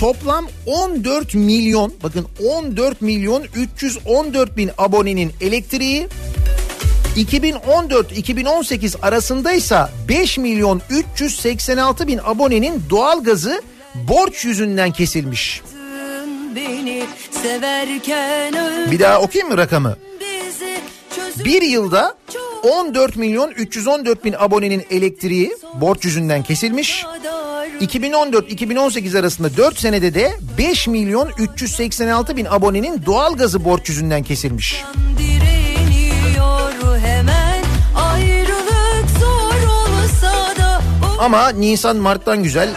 toplam 0.00 0.46
14 0.66 1.34
milyon 1.34 1.94
bakın 2.02 2.26
14 2.48 3.02
milyon 3.02 3.44
314 3.56 4.56
bin 4.56 4.70
abonenin 4.78 5.32
elektriği 5.40 6.08
2014-2018 7.16 9.00
arasındaysa 9.02 9.90
5 10.08 10.38
milyon 10.38 10.82
386 10.90 12.06
bin 12.06 12.20
abonenin 12.24 12.82
doğalgazı 12.90 13.62
borç 13.94 14.44
yüzünden 14.44 14.90
kesilmiş. 14.90 15.62
Bir 18.90 18.98
daha 19.00 19.20
okuyayım 19.20 19.52
mı 19.52 19.58
rakamı? 19.58 19.96
Bir 21.44 21.62
yılda 21.62 22.14
14 22.62 23.16
milyon 23.16 23.50
314 23.50 24.24
bin 24.24 24.34
abonenin 24.38 24.86
elektriği 24.90 25.56
borç 25.74 26.04
yüzünden 26.04 26.42
kesilmiş. 26.42 27.06
2014-2018 27.80 29.18
arasında 29.18 29.56
4 29.56 29.78
senede 29.78 30.14
de 30.14 30.32
5 30.58 30.88
milyon 30.88 31.30
386 31.38 32.36
bin 32.36 32.44
abonenin 32.44 33.06
doğalgazı 33.06 33.64
borç 33.64 33.88
yüzünden 33.88 34.22
kesilmiş. 34.22 34.84
Ama 41.18 41.48
Nisan 41.48 41.96
Mart'tan 41.96 42.42
güzel. 42.42 42.68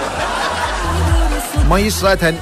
Mayıs 1.70 1.95
zaten 1.95 2.36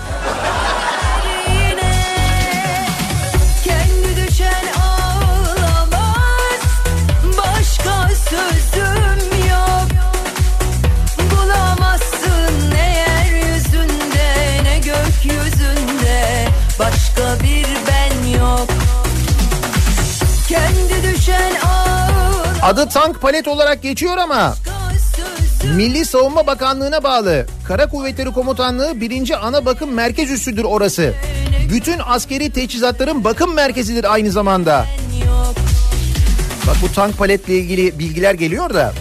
adı 22.64 22.89
tank 22.89 23.22
palet 23.22 23.47
olarak 23.47 23.82
geçiyor 23.82 24.18
ama 24.18 24.56
Milli 25.76 26.06
Savunma 26.06 26.47
Bakanlığı'na 26.47 27.04
bağlı 27.04 27.45
Kara 27.68 27.89
Kuvvetleri 27.89 28.32
Komutanlığı 28.32 29.01
1. 29.01 29.47
Ana 29.47 29.66
Bakım 29.66 29.93
Merkez 29.93 30.32
Üssüdür 30.32 30.64
orası. 30.64 31.14
Bütün 31.74 31.99
askeri 32.06 32.49
teçhizatların 32.49 33.24
bakım 33.24 33.54
merkezidir 33.54 34.14
aynı 34.14 34.32
zamanda. 34.32 34.86
Bak 36.68 36.76
bu 36.82 36.91
tank 36.91 37.18
paletle 37.18 37.58
ilgili 37.58 37.99
bilgiler 37.99 38.34
geliyor 38.34 38.74
da. 38.74 38.93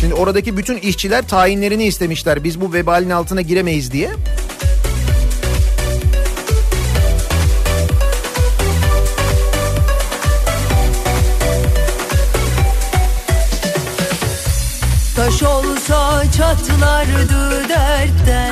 Şimdi 0.00 0.14
oradaki 0.14 0.56
bütün 0.56 0.76
işçiler 0.76 1.28
tayinlerini 1.28 1.84
istemişler. 1.84 2.44
Biz 2.44 2.60
bu 2.60 2.72
vebalin 2.72 3.10
altına 3.10 3.40
giremeyiz 3.40 3.92
diye. 3.92 4.10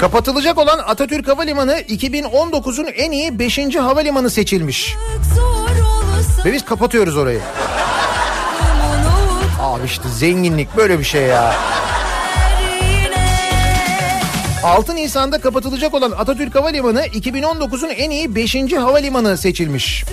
Kapatılacak 0.01 0.59
olan 0.59 0.79
Atatürk 0.79 1.29
Havalimanı 1.29 1.73
2019'un 1.73 2.87
en 2.87 3.11
iyi 3.11 3.39
5. 3.39 3.59
havalimanı 3.77 4.31
seçilmiş. 4.31 4.97
Ve 6.45 6.53
biz 6.53 6.65
kapatıyoruz 6.65 7.17
orayı. 7.17 7.41
Abi 9.61 9.87
işte 9.87 10.09
zenginlik 10.09 10.77
böyle 10.77 10.99
bir 10.99 11.05
şey 11.05 11.23
ya. 11.23 11.55
6 14.65 14.97
Nisan'da 14.97 15.41
kapatılacak 15.41 15.95
olan 15.95 16.11
Atatürk 16.11 16.55
Havalimanı 16.55 17.07
2019'un 17.07 17.91
en 17.91 18.11
iyi 18.11 18.35
5. 18.35 18.57
havalimanı 18.73 19.39
seçilmiş. 19.39 20.05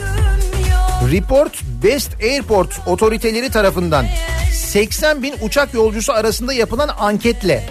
Report 1.12 1.62
Best 1.84 2.12
Airport 2.24 2.80
otoriteleri 2.86 3.52
tarafından 3.52 4.06
80 4.54 5.24
bin 5.24 5.36
uçak 5.42 5.74
yolcusu 5.74 6.14
arasında 6.14 6.54
yapılan 6.54 6.90
anketle 7.00 7.66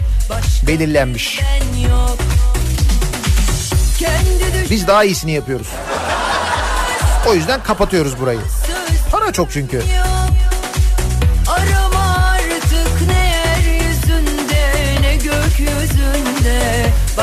belirlenmiş. 0.66 1.40
Biz 4.70 4.86
daha 4.86 5.04
iyisini 5.04 5.32
yapıyoruz. 5.32 5.68
O 7.28 7.34
yüzden 7.34 7.62
kapatıyoruz 7.62 8.20
burayı. 8.20 8.40
Para 9.10 9.32
çok 9.32 9.52
çünkü. 9.52 9.82
arama 11.48 12.06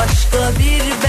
artık 0.04 1.03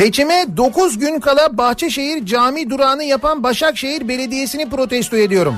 Seçime 0.00 0.44
9 0.56 0.98
gün 0.98 1.20
kala 1.20 1.56
Bahçeşehir 1.58 2.26
cami 2.26 2.70
durağını 2.70 3.04
yapan 3.04 3.42
Başakşehir 3.42 4.08
Belediyesi'ni 4.08 4.70
protesto 4.70 5.16
ediyorum. 5.16 5.56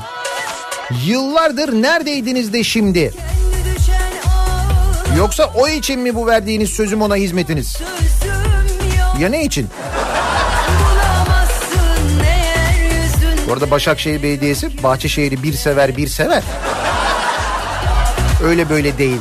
Yıllardır 1.07 1.83
neredeydiniz 1.83 2.53
de 2.53 2.65
şimdi? 2.65 3.13
Yoksa 5.19 5.51
o 5.55 5.69
için 5.69 6.01
mi 6.01 6.15
bu 6.15 6.27
verdiğiniz 6.27 6.71
sözüm 6.71 7.03
ona 7.03 7.17
hizmetiniz? 7.17 7.77
Ya 9.21 9.29
ne 9.29 9.45
için? 9.45 9.69
Bu 13.49 13.53
arada 13.53 13.71
Başakşehir 13.71 14.23
Belediyesi 14.23 14.83
Bahçeşehir'i 14.83 15.43
bir 15.43 15.53
sever 15.53 15.97
bir 15.97 16.09
sever. 16.09 16.43
Öyle 18.45 18.71
böyle 18.71 18.99
değil. 18.99 19.21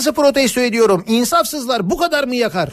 Airbus'u 0.00 0.12
protesto 0.12 0.60
ediyorum. 0.60 1.04
İnsafsızlar 1.06 1.90
bu 1.90 1.96
kadar 1.96 2.24
mı 2.24 2.34
yakar? 2.34 2.68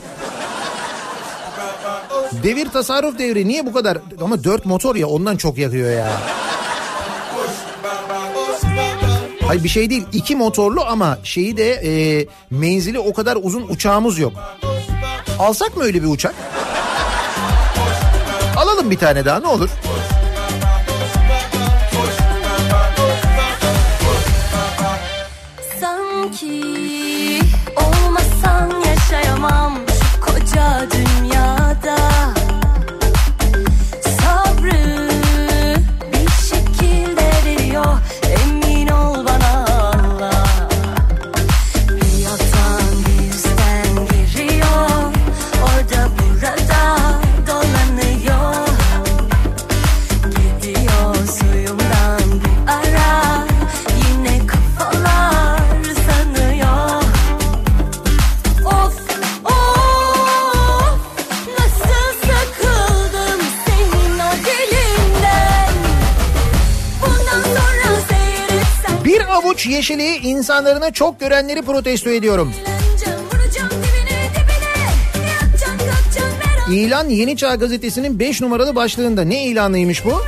Devir 2.43 2.69
tasarruf 2.69 3.19
devri 3.19 3.47
niye 3.47 3.65
bu 3.65 3.73
kadar? 3.73 3.97
Ama 4.21 4.43
dört 4.43 4.65
motor 4.65 4.95
ya 4.95 5.07
ondan 5.07 5.38
çok 5.38 5.57
yakıyor 5.57 5.91
ya. 5.91 6.09
Hayır 9.47 9.63
bir 9.63 9.69
şey 9.69 9.89
değil. 9.89 10.03
iki 10.13 10.36
motorlu 10.36 10.82
ama 10.86 11.17
şeyi 11.23 11.57
de 11.57 11.71
e, 11.71 12.25
menzili 12.51 12.99
o 12.99 13.13
kadar 13.13 13.38
uzun 13.41 13.67
uçağımız 13.69 14.19
yok. 14.19 14.34
Alsak 15.39 15.78
mı 15.78 15.84
öyle 15.84 16.03
bir 16.03 16.07
uçak? 16.07 16.36
Alalım 18.57 18.91
bir 18.91 18.97
tane 18.97 19.25
daha 19.25 19.39
ne 19.39 19.47
olur. 19.47 19.69
Sanki 25.80 26.66
Avuç 69.68 69.76
yeşili 69.76 70.16
insanlarına 70.16 70.92
çok 70.92 71.20
görenleri 71.20 71.62
protesto 71.62 72.10
ediyorum. 72.10 72.54
İlan 76.72 77.10
Yeni 77.10 77.38
Çağ 77.38 77.56
gazetesinin 77.56 78.20
5 78.20 78.42
numaralı 78.42 78.76
başlığında 78.76 79.22
ne 79.22 79.44
ilanıymış 79.44 80.06
bu? 80.06 80.22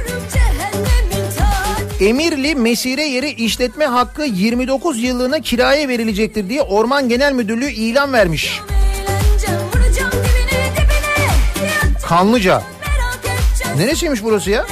Emirli 2.02 2.56
Mesire 2.56 3.03
Yeri 3.03 3.30
işletme 3.30 3.86
hakkı 3.86 4.24
29 4.24 5.03
yıllığına 5.03 5.40
kiraya 5.40 5.88
verilecektir 5.88 6.49
diye 6.49 6.61
Orman 6.61 7.10
Genel 7.10 7.34
Müdürlüğü 7.34 7.72
ilan 7.72 8.14
vermiş. 8.14 8.61
Kanlıca. 12.07 12.61
Neresiymiş 13.78 14.24
burası 14.24 14.49
ya? 14.49 14.66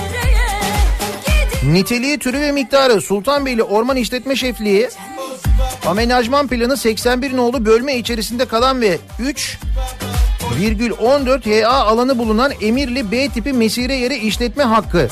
Niteliği, 1.67 2.19
türü 2.19 2.41
ve 2.41 2.51
miktarı 2.51 3.01
Sultanbeyli 3.01 3.63
Orman 3.63 3.97
İşletme 3.97 4.35
Şefliği 4.35 4.89
Amenajman 5.85 6.47
planı 6.47 6.77
81 6.77 7.37
nolu 7.37 7.65
bölme 7.65 7.97
içerisinde 7.97 8.45
kalan 8.45 8.81
ve 8.81 8.97
3,14 9.19 11.63
HA 11.63 11.69
alanı 11.69 12.17
bulunan 12.17 12.51
Emirli 12.61 13.11
B 13.11 13.29
tipi 13.29 13.53
mesire 13.53 13.95
yeri 13.95 14.17
işletme 14.17 14.63
hakkı 14.63 15.07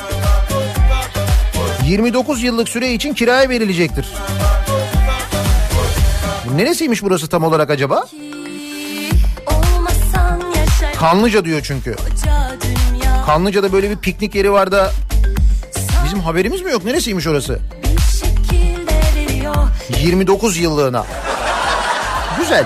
29 1.88 2.44
yıllık 2.44 2.70
süre 2.70 2.94
için 2.94 3.14
kiraya 3.14 3.50
verilecektir. 3.50 4.06
Neresiymiş 6.56 7.04
burası 7.04 7.28
tam 7.28 7.44
olarak 7.44 7.70
acaba? 7.70 8.08
Kanlıca 11.00 11.46
diyor 11.46 11.62
çünkü. 11.64 11.96
Kanlıca'da 13.26 13.74
böyle 13.74 13.90
bir 13.90 13.98
piknik 13.98 14.36
yeri 14.36 14.52
var 14.52 14.72
da 14.72 14.92
bizim 16.06 16.20
haberimiz 16.20 16.62
mi 16.62 16.72
yok? 16.72 16.86
Neresiymiş 16.86 17.28
orası? 17.28 17.60
bir 17.84 18.02
şekilde 18.02 18.92
veriyor 19.16 19.56
29 20.04 20.58
yıllığına. 20.58 21.06
Güzel. 22.40 22.66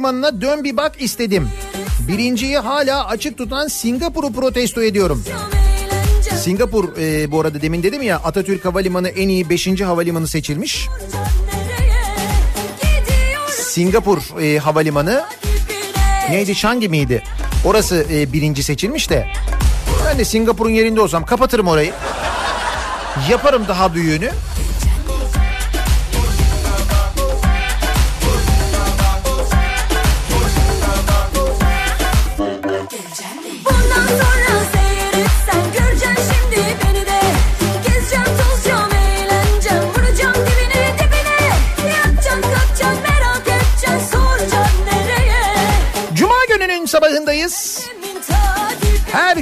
Havalimanına 0.00 0.40
dön 0.40 0.64
bir 0.64 0.76
bak 0.76 0.92
istedim. 1.02 1.48
Birinciyi 2.08 2.58
hala 2.58 3.06
açık 3.06 3.38
tutan 3.38 3.68
Singapur'u 3.68 4.32
protesto 4.32 4.82
ediyorum. 4.82 5.24
Singapur 6.42 6.96
e, 6.98 7.30
bu 7.30 7.40
arada 7.40 7.62
demin 7.62 7.82
dedim 7.82 8.02
ya 8.02 8.16
Atatürk 8.16 8.64
Havalimanı 8.64 9.08
en 9.08 9.28
iyi 9.28 9.50
5. 9.50 9.80
havalimanı 9.80 10.28
seçilmiş. 10.28 10.88
Singapur 13.48 14.42
e, 14.42 14.58
Havalimanı 14.58 15.24
neydi 16.30 16.54
Changi 16.54 16.88
miydi? 16.88 17.22
Orası 17.64 18.06
e, 18.12 18.32
birinci 18.32 18.62
seçilmiş 18.62 19.10
de. 19.10 19.26
Ben 20.06 20.18
de 20.18 20.24
Singapur'un 20.24 20.70
yerinde 20.70 21.00
olsam 21.00 21.24
kapatırım 21.24 21.68
orayı. 21.68 21.92
Yaparım 23.30 23.64
daha 23.68 23.94
büyüğünü. 23.94 24.30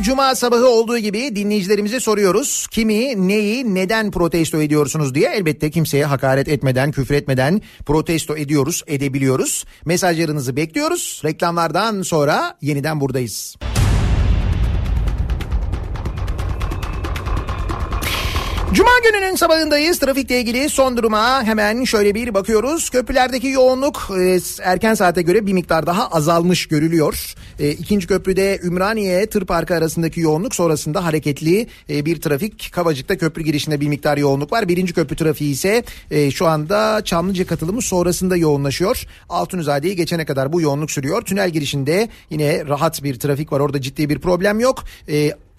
Cuma 0.09 0.35
sabahı 0.35 0.69
olduğu 0.69 0.99
gibi 0.99 1.37
dinleyicilerimize 1.37 2.01
soruyoruz. 2.01 2.67
Kimi, 2.71 3.29
neyi, 3.29 3.75
neden 3.75 4.11
protesto 4.11 4.63
ediyorsunuz 4.63 5.15
diye 5.15 5.31
elbette 5.31 5.71
kimseye 5.71 6.05
hakaret 6.05 6.49
etmeden, 6.49 6.93
küfür 6.93 7.15
etmeden 7.15 7.63
protesto 7.87 8.37
ediyoruz, 8.37 8.83
edebiliyoruz. 8.87 9.65
Mesajlarınızı 9.85 10.57
bekliyoruz. 10.57 11.23
Reklamlardan 11.25 12.03
sonra 12.03 12.59
yeniden 12.61 13.01
buradayız. 13.01 13.57
Cuma 18.73 18.91
gününün 19.05 19.35
sabahındayız. 19.35 19.99
Trafikle 19.99 20.41
ilgili 20.41 20.69
son 20.69 20.97
duruma 20.97 21.45
hemen 21.45 21.85
şöyle 21.85 22.15
bir 22.15 22.35
bakıyoruz. 22.35 22.91
Köprülerdeki 22.91 23.49
yoğunluk 23.49 24.11
e, 24.21 24.39
erken 24.63 24.95
saate 24.95 25.23
göre 25.23 25.47
bir 25.47 25.53
miktar 25.53 25.87
daha 25.87 26.09
azalmış 26.09 26.67
görülüyor. 26.67 27.35
E, 27.59 27.71
ikinci 27.71 28.07
köprüde 28.07 28.61
Ümraniye 28.65 29.27
Tır 29.27 29.45
Parkı 29.45 29.75
arasındaki 29.75 30.21
yoğunluk 30.21 30.55
sonrasında 30.55 31.05
hareketli 31.05 31.67
e, 31.91 32.05
bir 32.05 32.21
trafik. 32.21 32.73
Kavacık'ta 32.73 33.19
köprü 33.19 33.43
girişinde 33.43 33.81
bir 33.81 33.89
miktar 33.89 34.17
yoğunluk 34.17 34.53
var. 34.53 34.69
Birinci 34.69 34.95
köprü 34.95 35.17
trafiği 35.17 35.53
ise 35.53 35.83
e, 36.11 36.31
şu 36.31 36.47
anda 36.47 37.05
Çamlıca 37.05 37.47
katılımı 37.47 37.83
sonrasında 37.83 38.37
yoğunlaşıyor. 38.37 39.07
Altunizade'yi 39.29 39.97
geçene 39.97 40.25
kadar 40.25 40.53
bu 40.53 40.61
yoğunluk 40.61 40.91
sürüyor. 40.91 41.23
Tünel 41.23 41.51
girişinde 41.51 42.09
yine 42.31 42.67
rahat 42.67 43.03
bir 43.03 43.19
trafik 43.19 43.53
var. 43.53 43.61
Orada 43.61 43.81
ciddi 43.81 44.09
bir 44.09 44.19
problem 44.19 44.61
yok. 44.61 44.85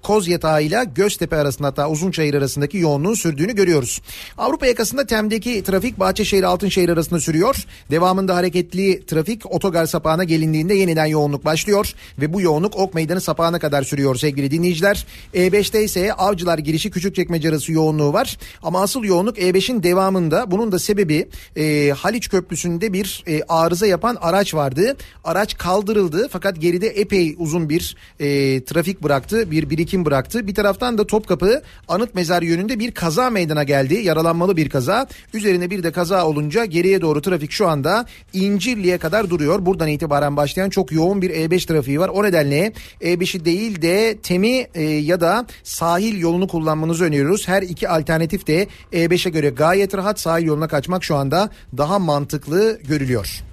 Koz 0.04 0.28
Yatağı 0.28 0.64
ile 0.64 0.86
Göztepe 0.96 1.36
arasında 1.36 1.68
hatta 1.68 1.90
Uzunçayır 1.90 2.34
arasındaki 2.34 2.78
yoğunluğun 2.78 3.14
sürdüğünü 3.14 3.56
görüyoruz. 3.56 4.02
Avrupa 4.38 4.68
yakasında 4.68 5.06
Tem'deki 5.06 5.64
trafik 5.64 6.00
Bahçeşehir 6.00 6.44
Altınşehir 6.44 6.90
arasında 6.90 7.20
sürüyor. 7.20 7.66
Devamında 7.92 8.36
hareketli 8.36 9.06
trafik 9.06 9.52
otogar 9.52 9.86
sapağına 9.86 10.24
gelindiğinde 10.24 10.74
yeniden 10.74 11.06
yoğunluk 11.06 11.46
başlıyor. 11.46 11.94
Ve 12.20 12.34
bu 12.34 12.42
yoğunluk 12.42 12.76
Ok 12.78 12.94
Meydanı 12.94 13.22
sapağına 13.22 13.60
kadar 13.60 13.84
sürüyor 13.84 14.16
sevgili 14.16 14.52
dinleyiciler. 14.52 15.06
E5'te 15.34 15.84
ise 15.84 16.14
Avcılar 16.14 16.58
girişi 16.58 16.92
Küçükçekmece 16.92 17.50
arası 17.50 17.72
yoğunluğu 17.72 18.14
var. 18.14 18.38
Ama 18.64 18.82
asıl 18.82 19.04
yoğunluk 19.04 19.38
E5'in 19.38 19.84
devamında. 19.84 20.52
Bunun 20.52 20.72
da 20.72 20.80
sebebi 20.80 21.30
e, 21.58 21.94
Haliç 21.98 22.30
Köprüsü'nde 22.30 22.94
bir 22.94 23.24
e, 23.28 23.42
arıza 23.50 23.88
yapan 23.88 24.18
araç 24.22 24.54
vardı. 24.54 24.98
Araç 25.24 25.58
kaldırıldı 25.58 26.28
fakat 26.32 26.62
geride 26.62 26.88
epey 26.88 27.36
uzun 27.38 27.70
bir 27.70 27.96
e, 28.20 28.26
trafik 28.64 29.04
bıraktı. 29.04 29.52
Bir 29.52 29.70
birikim 29.90 30.06
bıraktı. 30.06 30.48
Bir 30.48 30.56
taraftan 30.56 30.98
da 30.98 31.08
Topkapı 31.08 31.62
Anıt 31.88 32.16
Mezar 32.16 32.42
yönünde 32.42 32.80
bir 32.80 32.92
kaza 32.92 33.30
meydana 33.30 33.64
geldi. 33.64 33.94
Yaralanmalı 33.94 34.58
bir 34.58 34.70
kaza. 34.70 35.08
Üzerine 35.34 35.70
bir 35.70 35.84
de 35.84 35.92
kaza 35.92 36.26
olunca 36.26 36.66
geriye 36.66 37.02
doğru 37.02 37.22
trafik 37.22 37.52
şu 37.52 37.68
anda 37.68 38.06
İncirli'ye 38.34 38.98
kadar 38.98 39.30
duruyor. 39.30 39.66
Buradan 39.66 39.88
itibaren 39.88 40.38
başlayan 40.38 40.70
çok 40.70 40.92
yoğun 40.92 41.22
bir 41.22 41.30
E5 41.30 41.68
trafiği 41.68 42.00
var. 42.00 42.10
O 42.10 42.24
nedenle 42.24 42.74
E5'i 43.02 43.46
değil 43.46 43.82
de 43.82 44.18
Temi 44.24 44.68
e, 44.74 44.84
ya 44.84 45.22
da 45.22 45.46
sahil 45.64 46.20
yolunu 46.20 46.48
kullanmanızı 46.48 47.04
öneriyoruz. 47.04 47.48
Her 47.48 47.62
iki 47.62 47.90
alternatif 47.90 48.48
de 48.48 48.68
E5'e 48.94 49.30
göre 49.32 49.50
gayet 49.50 49.96
rahat 49.96 50.20
sahil 50.20 50.46
yoluna 50.46 50.68
kaçmak 50.68 51.04
şu 51.04 51.16
anda 51.16 51.50
daha 51.78 52.00
mantıklı 52.00 52.80
görülüyor. 52.88 53.44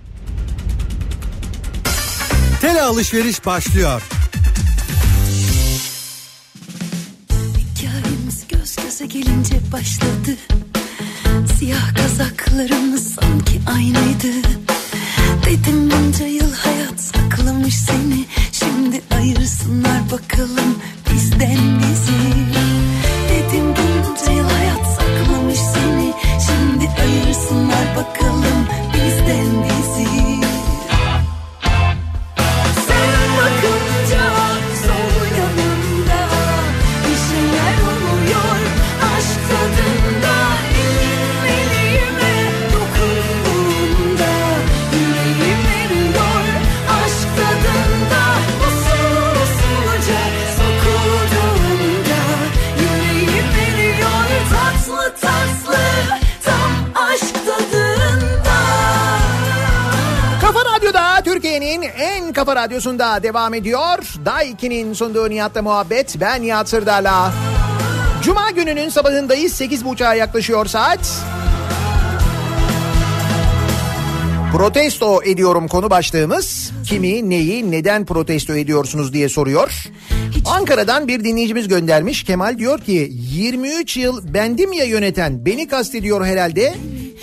Tele 2.60 2.82
alışveriş 2.82 3.46
başlıyor. 3.46 4.15
Göze 8.98 9.06
gelince 9.06 9.54
başladı. 9.72 10.36
Siyah 11.58 11.94
kazaklarımız 11.94 13.14
sanki 13.14 13.60
aynıydı. 13.66 14.48
Dedim 15.46 15.90
bunca 15.90 16.26
yıl 16.26 16.54
hayat 16.54 17.00
saklamış 17.00 17.74
seni. 17.74 18.24
Şimdi 18.52 19.02
ayırsınlar 19.16 20.00
bakalım 20.12 20.78
bizden 21.12 21.78
bizi. 21.78 22.18
Dedim 23.30 23.66
bunca 23.68 24.32
yıl 24.32 24.48
hayat 24.48 24.86
saklamış 24.86 25.58
seni. 25.58 26.12
Şimdi 26.46 26.90
ayırsınlar 27.00 27.96
bakalım 27.96 28.66
radyosunda 62.56 63.22
devam 63.22 63.54
ediyor. 63.54 63.98
Daiki'nin 64.24 64.92
sunduğu 64.92 65.30
Nihat'la 65.30 65.62
muhabbet. 65.62 66.16
Ben 66.20 66.42
Nihat 66.42 66.68
Sırdar'la. 66.68 67.32
Cuma 68.22 68.50
gününün 68.50 68.88
sabahındayız. 68.88 69.60
8.30'a 69.60 70.14
yaklaşıyor 70.14 70.66
saat. 70.66 71.22
Protesto 74.52 75.22
ediyorum 75.22 75.68
konu 75.68 75.90
başlığımız. 75.90 76.72
Kimi, 76.88 77.30
neyi, 77.30 77.70
neden 77.70 78.06
protesto 78.06 78.56
ediyorsunuz 78.56 79.12
diye 79.12 79.28
soruyor. 79.28 79.84
Ankara'dan 80.46 81.08
bir 81.08 81.24
dinleyicimiz 81.24 81.68
göndermiş. 81.68 82.24
Kemal 82.24 82.58
diyor 82.58 82.80
ki 82.80 83.10
23 83.12 83.96
yıl 83.96 84.34
bendim 84.34 84.72
ya 84.72 84.84
yöneten 84.84 85.46
beni 85.46 85.68
kastediyor 85.68 86.26
herhalde. 86.26 86.74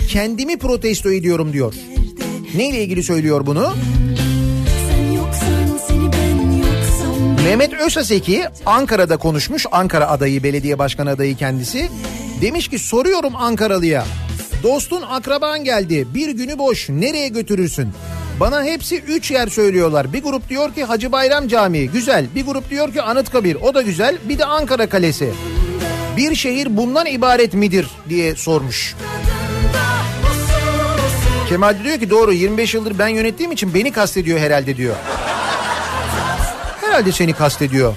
Kendimi 0.08 0.58
protesto 0.58 1.12
ediyorum 1.12 1.52
diyor. 1.52 1.74
Neyle 2.54 2.82
ilgili 2.82 3.02
söylüyor 3.02 3.46
bunu? 3.46 3.72
Mehmet 7.44 7.72
Özaseki 7.72 8.44
Ankara'da 8.66 9.16
konuşmuş. 9.16 9.66
Ankara 9.72 10.08
adayı, 10.08 10.42
belediye 10.42 10.78
başkanı 10.78 11.10
adayı 11.10 11.36
kendisi. 11.36 11.90
Demiş 12.40 12.68
ki 12.68 12.78
soruyorum 12.78 13.36
Ankaralıya. 13.36 14.04
Dostun 14.62 15.02
akraban 15.02 15.64
geldi. 15.64 16.06
Bir 16.14 16.28
günü 16.28 16.58
boş. 16.58 16.88
Nereye 16.88 17.28
götürürsün? 17.28 17.88
Bana 18.40 18.64
hepsi 18.64 19.00
üç 19.00 19.30
yer 19.30 19.46
söylüyorlar. 19.46 20.12
Bir 20.12 20.22
grup 20.22 20.48
diyor 20.48 20.74
ki 20.74 20.84
Hacı 20.84 21.12
Bayram 21.12 21.48
Camii 21.48 21.90
güzel. 21.90 22.26
Bir 22.34 22.46
grup 22.46 22.70
diyor 22.70 22.92
ki 22.92 23.02
Anıtkabir 23.02 23.54
o 23.54 23.74
da 23.74 23.82
güzel. 23.82 24.16
Bir 24.28 24.38
de 24.38 24.44
Ankara 24.44 24.88
Kalesi. 24.88 25.32
Bir 26.16 26.34
şehir 26.34 26.76
bundan 26.76 27.06
ibaret 27.06 27.54
midir 27.54 27.86
diye 28.08 28.36
sormuş. 28.36 28.94
Kemal 31.48 31.84
diyor 31.84 31.98
ki 31.98 32.10
doğru 32.10 32.32
25 32.32 32.74
yıldır 32.74 32.98
ben 32.98 33.08
yönettiğim 33.08 33.52
için 33.52 33.74
beni 33.74 33.92
kastediyor 33.92 34.38
herhalde 34.38 34.76
diyor. 34.76 34.96
Herhalde 36.94 37.12
seni 37.12 37.32
kastediyor. 37.32 37.96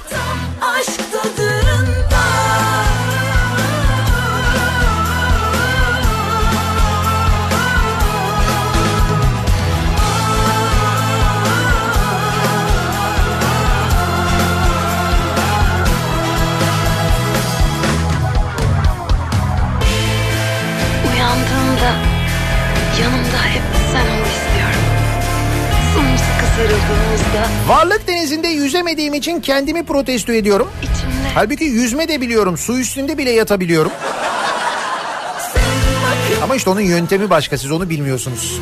Varlık 27.67 28.07
denizinde 28.07 28.47
yüzemediğim 28.47 29.13
için 29.13 29.41
kendimi 29.41 29.85
protesto 29.85 30.31
ediyorum. 30.31 30.69
içimde 30.83 31.29
Halbuki 31.33 31.63
yüzme 31.63 32.07
de 32.07 32.21
biliyorum. 32.21 32.57
Su 32.57 32.79
üstünde 32.79 33.17
bile 33.17 33.31
yatabiliyorum. 33.31 33.91
Ama 36.43 36.55
işte 36.55 36.69
onun 36.69 36.81
yöntemi 36.81 37.29
başka 37.29 37.57
siz 37.57 37.71
onu 37.71 37.89
bilmiyorsunuz. 37.89 38.59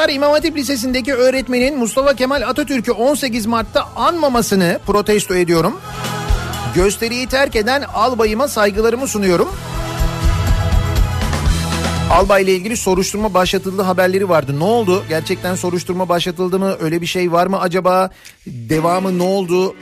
Avcılar 0.00 0.14
İmam 0.14 0.32
Hatip 0.32 0.56
Lisesi'ndeki 0.56 1.14
öğretmenin 1.14 1.78
Mustafa 1.78 2.14
Kemal 2.14 2.42
Atatürk'ü 2.42 2.92
18 2.92 3.46
Mart'ta 3.46 3.88
anmamasını 3.96 4.78
protesto 4.86 5.34
ediyorum. 5.34 5.80
Gösteriyi 6.74 7.26
terk 7.26 7.56
eden 7.56 7.82
albayıma 7.82 8.48
saygılarımı 8.48 9.08
sunuyorum. 9.08 9.48
Albay 12.10 12.42
ile 12.42 12.54
ilgili 12.54 12.76
soruşturma 12.76 13.34
başlatıldı 13.34 13.82
haberleri 13.82 14.28
vardı. 14.28 14.58
Ne 14.58 14.64
oldu? 14.64 15.04
Gerçekten 15.08 15.54
soruşturma 15.54 16.08
başlatıldı 16.08 16.58
mı? 16.58 16.76
Öyle 16.80 17.00
bir 17.00 17.06
şey 17.06 17.32
var 17.32 17.46
mı 17.46 17.60
acaba? 17.60 18.10
Devamı 18.46 19.18
ne 19.18 19.22
oldu? 19.22 19.76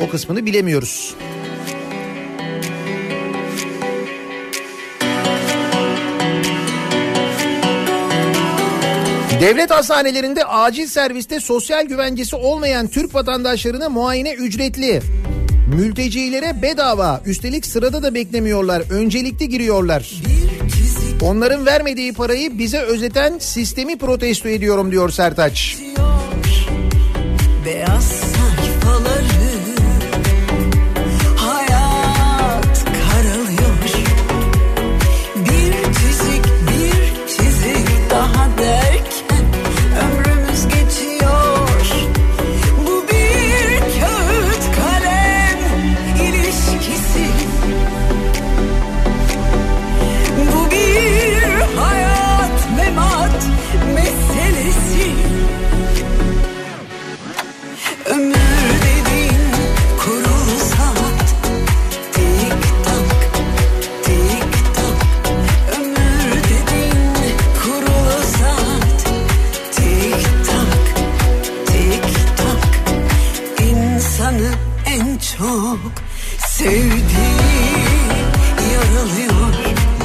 O 0.00 0.08
kısmını 0.10 0.46
bilemiyoruz. 0.46 1.14
Devlet 9.40 9.70
hastanelerinde 9.70 10.44
acil 10.44 10.86
serviste 10.86 11.40
sosyal 11.40 11.86
güvencesi 11.86 12.36
olmayan 12.36 12.88
Türk 12.88 13.14
vatandaşlarına 13.14 13.88
muayene 13.88 14.32
ücretli. 14.32 15.02
Mültecilere 15.74 16.62
bedava. 16.62 17.20
Üstelik 17.26 17.66
sırada 17.66 18.02
da 18.02 18.14
beklemiyorlar. 18.14 18.82
Öncelikli 18.90 19.48
giriyorlar. 19.48 20.12
Onların 21.22 21.66
vermediği 21.66 22.12
parayı 22.12 22.58
bize 22.58 22.78
özeten 22.78 23.38
sistemi 23.38 23.98
protesto 23.98 24.48
ediyorum 24.48 24.90
diyor 24.90 25.10
Sertaç. 25.10 25.76
Beyaz 25.80 26.15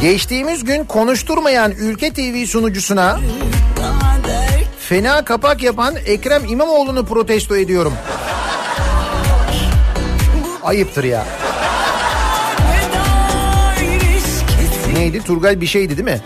Geçtiğimiz 0.02 0.64
gün 0.64 0.86
konuşturmayan 0.86 1.72
Ülke 1.72 2.14
TV 2.14 2.46
sunucusuna 2.46 3.20
fena 4.80 5.26
kapak 5.26 5.64
yapan 5.64 5.96
Ekrem 6.06 6.46
İmamoğlu'nu 6.46 7.06
protesto 7.06 7.56
ediyorum. 7.56 7.94
Ayıptır 10.64 11.04
ya. 11.04 11.26
Neydi? 14.94 15.24
Turgay 15.24 15.62
bir 15.62 15.68
şeydi 15.68 15.98
değil 15.98 16.18
mi? 16.18 16.22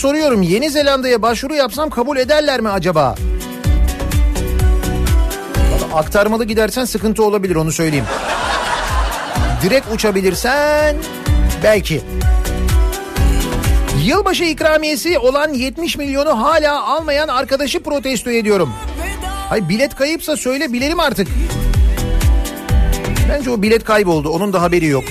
Soruyorum 0.00 0.42
Yeni 0.42 0.70
Zelanda'ya 0.70 1.22
başvuru 1.22 1.54
yapsam 1.54 1.90
kabul 1.90 2.16
ederler 2.16 2.60
mi 2.60 2.68
acaba? 2.68 3.14
Aktarmalı 5.94 6.44
gidersen 6.44 6.84
sıkıntı 6.84 7.24
olabilir 7.24 7.56
onu 7.56 7.72
söyleyeyim. 7.72 8.04
Direkt 9.62 9.86
uçabilirsen 9.94 10.96
belki. 11.62 12.02
Yılbaşı 14.04 14.44
ikramiyesi 14.44 15.18
olan 15.18 15.52
70 15.52 15.96
milyonu 15.96 16.42
hala 16.42 16.86
almayan 16.86 17.28
arkadaşı 17.28 17.82
protesto 17.82 18.30
ediyorum. 18.30 18.70
Hay 19.48 19.68
bilet 19.68 19.94
kayıpsa 19.94 20.36
söyle 20.36 20.72
bilelim 20.72 21.00
artık. 21.00 21.28
Bence 23.28 23.50
o 23.50 23.62
bilet 23.62 23.84
kayboldu 23.84 24.28
onun 24.28 24.52
da 24.52 24.62
haberi 24.62 24.86
yok. 24.86 25.04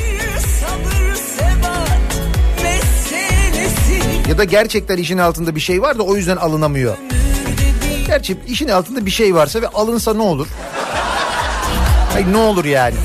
Meselesi 4.40 4.40
Ya 4.40 4.46
da 4.48 4.52
gerçekten 4.52 4.98
işin 4.98 5.18
altında 5.18 5.56
bir 5.56 5.60
şey 5.60 5.82
var 5.82 5.98
da 5.98 6.04
o 6.04 6.16
yüzden 6.16 6.38
alınamıyor. 6.38 6.98
Gerçi 8.08 8.38
işin 8.48 8.68
altında 8.68 9.06
bir 9.06 9.12
şey 9.12 9.36
varsa 9.36 9.62
ve 9.62 9.68
alınsa 9.68 10.14
ne 10.14 10.22
olur? 10.22 10.48
Hayır 12.14 12.28
ne 12.32 12.38
olur 12.38 12.66
yani? 12.66 12.96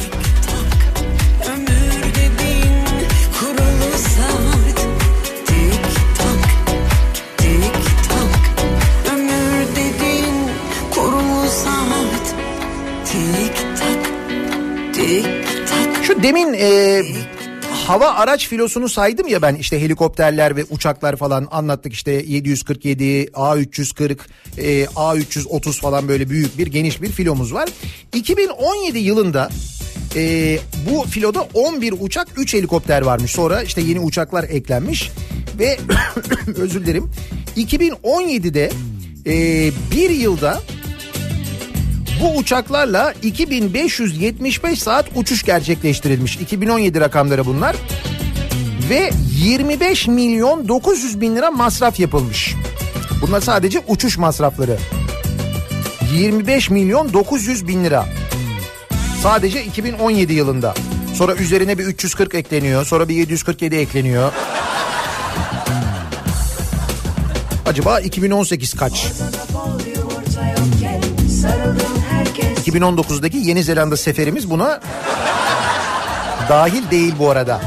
Şu 16.03 16.23
demin 16.23 16.55
e, 16.55 17.03
hava 17.87 18.11
araç 18.11 18.49
filosunu 18.49 18.89
saydım 18.89 19.29
ya 19.29 19.43
ben 19.43 19.55
işte 19.55 19.81
helikopterler 19.81 20.57
ve 20.57 20.65
uçaklar 20.71 21.17
falan 21.17 21.49
anlattık 21.51 21.93
işte 21.93 22.11
747, 22.13 23.25
A340, 23.25 24.19
e, 24.59 24.85
A330 24.85 25.81
falan 25.81 26.09
böyle 26.09 26.31
büyük 26.31 26.59
bir 26.59 26.67
geniş 26.67 27.03
bir 27.03 27.13
filomuz 27.13 27.55
var. 27.55 27.69
2017 28.15 28.99
yılında 28.99 29.49
e, 30.17 30.59
bu 30.91 31.03
filoda 31.03 31.49
11 31.55 31.95
uçak 32.01 32.29
3 32.37 32.55
helikopter 32.55 33.03
varmış 33.03 33.33
sonra 33.33 33.63
işte 33.63 33.81
yeni 33.81 34.01
uçaklar 34.01 34.45
eklenmiş 34.45 35.11
ve 35.59 35.79
özür 36.57 36.87
dilerim 36.87 37.11
2017'de 37.57 38.71
e, 39.27 39.71
bir 39.93 40.11
yılda 40.11 40.63
bu 42.21 42.37
uçaklarla 42.37 43.15
2575 43.23 44.83
saat 44.83 45.07
uçuş 45.15 45.43
gerçekleştirilmiş. 45.43 46.37
2017 46.37 47.01
rakamları 47.01 47.47
bunlar. 47.47 47.77
Ve 48.91 49.11
25 49.37 50.09
milyon 50.09 50.69
900 50.69 51.21
bin 51.21 51.37
lira 51.37 51.51
masraf 51.51 52.01
yapılmış. 52.01 52.55
Bunlar 53.23 53.41
sadece 53.41 53.81
uçuş 53.89 54.19
masrafları. 54.19 54.79
25 56.15 56.71
milyon 56.71 57.13
900 57.13 57.69
bin 57.69 57.85
lira. 57.85 58.07
Sadece 59.23 59.65
2017 59.65 60.33
yılında. 60.33 60.75
Sonra 61.15 61.35
üzerine 61.35 61.79
bir 61.79 61.85
340 61.85 62.35
ekleniyor. 62.35 62.85
Sonra 62.87 63.09
bir 63.09 63.15
747 63.15 63.77
ekleniyor. 63.77 64.33
Acaba 67.67 68.01
2018 68.01 68.75
kaç? 68.75 69.07
2019'daki 72.67 73.39
Yeni 73.39 73.63
Zelanda 73.63 73.97
seferimiz 73.97 74.51
buna 74.51 74.81
dahil 76.49 76.91
değil 76.91 77.15
bu 77.19 77.31
arada. 77.31 77.61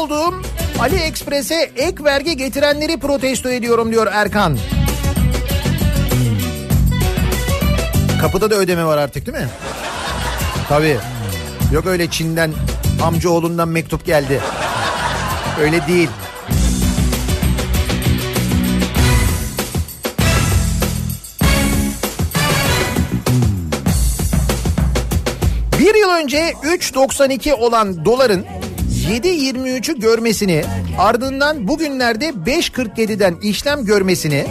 Olduğum 0.00 0.42
Ali 0.80 0.96
Ekspres'e 0.96 1.70
ek 1.76 2.04
vergi 2.04 2.36
getirenleri 2.36 2.96
protesto 2.96 3.48
ediyorum 3.50 3.90
diyor 3.92 4.06
Erkan. 4.12 4.58
Kapıda 8.20 8.50
da 8.50 8.54
ödeme 8.54 8.84
var 8.84 8.98
artık 8.98 9.26
değil 9.26 9.38
mi? 9.38 9.48
Tabii. 10.68 10.96
Yok 11.72 11.86
öyle 11.86 12.10
Çin'den 12.10 12.52
amcaoğlundan 13.02 13.68
mektup 13.68 14.06
geldi. 14.06 14.40
Öyle 15.60 15.86
değil. 15.86 16.08
Bir 25.78 25.94
yıl 25.94 26.10
önce 26.10 26.52
3.92 26.62 27.54
olan 27.54 28.04
doların 28.04 28.46
7.23'ü 29.10 30.00
görmesini 30.00 30.62
ardından 30.98 31.68
bugünlerde 31.68 32.28
5.47'den 32.28 33.36
işlem 33.42 33.84
görmesini 33.84 34.46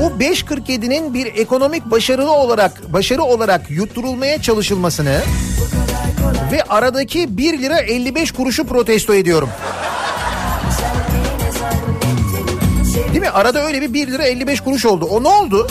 Bu 0.00 0.22
5.47'nin 0.22 1.14
bir 1.14 1.26
ekonomik 1.26 1.90
başarılı 1.90 2.32
olarak 2.32 2.92
başarı 2.92 3.22
olarak 3.22 3.70
yutturulmaya 3.70 4.42
çalışılmasını 4.42 5.20
ve 6.52 6.62
aradaki 6.62 7.38
1 7.38 7.58
lira 7.58 7.78
55 7.78 8.32
kuruşu 8.32 8.66
protesto 8.66 9.14
ediyorum. 9.14 9.48
Değil 13.08 13.20
mi? 13.20 13.30
Arada 13.30 13.66
öyle 13.66 13.80
bir 13.80 13.92
1 13.92 14.06
lira 14.06 14.22
55 14.22 14.60
kuruş 14.60 14.86
oldu. 14.86 15.04
O 15.04 15.22
ne 15.22 15.28
oldu? 15.28 15.68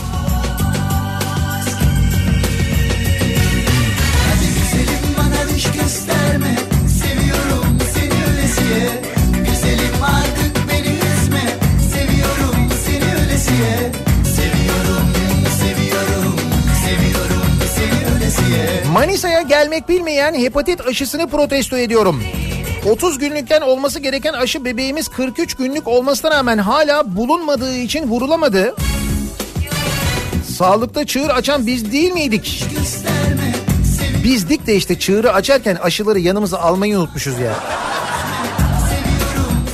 Gelmek 19.73 19.89
bilmeyen 19.89 20.33
hepatit 20.33 20.87
aşısını 20.87 21.27
protesto 21.27 21.77
ediyorum. 21.77 22.23
30 22.89 23.17
günlükten 23.17 23.61
olması 23.61 23.99
gereken 23.99 24.33
aşı 24.33 24.65
bebeğimiz 24.65 25.07
43 25.07 25.55
günlük 25.55 25.87
olmasına 25.87 26.31
rağmen 26.31 26.57
hala 26.57 27.15
bulunmadığı 27.15 27.75
için 27.75 28.07
vurulamadı. 28.07 28.75
Sağlıkta 30.57 31.05
çığır 31.05 31.29
açan 31.29 31.67
biz 31.67 31.91
değil 31.91 32.11
miydik? 32.11 32.65
Bizdik 34.23 34.67
de 34.67 34.75
işte 34.75 34.99
çığırı 34.99 35.33
açarken 35.33 35.75
aşıları 35.75 36.19
yanımıza 36.19 36.59
almayı 36.59 36.97
unutmuşuz 36.97 37.39
ya. 37.39 37.53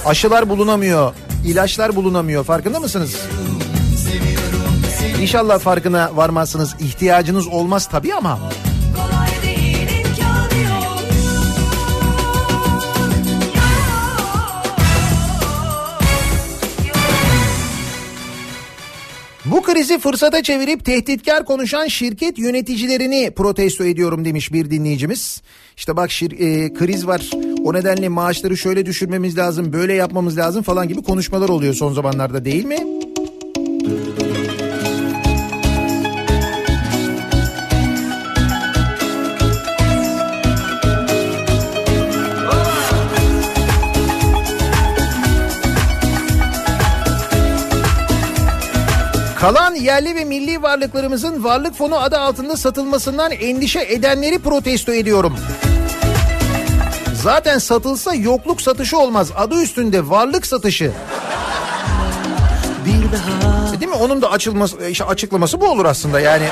Aşılar 0.05 0.49
bulunamıyor, 0.49 1.13
ilaçlar 1.45 1.95
bulunamıyor 1.95 2.43
farkında 2.43 2.80
mısınız? 2.80 3.15
İnşallah 5.21 5.59
farkına 5.59 6.09
varmazsınız. 6.15 6.76
İhtiyacınız 6.80 7.47
olmaz 7.47 7.89
tabii 7.91 8.13
ama. 8.13 8.39
Bu 19.51 19.61
krizi 19.61 19.99
fırsata 19.99 20.43
çevirip 20.43 20.85
tehditkar 20.85 21.45
konuşan 21.45 21.88
şirket 21.88 22.39
yöneticilerini 22.39 23.31
protesto 23.31 23.84
ediyorum 23.84 24.26
demiş 24.26 24.53
bir 24.53 24.71
dinleyicimiz. 24.71 25.41
İşte 25.77 25.95
bak 25.95 26.11
şir, 26.11 26.31
e, 26.31 26.73
kriz 26.73 27.07
var 27.07 27.30
o 27.63 27.73
nedenle 27.73 28.09
maaşları 28.09 28.57
şöyle 28.57 28.85
düşürmemiz 28.85 29.38
lazım 29.38 29.73
böyle 29.73 29.93
yapmamız 29.93 30.38
lazım 30.38 30.63
falan 30.63 30.88
gibi 30.88 31.03
konuşmalar 31.03 31.49
oluyor 31.49 31.73
son 31.73 31.93
zamanlarda 31.93 32.45
değil 32.45 32.65
mi? 32.65 32.98
Kalan 49.41 49.76
yerli 49.76 50.16
ve 50.16 50.26
milli 50.26 50.61
varlıklarımızın 50.61 51.44
varlık 51.44 51.76
fonu 51.76 51.95
adı 51.99 52.18
altında 52.20 52.57
satılmasından 52.57 53.32
endişe 53.32 53.80
edenleri 53.80 54.40
protesto 54.40 54.94
ediyorum. 54.94 55.36
Zaten 57.14 57.57
satılsa 57.57 58.14
yokluk 58.16 58.61
satışı 58.61 58.98
olmaz. 58.98 59.32
Adı 59.38 59.61
üstünde 59.61 60.10
varlık 60.10 60.45
satışı. 60.45 60.91
Bir 62.86 63.11
daha 63.11 63.76
E 63.76 63.80
Değil 63.80 63.91
mi? 63.91 63.98
Onun 63.98 64.22
da 64.22 64.32
açılması, 64.32 64.88
işte 64.88 65.03
açıklaması 65.06 65.61
bu 65.61 65.68
olur 65.68 65.86
aslında. 65.86 66.20
Yani 66.20 66.45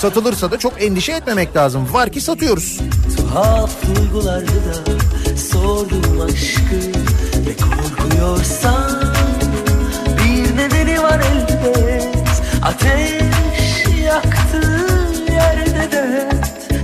satılırsa 0.00 0.50
da 0.50 0.58
çok 0.58 0.82
endişe 0.82 1.12
etmemek 1.12 1.56
lazım. 1.56 1.92
Var 1.92 2.10
ki 2.10 2.20
satıyoruz. 2.20 2.78
tuhaf 3.16 3.70
duygulardı 3.86 4.46
da 4.46 5.36
Sordum 5.36 6.20
aşkı 6.20 6.76
ve 7.46 7.56
korkuyorsan 7.56 9.01
var 11.12 11.20
elbet. 11.20 12.42
Ateş 12.62 13.86
yaktı 14.04 14.60
yerde 15.32 15.92
de 15.92 16.28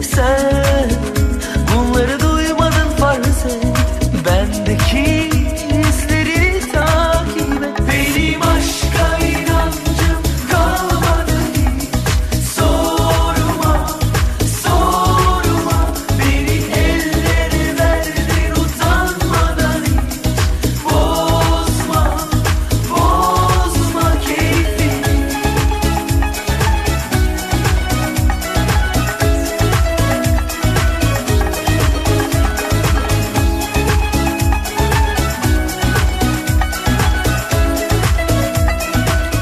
Sen 0.02 0.87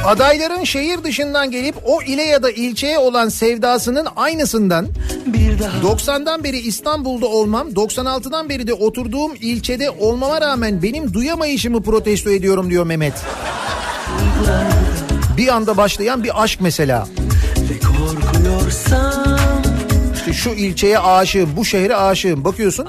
Adayların 0.07 0.65
şehir 0.65 1.05
dışından 1.05 1.51
gelip 1.51 1.75
o 1.85 2.03
ile 2.03 2.23
ya 2.23 2.43
da 2.43 2.51
ilçeye 2.51 2.99
olan 2.99 3.29
sevdasının 3.29 4.07
aynısından 4.17 4.87
Bir 5.27 5.59
daha 5.59 5.79
90'dan 5.79 6.45
beri 6.45 6.59
İstanbul'da 6.59 7.27
olmam, 7.27 7.69
96'dan 7.69 8.49
beri 8.49 8.67
de 8.67 8.73
oturduğum 8.73 9.35
ilçede 9.41 9.91
olmama 9.91 10.41
rağmen 10.41 10.83
benim 10.83 11.15
duyamayışımı 11.15 11.83
protesto 11.83 12.31
ediyorum 12.31 12.71
diyor 12.71 12.87
Mehmet. 12.87 13.15
Bir 15.37 15.49
anda 15.49 15.77
başlayan 15.77 16.25
bir 16.25 16.43
aşk 16.43 16.61
mesela. 16.61 17.09
İşte 20.15 20.33
şu 20.33 20.51
ilçeye 20.51 20.99
aşığım, 20.99 21.57
bu 21.57 21.65
şehre 21.65 21.97
aşığım. 21.97 22.45
Bakıyorsun 22.45 22.89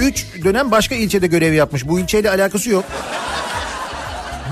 3 0.00 0.26
dönem 0.44 0.70
başka 0.70 0.94
ilçede 0.94 1.26
görev 1.26 1.52
yapmış. 1.52 1.88
Bu 1.88 2.00
ilçeyle 2.00 2.30
alakası 2.30 2.70
yok. 2.70 2.84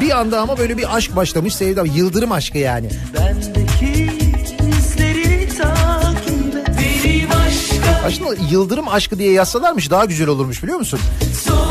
Bir 0.01 0.19
anda 0.19 0.41
ama 0.41 0.59
böyle 0.59 0.77
bir 0.77 0.97
aşk 0.97 1.17
başlamış 1.17 1.55
sevda. 1.55 1.85
Yıldırım 1.85 2.33
aşkı 2.33 2.59
yani. 2.59 2.91
Bendeki 3.15 4.11
izleri 4.69 5.31
Aslında 8.07 8.35
yıldırım 8.51 8.89
aşkı 8.89 9.19
diye 9.19 9.33
yazsalarmış 9.33 9.91
daha 9.91 10.05
güzel 10.05 10.29
olurmuş 10.29 10.63
biliyor 10.63 10.79
musun? 10.79 11.01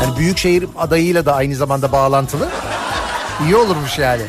Yani 0.02 0.18
büyükşehir 0.18 0.66
adayıyla 0.78 1.26
da 1.26 1.34
aynı 1.34 1.54
zamanda 1.54 1.92
bağlantılı. 1.92 2.48
İyi 3.44 3.56
olurmuş 3.56 3.98
yani. 3.98 4.22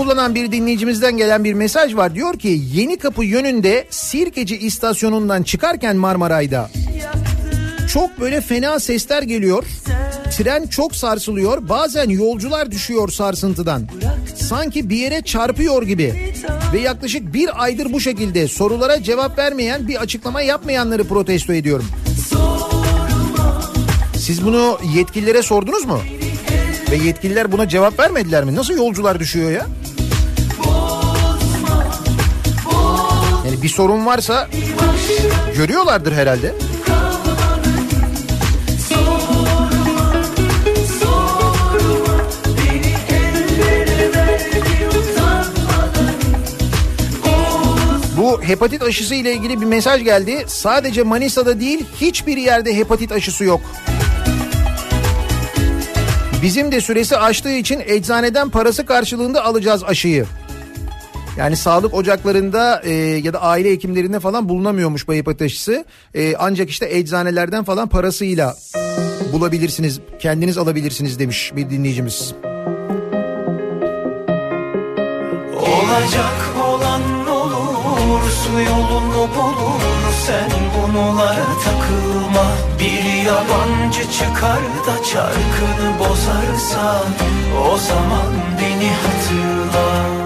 Kullanan 0.00 0.34
bir 0.34 0.52
dinleyicimizden 0.52 1.16
gelen 1.16 1.44
bir 1.44 1.54
mesaj 1.54 1.96
var. 1.96 2.14
Diyor 2.14 2.38
ki 2.38 2.60
Yeni 2.72 2.98
Kapı 2.98 3.24
yönünde 3.24 3.86
Sirkeci 3.90 4.58
istasyonundan 4.58 5.42
çıkarken 5.42 5.96
Marmaray'da 5.96 6.70
çok 7.92 8.20
böyle 8.20 8.40
fena 8.40 8.80
sesler 8.80 9.22
geliyor. 9.22 9.64
Tren 10.36 10.66
çok 10.66 10.94
sarsılıyor. 10.96 11.68
Bazen 11.68 12.08
yolcular 12.08 12.70
düşüyor 12.70 13.08
sarsıntıdan. 13.08 13.88
Sanki 14.36 14.90
bir 14.90 14.96
yere 14.96 15.22
çarpıyor 15.22 15.82
gibi. 15.82 16.34
Ve 16.72 16.80
yaklaşık 16.80 17.34
bir 17.34 17.62
aydır 17.62 17.92
bu 17.92 18.00
şekilde 18.00 18.48
sorulara 18.48 19.02
cevap 19.02 19.38
vermeyen 19.38 19.88
bir 19.88 19.96
açıklama 19.96 20.42
yapmayanları 20.42 21.04
protesto 21.04 21.52
ediyorum. 21.52 21.86
Siz 24.16 24.44
bunu 24.44 24.78
yetkililere 24.94 25.42
sordunuz 25.42 25.84
mu? 25.84 26.00
Ve 26.90 26.96
yetkililer 26.96 27.52
buna 27.52 27.68
cevap 27.68 27.98
vermediler 27.98 28.44
mi? 28.44 28.54
Nasıl 28.54 28.76
yolcular 28.76 29.20
düşüyor 29.20 29.50
ya? 29.50 29.66
Bir 33.62 33.68
sorun 33.68 34.06
varsa 34.06 34.48
görüyorlardır 35.56 36.12
herhalde. 36.12 36.54
Bu 48.16 48.42
hepatit 48.42 48.82
aşısı 48.82 49.14
ile 49.14 49.32
ilgili 49.32 49.60
bir 49.60 49.66
mesaj 49.66 50.04
geldi. 50.04 50.44
Sadece 50.46 51.02
Manisa'da 51.02 51.60
değil 51.60 51.84
hiçbir 52.00 52.36
yerde 52.36 52.76
hepatit 52.76 53.12
aşısı 53.12 53.44
yok. 53.44 53.60
Bizim 56.42 56.72
de 56.72 56.80
süresi 56.80 57.16
aştığı 57.16 57.52
için 57.52 57.82
eczaneden 57.86 58.50
parası 58.50 58.86
karşılığında 58.86 59.44
alacağız 59.44 59.84
aşıyı. 59.84 60.26
Yani 61.40 61.56
sağlık 61.56 61.94
ocaklarında 61.94 62.82
e, 62.84 62.92
ya 62.94 63.32
da 63.32 63.42
aile 63.42 63.70
hekimlerinde 63.70 64.20
falan 64.20 64.48
bulunamıyormuş 64.48 65.08
bu 65.08 65.14
hepatit 65.14 65.42
aşısı. 65.42 65.84
E, 66.14 66.36
ancak 66.36 66.70
işte 66.70 66.96
eczanelerden 66.96 67.64
falan 67.64 67.88
parasıyla 67.88 68.56
bulabilirsiniz, 69.32 70.00
kendiniz 70.18 70.58
alabilirsiniz 70.58 71.18
demiş 71.18 71.52
bir 71.56 71.70
dinleyicimiz. 71.70 72.34
Olacak 75.56 76.56
olan 76.68 77.02
olur 77.28 78.30
Su 78.30 78.60
yolunu 78.60 79.28
bulur 79.36 79.80
Sen 80.26 80.50
bunlara 80.74 81.46
takılma 81.64 82.46
Bir 82.80 83.24
yabancı 83.26 84.02
çıkar 84.12 84.60
da 84.86 85.04
çarkını 85.04 85.98
bozarsa 85.98 87.02
O 87.72 87.78
zaman 87.78 88.32
beni 88.60 88.90
hatırla 88.90 90.20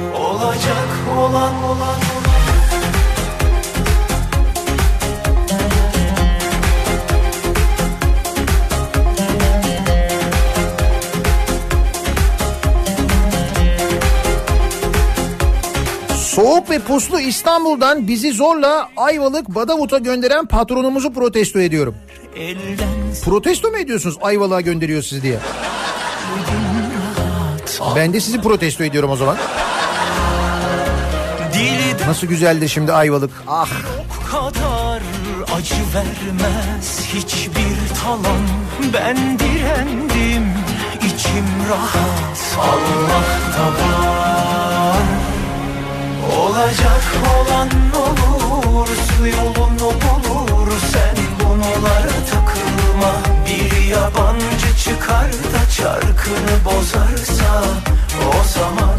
Olacak 0.55 0.89
olan 1.19 1.65
olan 1.65 1.97
Soğuk 16.17 16.71
ve 16.71 16.79
puslu 16.79 17.21
İstanbul'dan 17.21 18.09
bizi 18.09 18.33
zorla 18.33 18.89
Ayvalık 18.97 19.49
Badavut'a 19.49 19.99
gönderen 19.99 20.47
patronumuzu 20.47 21.13
protesto 21.13 21.61
ediyorum. 21.61 21.95
elden 22.37 22.89
Protesto 23.25 23.71
mu 23.71 23.77
ediyorsunuz 23.77 24.19
Ayvalık'a 24.23 24.61
gönderiyor 24.61 25.03
sizi 25.03 25.23
diye? 25.23 25.39
Ben 27.97 28.13
de 28.13 28.21
sizi 28.21 28.41
protesto 28.41 28.85
ediyorum 28.85 29.11
o 29.11 29.17
zaman. 29.17 29.37
Nasıl 32.07 32.27
güzeldir 32.27 32.69
şimdi 32.69 32.93
Ayvalık. 32.93 33.31
Ah. 33.49 33.69
Kadar 34.31 35.03
acı 35.57 35.75
vermez 35.95 37.01
hiçbir 37.15 37.95
talan. 38.03 38.43
Ben 38.95 39.39
direndim 39.39 40.53
içim 40.97 41.47
rahat. 41.71 42.59
Allah 42.59 43.25
var. 43.71 45.03
Olacak 46.39 47.05
olan 47.37 47.69
olur 48.07 48.89
yolunu 49.27 49.93
bulur. 49.93 50.73
Sen 50.93 51.17
bunlara 51.41 52.19
takılma. 52.31 53.13
Bir 53.47 53.87
yabancı 53.87 54.77
çıkar 54.85 55.33
da 55.33 55.71
çarkını 55.77 56.65
bozarsa 56.65 57.65
O 58.29 58.45
zaman 58.59 58.94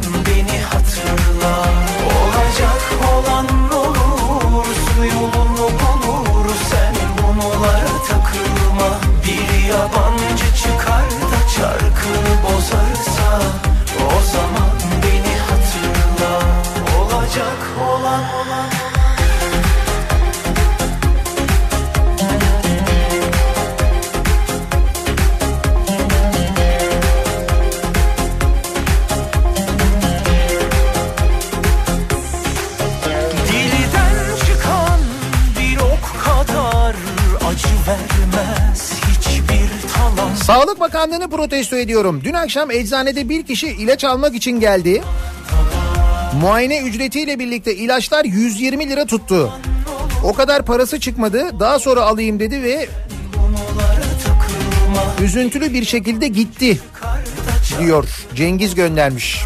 Bakanlığı'nı 40.95 41.29
protesto 41.29 41.75
ediyorum. 41.75 42.21
Dün 42.23 42.33
akşam 42.33 42.71
eczanede 42.71 43.29
bir 43.29 43.43
kişi 43.43 43.67
ilaç 43.67 44.03
almak 44.03 44.35
için 44.35 44.59
geldi. 44.59 45.01
Muayene 46.41 46.79
ücretiyle 46.79 47.39
birlikte 47.39 47.75
ilaçlar 47.75 48.25
120 48.25 48.89
lira 48.89 49.05
tuttu. 49.05 49.53
O 50.23 50.33
kadar 50.33 50.65
parası 50.65 50.99
çıkmadı. 50.99 51.59
Daha 51.59 51.79
sonra 51.79 52.01
alayım 52.01 52.39
dedi 52.39 52.63
ve 52.63 52.87
üzüntülü 55.23 55.73
bir 55.73 55.85
şekilde 55.85 56.27
gitti 56.27 56.79
diyor. 57.79 58.09
Cengiz 58.35 58.75
göndermiş. 58.75 59.45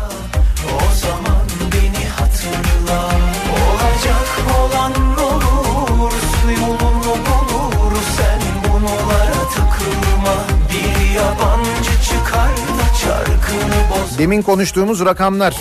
Demin 14.20 14.42
konuştuğumuz 14.42 15.06
rakamlar. 15.06 15.56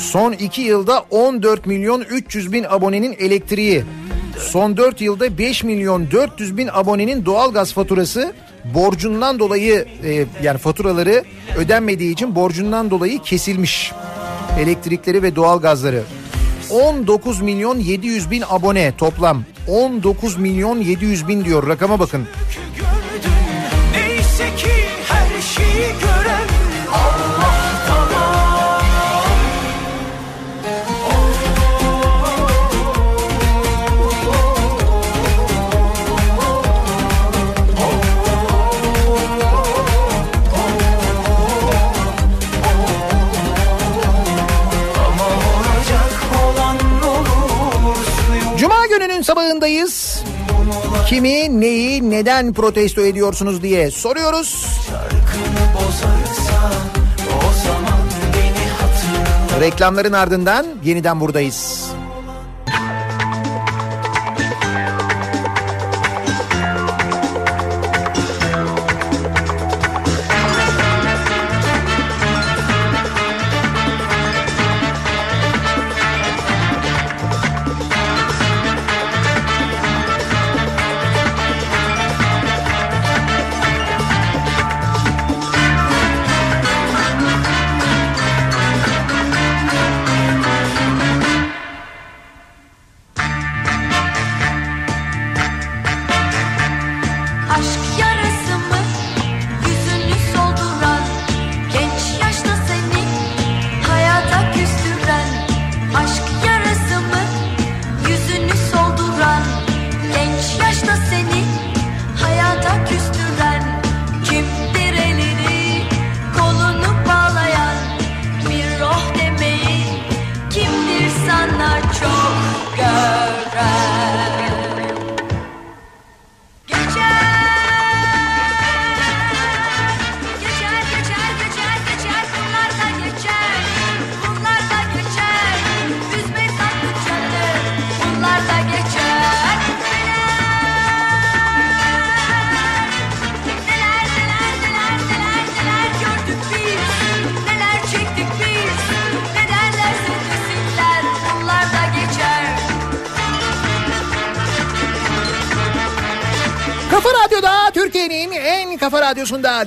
Son 0.00 0.32
2 0.32 0.60
yılda 0.60 1.04
14 1.10 1.66
milyon 1.66 2.00
300 2.00 2.52
bin 2.52 2.64
abonenin 2.68 3.16
elektriği. 3.18 3.84
Son 4.38 4.76
4 4.76 5.00
yılda 5.00 5.38
5 5.38 5.64
milyon 5.64 6.10
400 6.10 6.56
bin 6.56 6.68
abonenin 6.72 7.24
doğalgaz 7.24 7.72
faturası 7.72 8.32
borcundan 8.64 9.38
dolayı 9.38 9.86
e, 10.04 10.24
yani 10.42 10.58
faturaları 10.58 11.24
ödenmediği 11.56 12.12
için 12.12 12.34
borcundan 12.34 12.90
dolayı 12.90 13.22
kesilmiş. 13.22 13.92
Elektrikleri 14.60 15.22
ve 15.22 15.36
doğalgazları. 15.36 16.02
19 16.70 17.40
milyon 17.40 17.78
700 17.78 18.30
bin 18.30 18.44
abone 18.48 18.96
toplam. 18.96 19.44
19 19.68 20.36
milyon 20.36 20.78
700 20.78 21.28
bin 21.28 21.44
diyor 21.44 21.68
rakama 21.68 21.98
bakın. 21.98 22.26
Neyse 23.92 24.56
ki 24.56 24.72
her 25.08 25.42
şeyi 25.42 26.00
gören 26.00 26.05
sabahındayız. 49.56 50.24
Kimi, 51.08 51.60
neyi, 51.60 52.10
neden 52.10 52.52
protesto 52.52 53.00
ediyorsunuz 53.00 53.62
diye 53.62 53.90
soruyoruz. 53.90 54.66
Reklamların 59.60 60.12
ardından 60.12 60.66
yeniden 60.84 61.20
buradayız. 61.20 61.90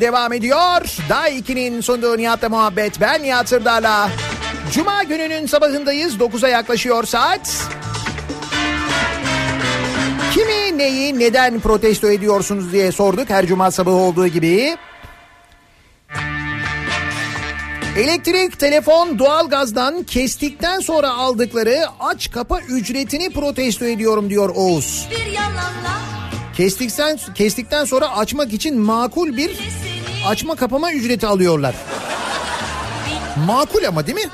Devam 0.01 0.33
ediyor. 0.33 0.81
Daha 1.09 1.29
2'nin 1.29 1.81
sunduğu 1.81 2.17
Nihat'la 2.17 2.49
muhabbet. 2.49 3.01
Ben 3.01 3.23
Nihat 3.23 3.49
Sırdar'la. 3.49 4.09
Cuma 4.73 5.03
gününün 5.03 5.45
sabahındayız. 5.45 6.15
9'a 6.15 6.49
yaklaşıyor 6.49 7.03
saat. 7.03 7.67
Kimi 10.33 10.77
neyi 10.77 11.19
neden 11.19 11.59
protesto 11.59 12.11
ediyorsunuz 12.11 12.71
diye 12.71 12.91
sorduk 12.91 13.29
her 13.29 13.45
cuma 13.45 13.71
sabahı 13.71 13.95
olduğu 13.95 14.27
gibi. 14.27 14.77
Elektrik, 17.97 18.59
telefon, 18.59 19.19
doğalgazdan 19.19 20.03
kestikten 20.03 20.79
sonra 20.79 21.09
aldıkları 21.09 21.85
aç 21.99 22.31
kapa 22.31 22.59
ücretini 22.59 23.29
protesto 23.29 23.85
ediyorum 23.85 24.29
diyor 24.29 24.49
Oğuz. 24.55 25.07
Bir 25.11 25.31
yalanla 25.31 26.08
Kestikten 26.59 27.19
kestikten 27.35 27.85
sonra 27.85 28.17
açmak 28.17 28.53
için 28.53 28.79
makul 28.79 29.37
bir 29.37 29.51
açma 30.27 30.55
kapama 30.55 30.93
ücreti 30.93 31.27
alıyorlar. 31.27 31.75
Makul 33.45 33.83
ama 33.87 34.07
değil 34.07 34.17
mi? 34.17 34.29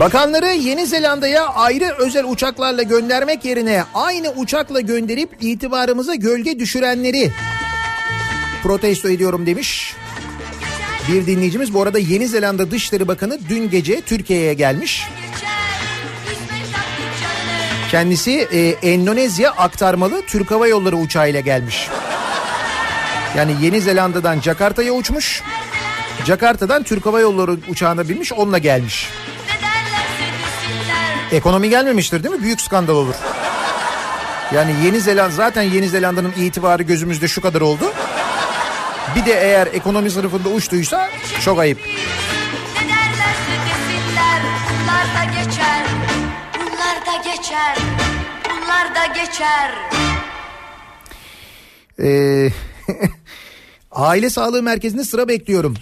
Bakanları 0.00 0.46
Yeni 0.46 0.86
Zelanda'ya 0.86 1.46
ayrı 1.48 1.94
özel 1.98 2.24
uçaklarla 2.24 2.82
göndermek 2.82 3.44
yerine 3.44 3.84
aynı 3.94 4.30
uçakla 4.30 4.80
gönderip 4.80 5.36
itibarımıza 5.40 6.14
gölge 6.14 6.58
düşürenleri 6.58 7.32
protesto 8.62 9.08
ediyorum 9.08 9.46
demiş. 9.46 9.94
Bir 11.08 11.26
dinleyicimiz 11.26 11.74
bu 11.74 11.82
arada 11.82 11.98
Yeni 11.98 12.28
Zelanda 12.28 12.70
Dışişleri 12.70 13.08
Bakanı 13.08 13.38
dün 13.48 13.70
gece 13.70 14.00
Türkiye'ye 14.00 14.54
gelmiş. 14.54 15.08
Kendisi 17.90 18.48
e, 18.52 18.90
Endonezya 18.92 19.50
aktarmalı 19.50 20.22
Türk 20.26 20.50
Hava 20.50 20.68
Yolları 20.68 20.96
uçağıyla 20.96 21.40
gelmiş. 21.40 21.88
Yani 23.36 23.56
Yeni 23.60 23.80
Zelanda'dan 23.80 24.40
Jakarta'ya 24.40 24.92
uçmuş. 24.92 25.42
Jakarta'dan 26.26 26.82
Türk 26.82 27.06
Hava 27.06 27.20
Yolları 27.20 27.56
uçağına 27.68 28.08
binmiş 28.08 28.32
onunla 28.32 28.58
gelmiş. 28.58 29.08
Ekonomi 31.32 31.70
gelmemiştir 31.70 32.22
değil 32.24 32.34
mi? 32.34 32.42
Büyük 32.42 32.60
skandal 32.60 32.94
olur. 32.94 33.14
Yani 34.54 34.74
Yeni 34.84 35.00
Zelanda 35.00 35.34
zaten 35.34 35.62
Yeni 35.62 35.88
Zelanda'nın 35.88 36.32
itibarı 36.36 36.82
gözümüzde 36.82 37.28
şu 37.28 37.40
kadar 37.40 37.60
oldu. 37.60 37.92
Bir 39.14 39.26
de 39.26 39.32
eğer 39.32 39.66
ekonomi 39.66 40.10
sınıfında 40.10 40.48
uçtuysa 40.48 41.10
çok 41.44 41.58
ayıp. 41.58 41.78
ne 41.78 42.88
derlerse 42.88 43.54
desinler 43.66 44.42
bunlar 44.70 45.04
da 45.04 45.24
geçer 45.42 45.86
bunlar 46.54 47.06
da 47.06 47.22
geçer 47.30 47.76
bunlar 48.50 48.94
da 48.94 49.06
geçer 49.06 49.70
Ee, 52.02 52.50
aile 53.92 54.30
sağlığı 54.30 54.62
merkezinde 54.62 55.04
sıra 55.04 55.28
bekliyorum. 55.28 55.74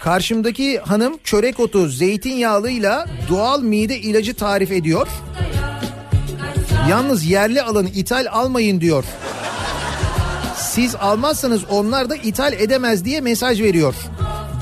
Karşımdaki 0.00 0.78
hanım 0.78 1.18
çörek 1.24 1.60
otu 1.60 1.88
zeytinyağlıyla 1.88 3.06
doğal 3.28 3.62
mide 3.62 3.98
ilacı 3.98 4.34
tarif 4.34 4.72
ediyor. 4.72 5.08
Yalnız 6.90 7.24
yerli 7.24 7.62
alın 7.62 7.86
ithal 7.86 8.26
almayın 8.30 8.80
diyor. 8.80 9.04
Siz 10.76 10.94
almazsanız 10.94 11.64
onlar 11.70 12.10
da 12.10 12.16
ithal 12.16 12.52
edemez 12.52 13.04
diye 13.04 13.20
mesaj 13.20 13.62
veriyor. 13.62 13.94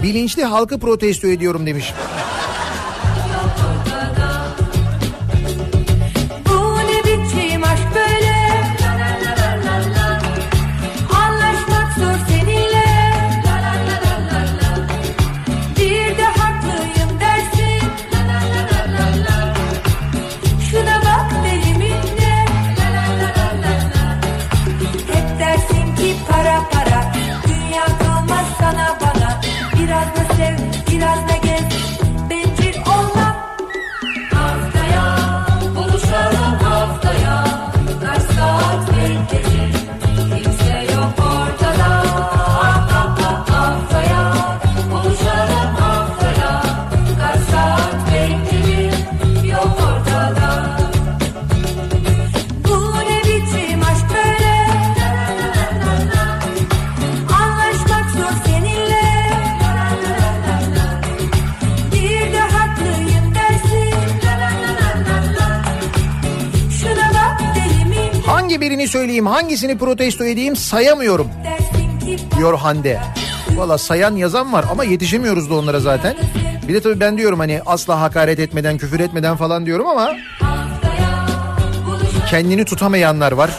Bilinçli 0.03 0.45
halkı 0.45 0.79
protesto 0.79 1.29
ediyorum 1.29 1.67
demiş. 1.67 1.93
Söyleyeyim 69.25 69.43
hangisini 69.43 69.79
protesto 69.79 70.25
edeyim 70.25 70.57
sayamıyorum 70.57 71.29
diyor 72.37 72.59
Hande. 72.59 73.01
Valla 73.57 73.79
sayan 73.79 74.17
yazan 74.17 74.53
var 74.53 74.65
ama 74.71 74.85
yetişemiyoruz 74.85 75.51
da 75.51 75.55
onlara 75.55 75.81
zaten. 75.81 76.17
Bir 76.69 76.75
de 76.75 76.81
tabii 76.81 77.01
ben 77.01 77.19
diyorum 77.19 77.39
hani 77.39 77.61
asla 77.67 78.01
hakaret 78.01 78.39
etmeden 78.39 78.79
küfür 78.79 79.01
etmeden 79.01 79.37
falan 79.37 79.67
diyorum 79.67 79.87
ama 79.87 80.13
kendini 82.31 82.65
tutamayanlar 82.65 83.33
var. 83.33 83.51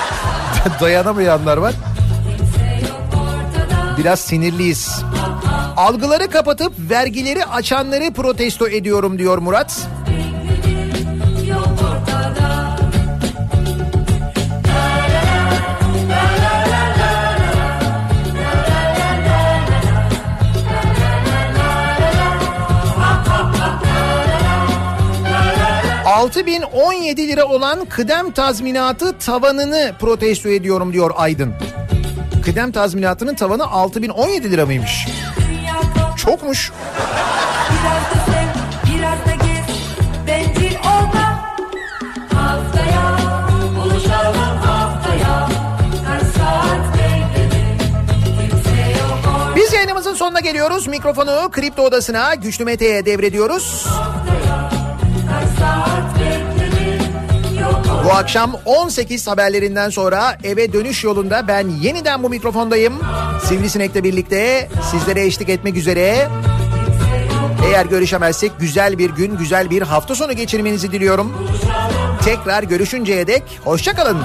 Dayanamayanlar 0.80 1.56
var. 1.56 1.74
Biraz 3.98 4.20
sinirliyiz. 4.20 5.02
Algıları 5.76 6.30
kapatıp 6.30 6.72
vergileri 6.78 7.44
açanları 7.44 8.12
protesto 8.12 8.68
ediyorum 8.68 9.18
diyor 9.18 9.38
Murat. 9.38 9.88
...6017 26.20 27.28
lira 27.28 27.44
olan 27.44 27.84
kıdem 27.84 28.30
tazminatı 28.30 29.18
tavanını 29.18 29.92
protesto 30.00 30.48
ediyorum 30.48 30.92
diyor 30.92 31.10
Aydın. 31.16 31.54
Kıdem 32.44 32.72
tazminatının 32.72 33.34
tavanı 33.34 33.66
6017 33.66 34.50
lira 34.50 34.66
mıymış? 34.66 35.06
Çokmuş. 36.16 36.72
Biz 49.56 49.72
yayınımızın 49.72 50.14
sonuna 50.14 50.40
geliyoruz. 50.40 50.86
Mikrofonu 50.86 51.48
Kripto 51.52 51.82
Odası'na 51.82 52.34
Güçlü 52.34 52.64
Mete'ye 52.64 53.06
devrediyoruz. 53.06 53.86
Bu 58.10 58.14
akşam 58.14 58.56
18 58.64 59.26
haberlerinden 59.26 59.90
sonra 59.90 60.38
eve 60.44 60.72
dönüş 60.72 61.04
yolunda 61.04 61.48
ben 61.48 61.68
yeniden 61.68 62.22
bu 62.22 62.30
mikrofondayım. 62.30 62.94
Sivrisinek'le 63.44 64.04
birlikte 64.04 64.68
sizlere 64.90 65.24
eşlik 65.24 65.48
etmek 65.48 65.76
üzere. 65.76 66.28
Eğer 67.66 67.86
görüşemezsek 67.86 68.52
güzel 68.60 68.98
bir 68.98 69.10
gün, 69.10 69.36
güzel 69.36 69.70
bir 69.70 69.82
hafta 69.82 70.14
sonu 70.14 70.32
geçirmenizi 70.32 70.92
diliyorum. 70.92 71.50
Tekrar 72.24 72.62
görüşünceye 72.62 73.26
dek 73.26 73.42
hoşçakalın. 73.64 74.18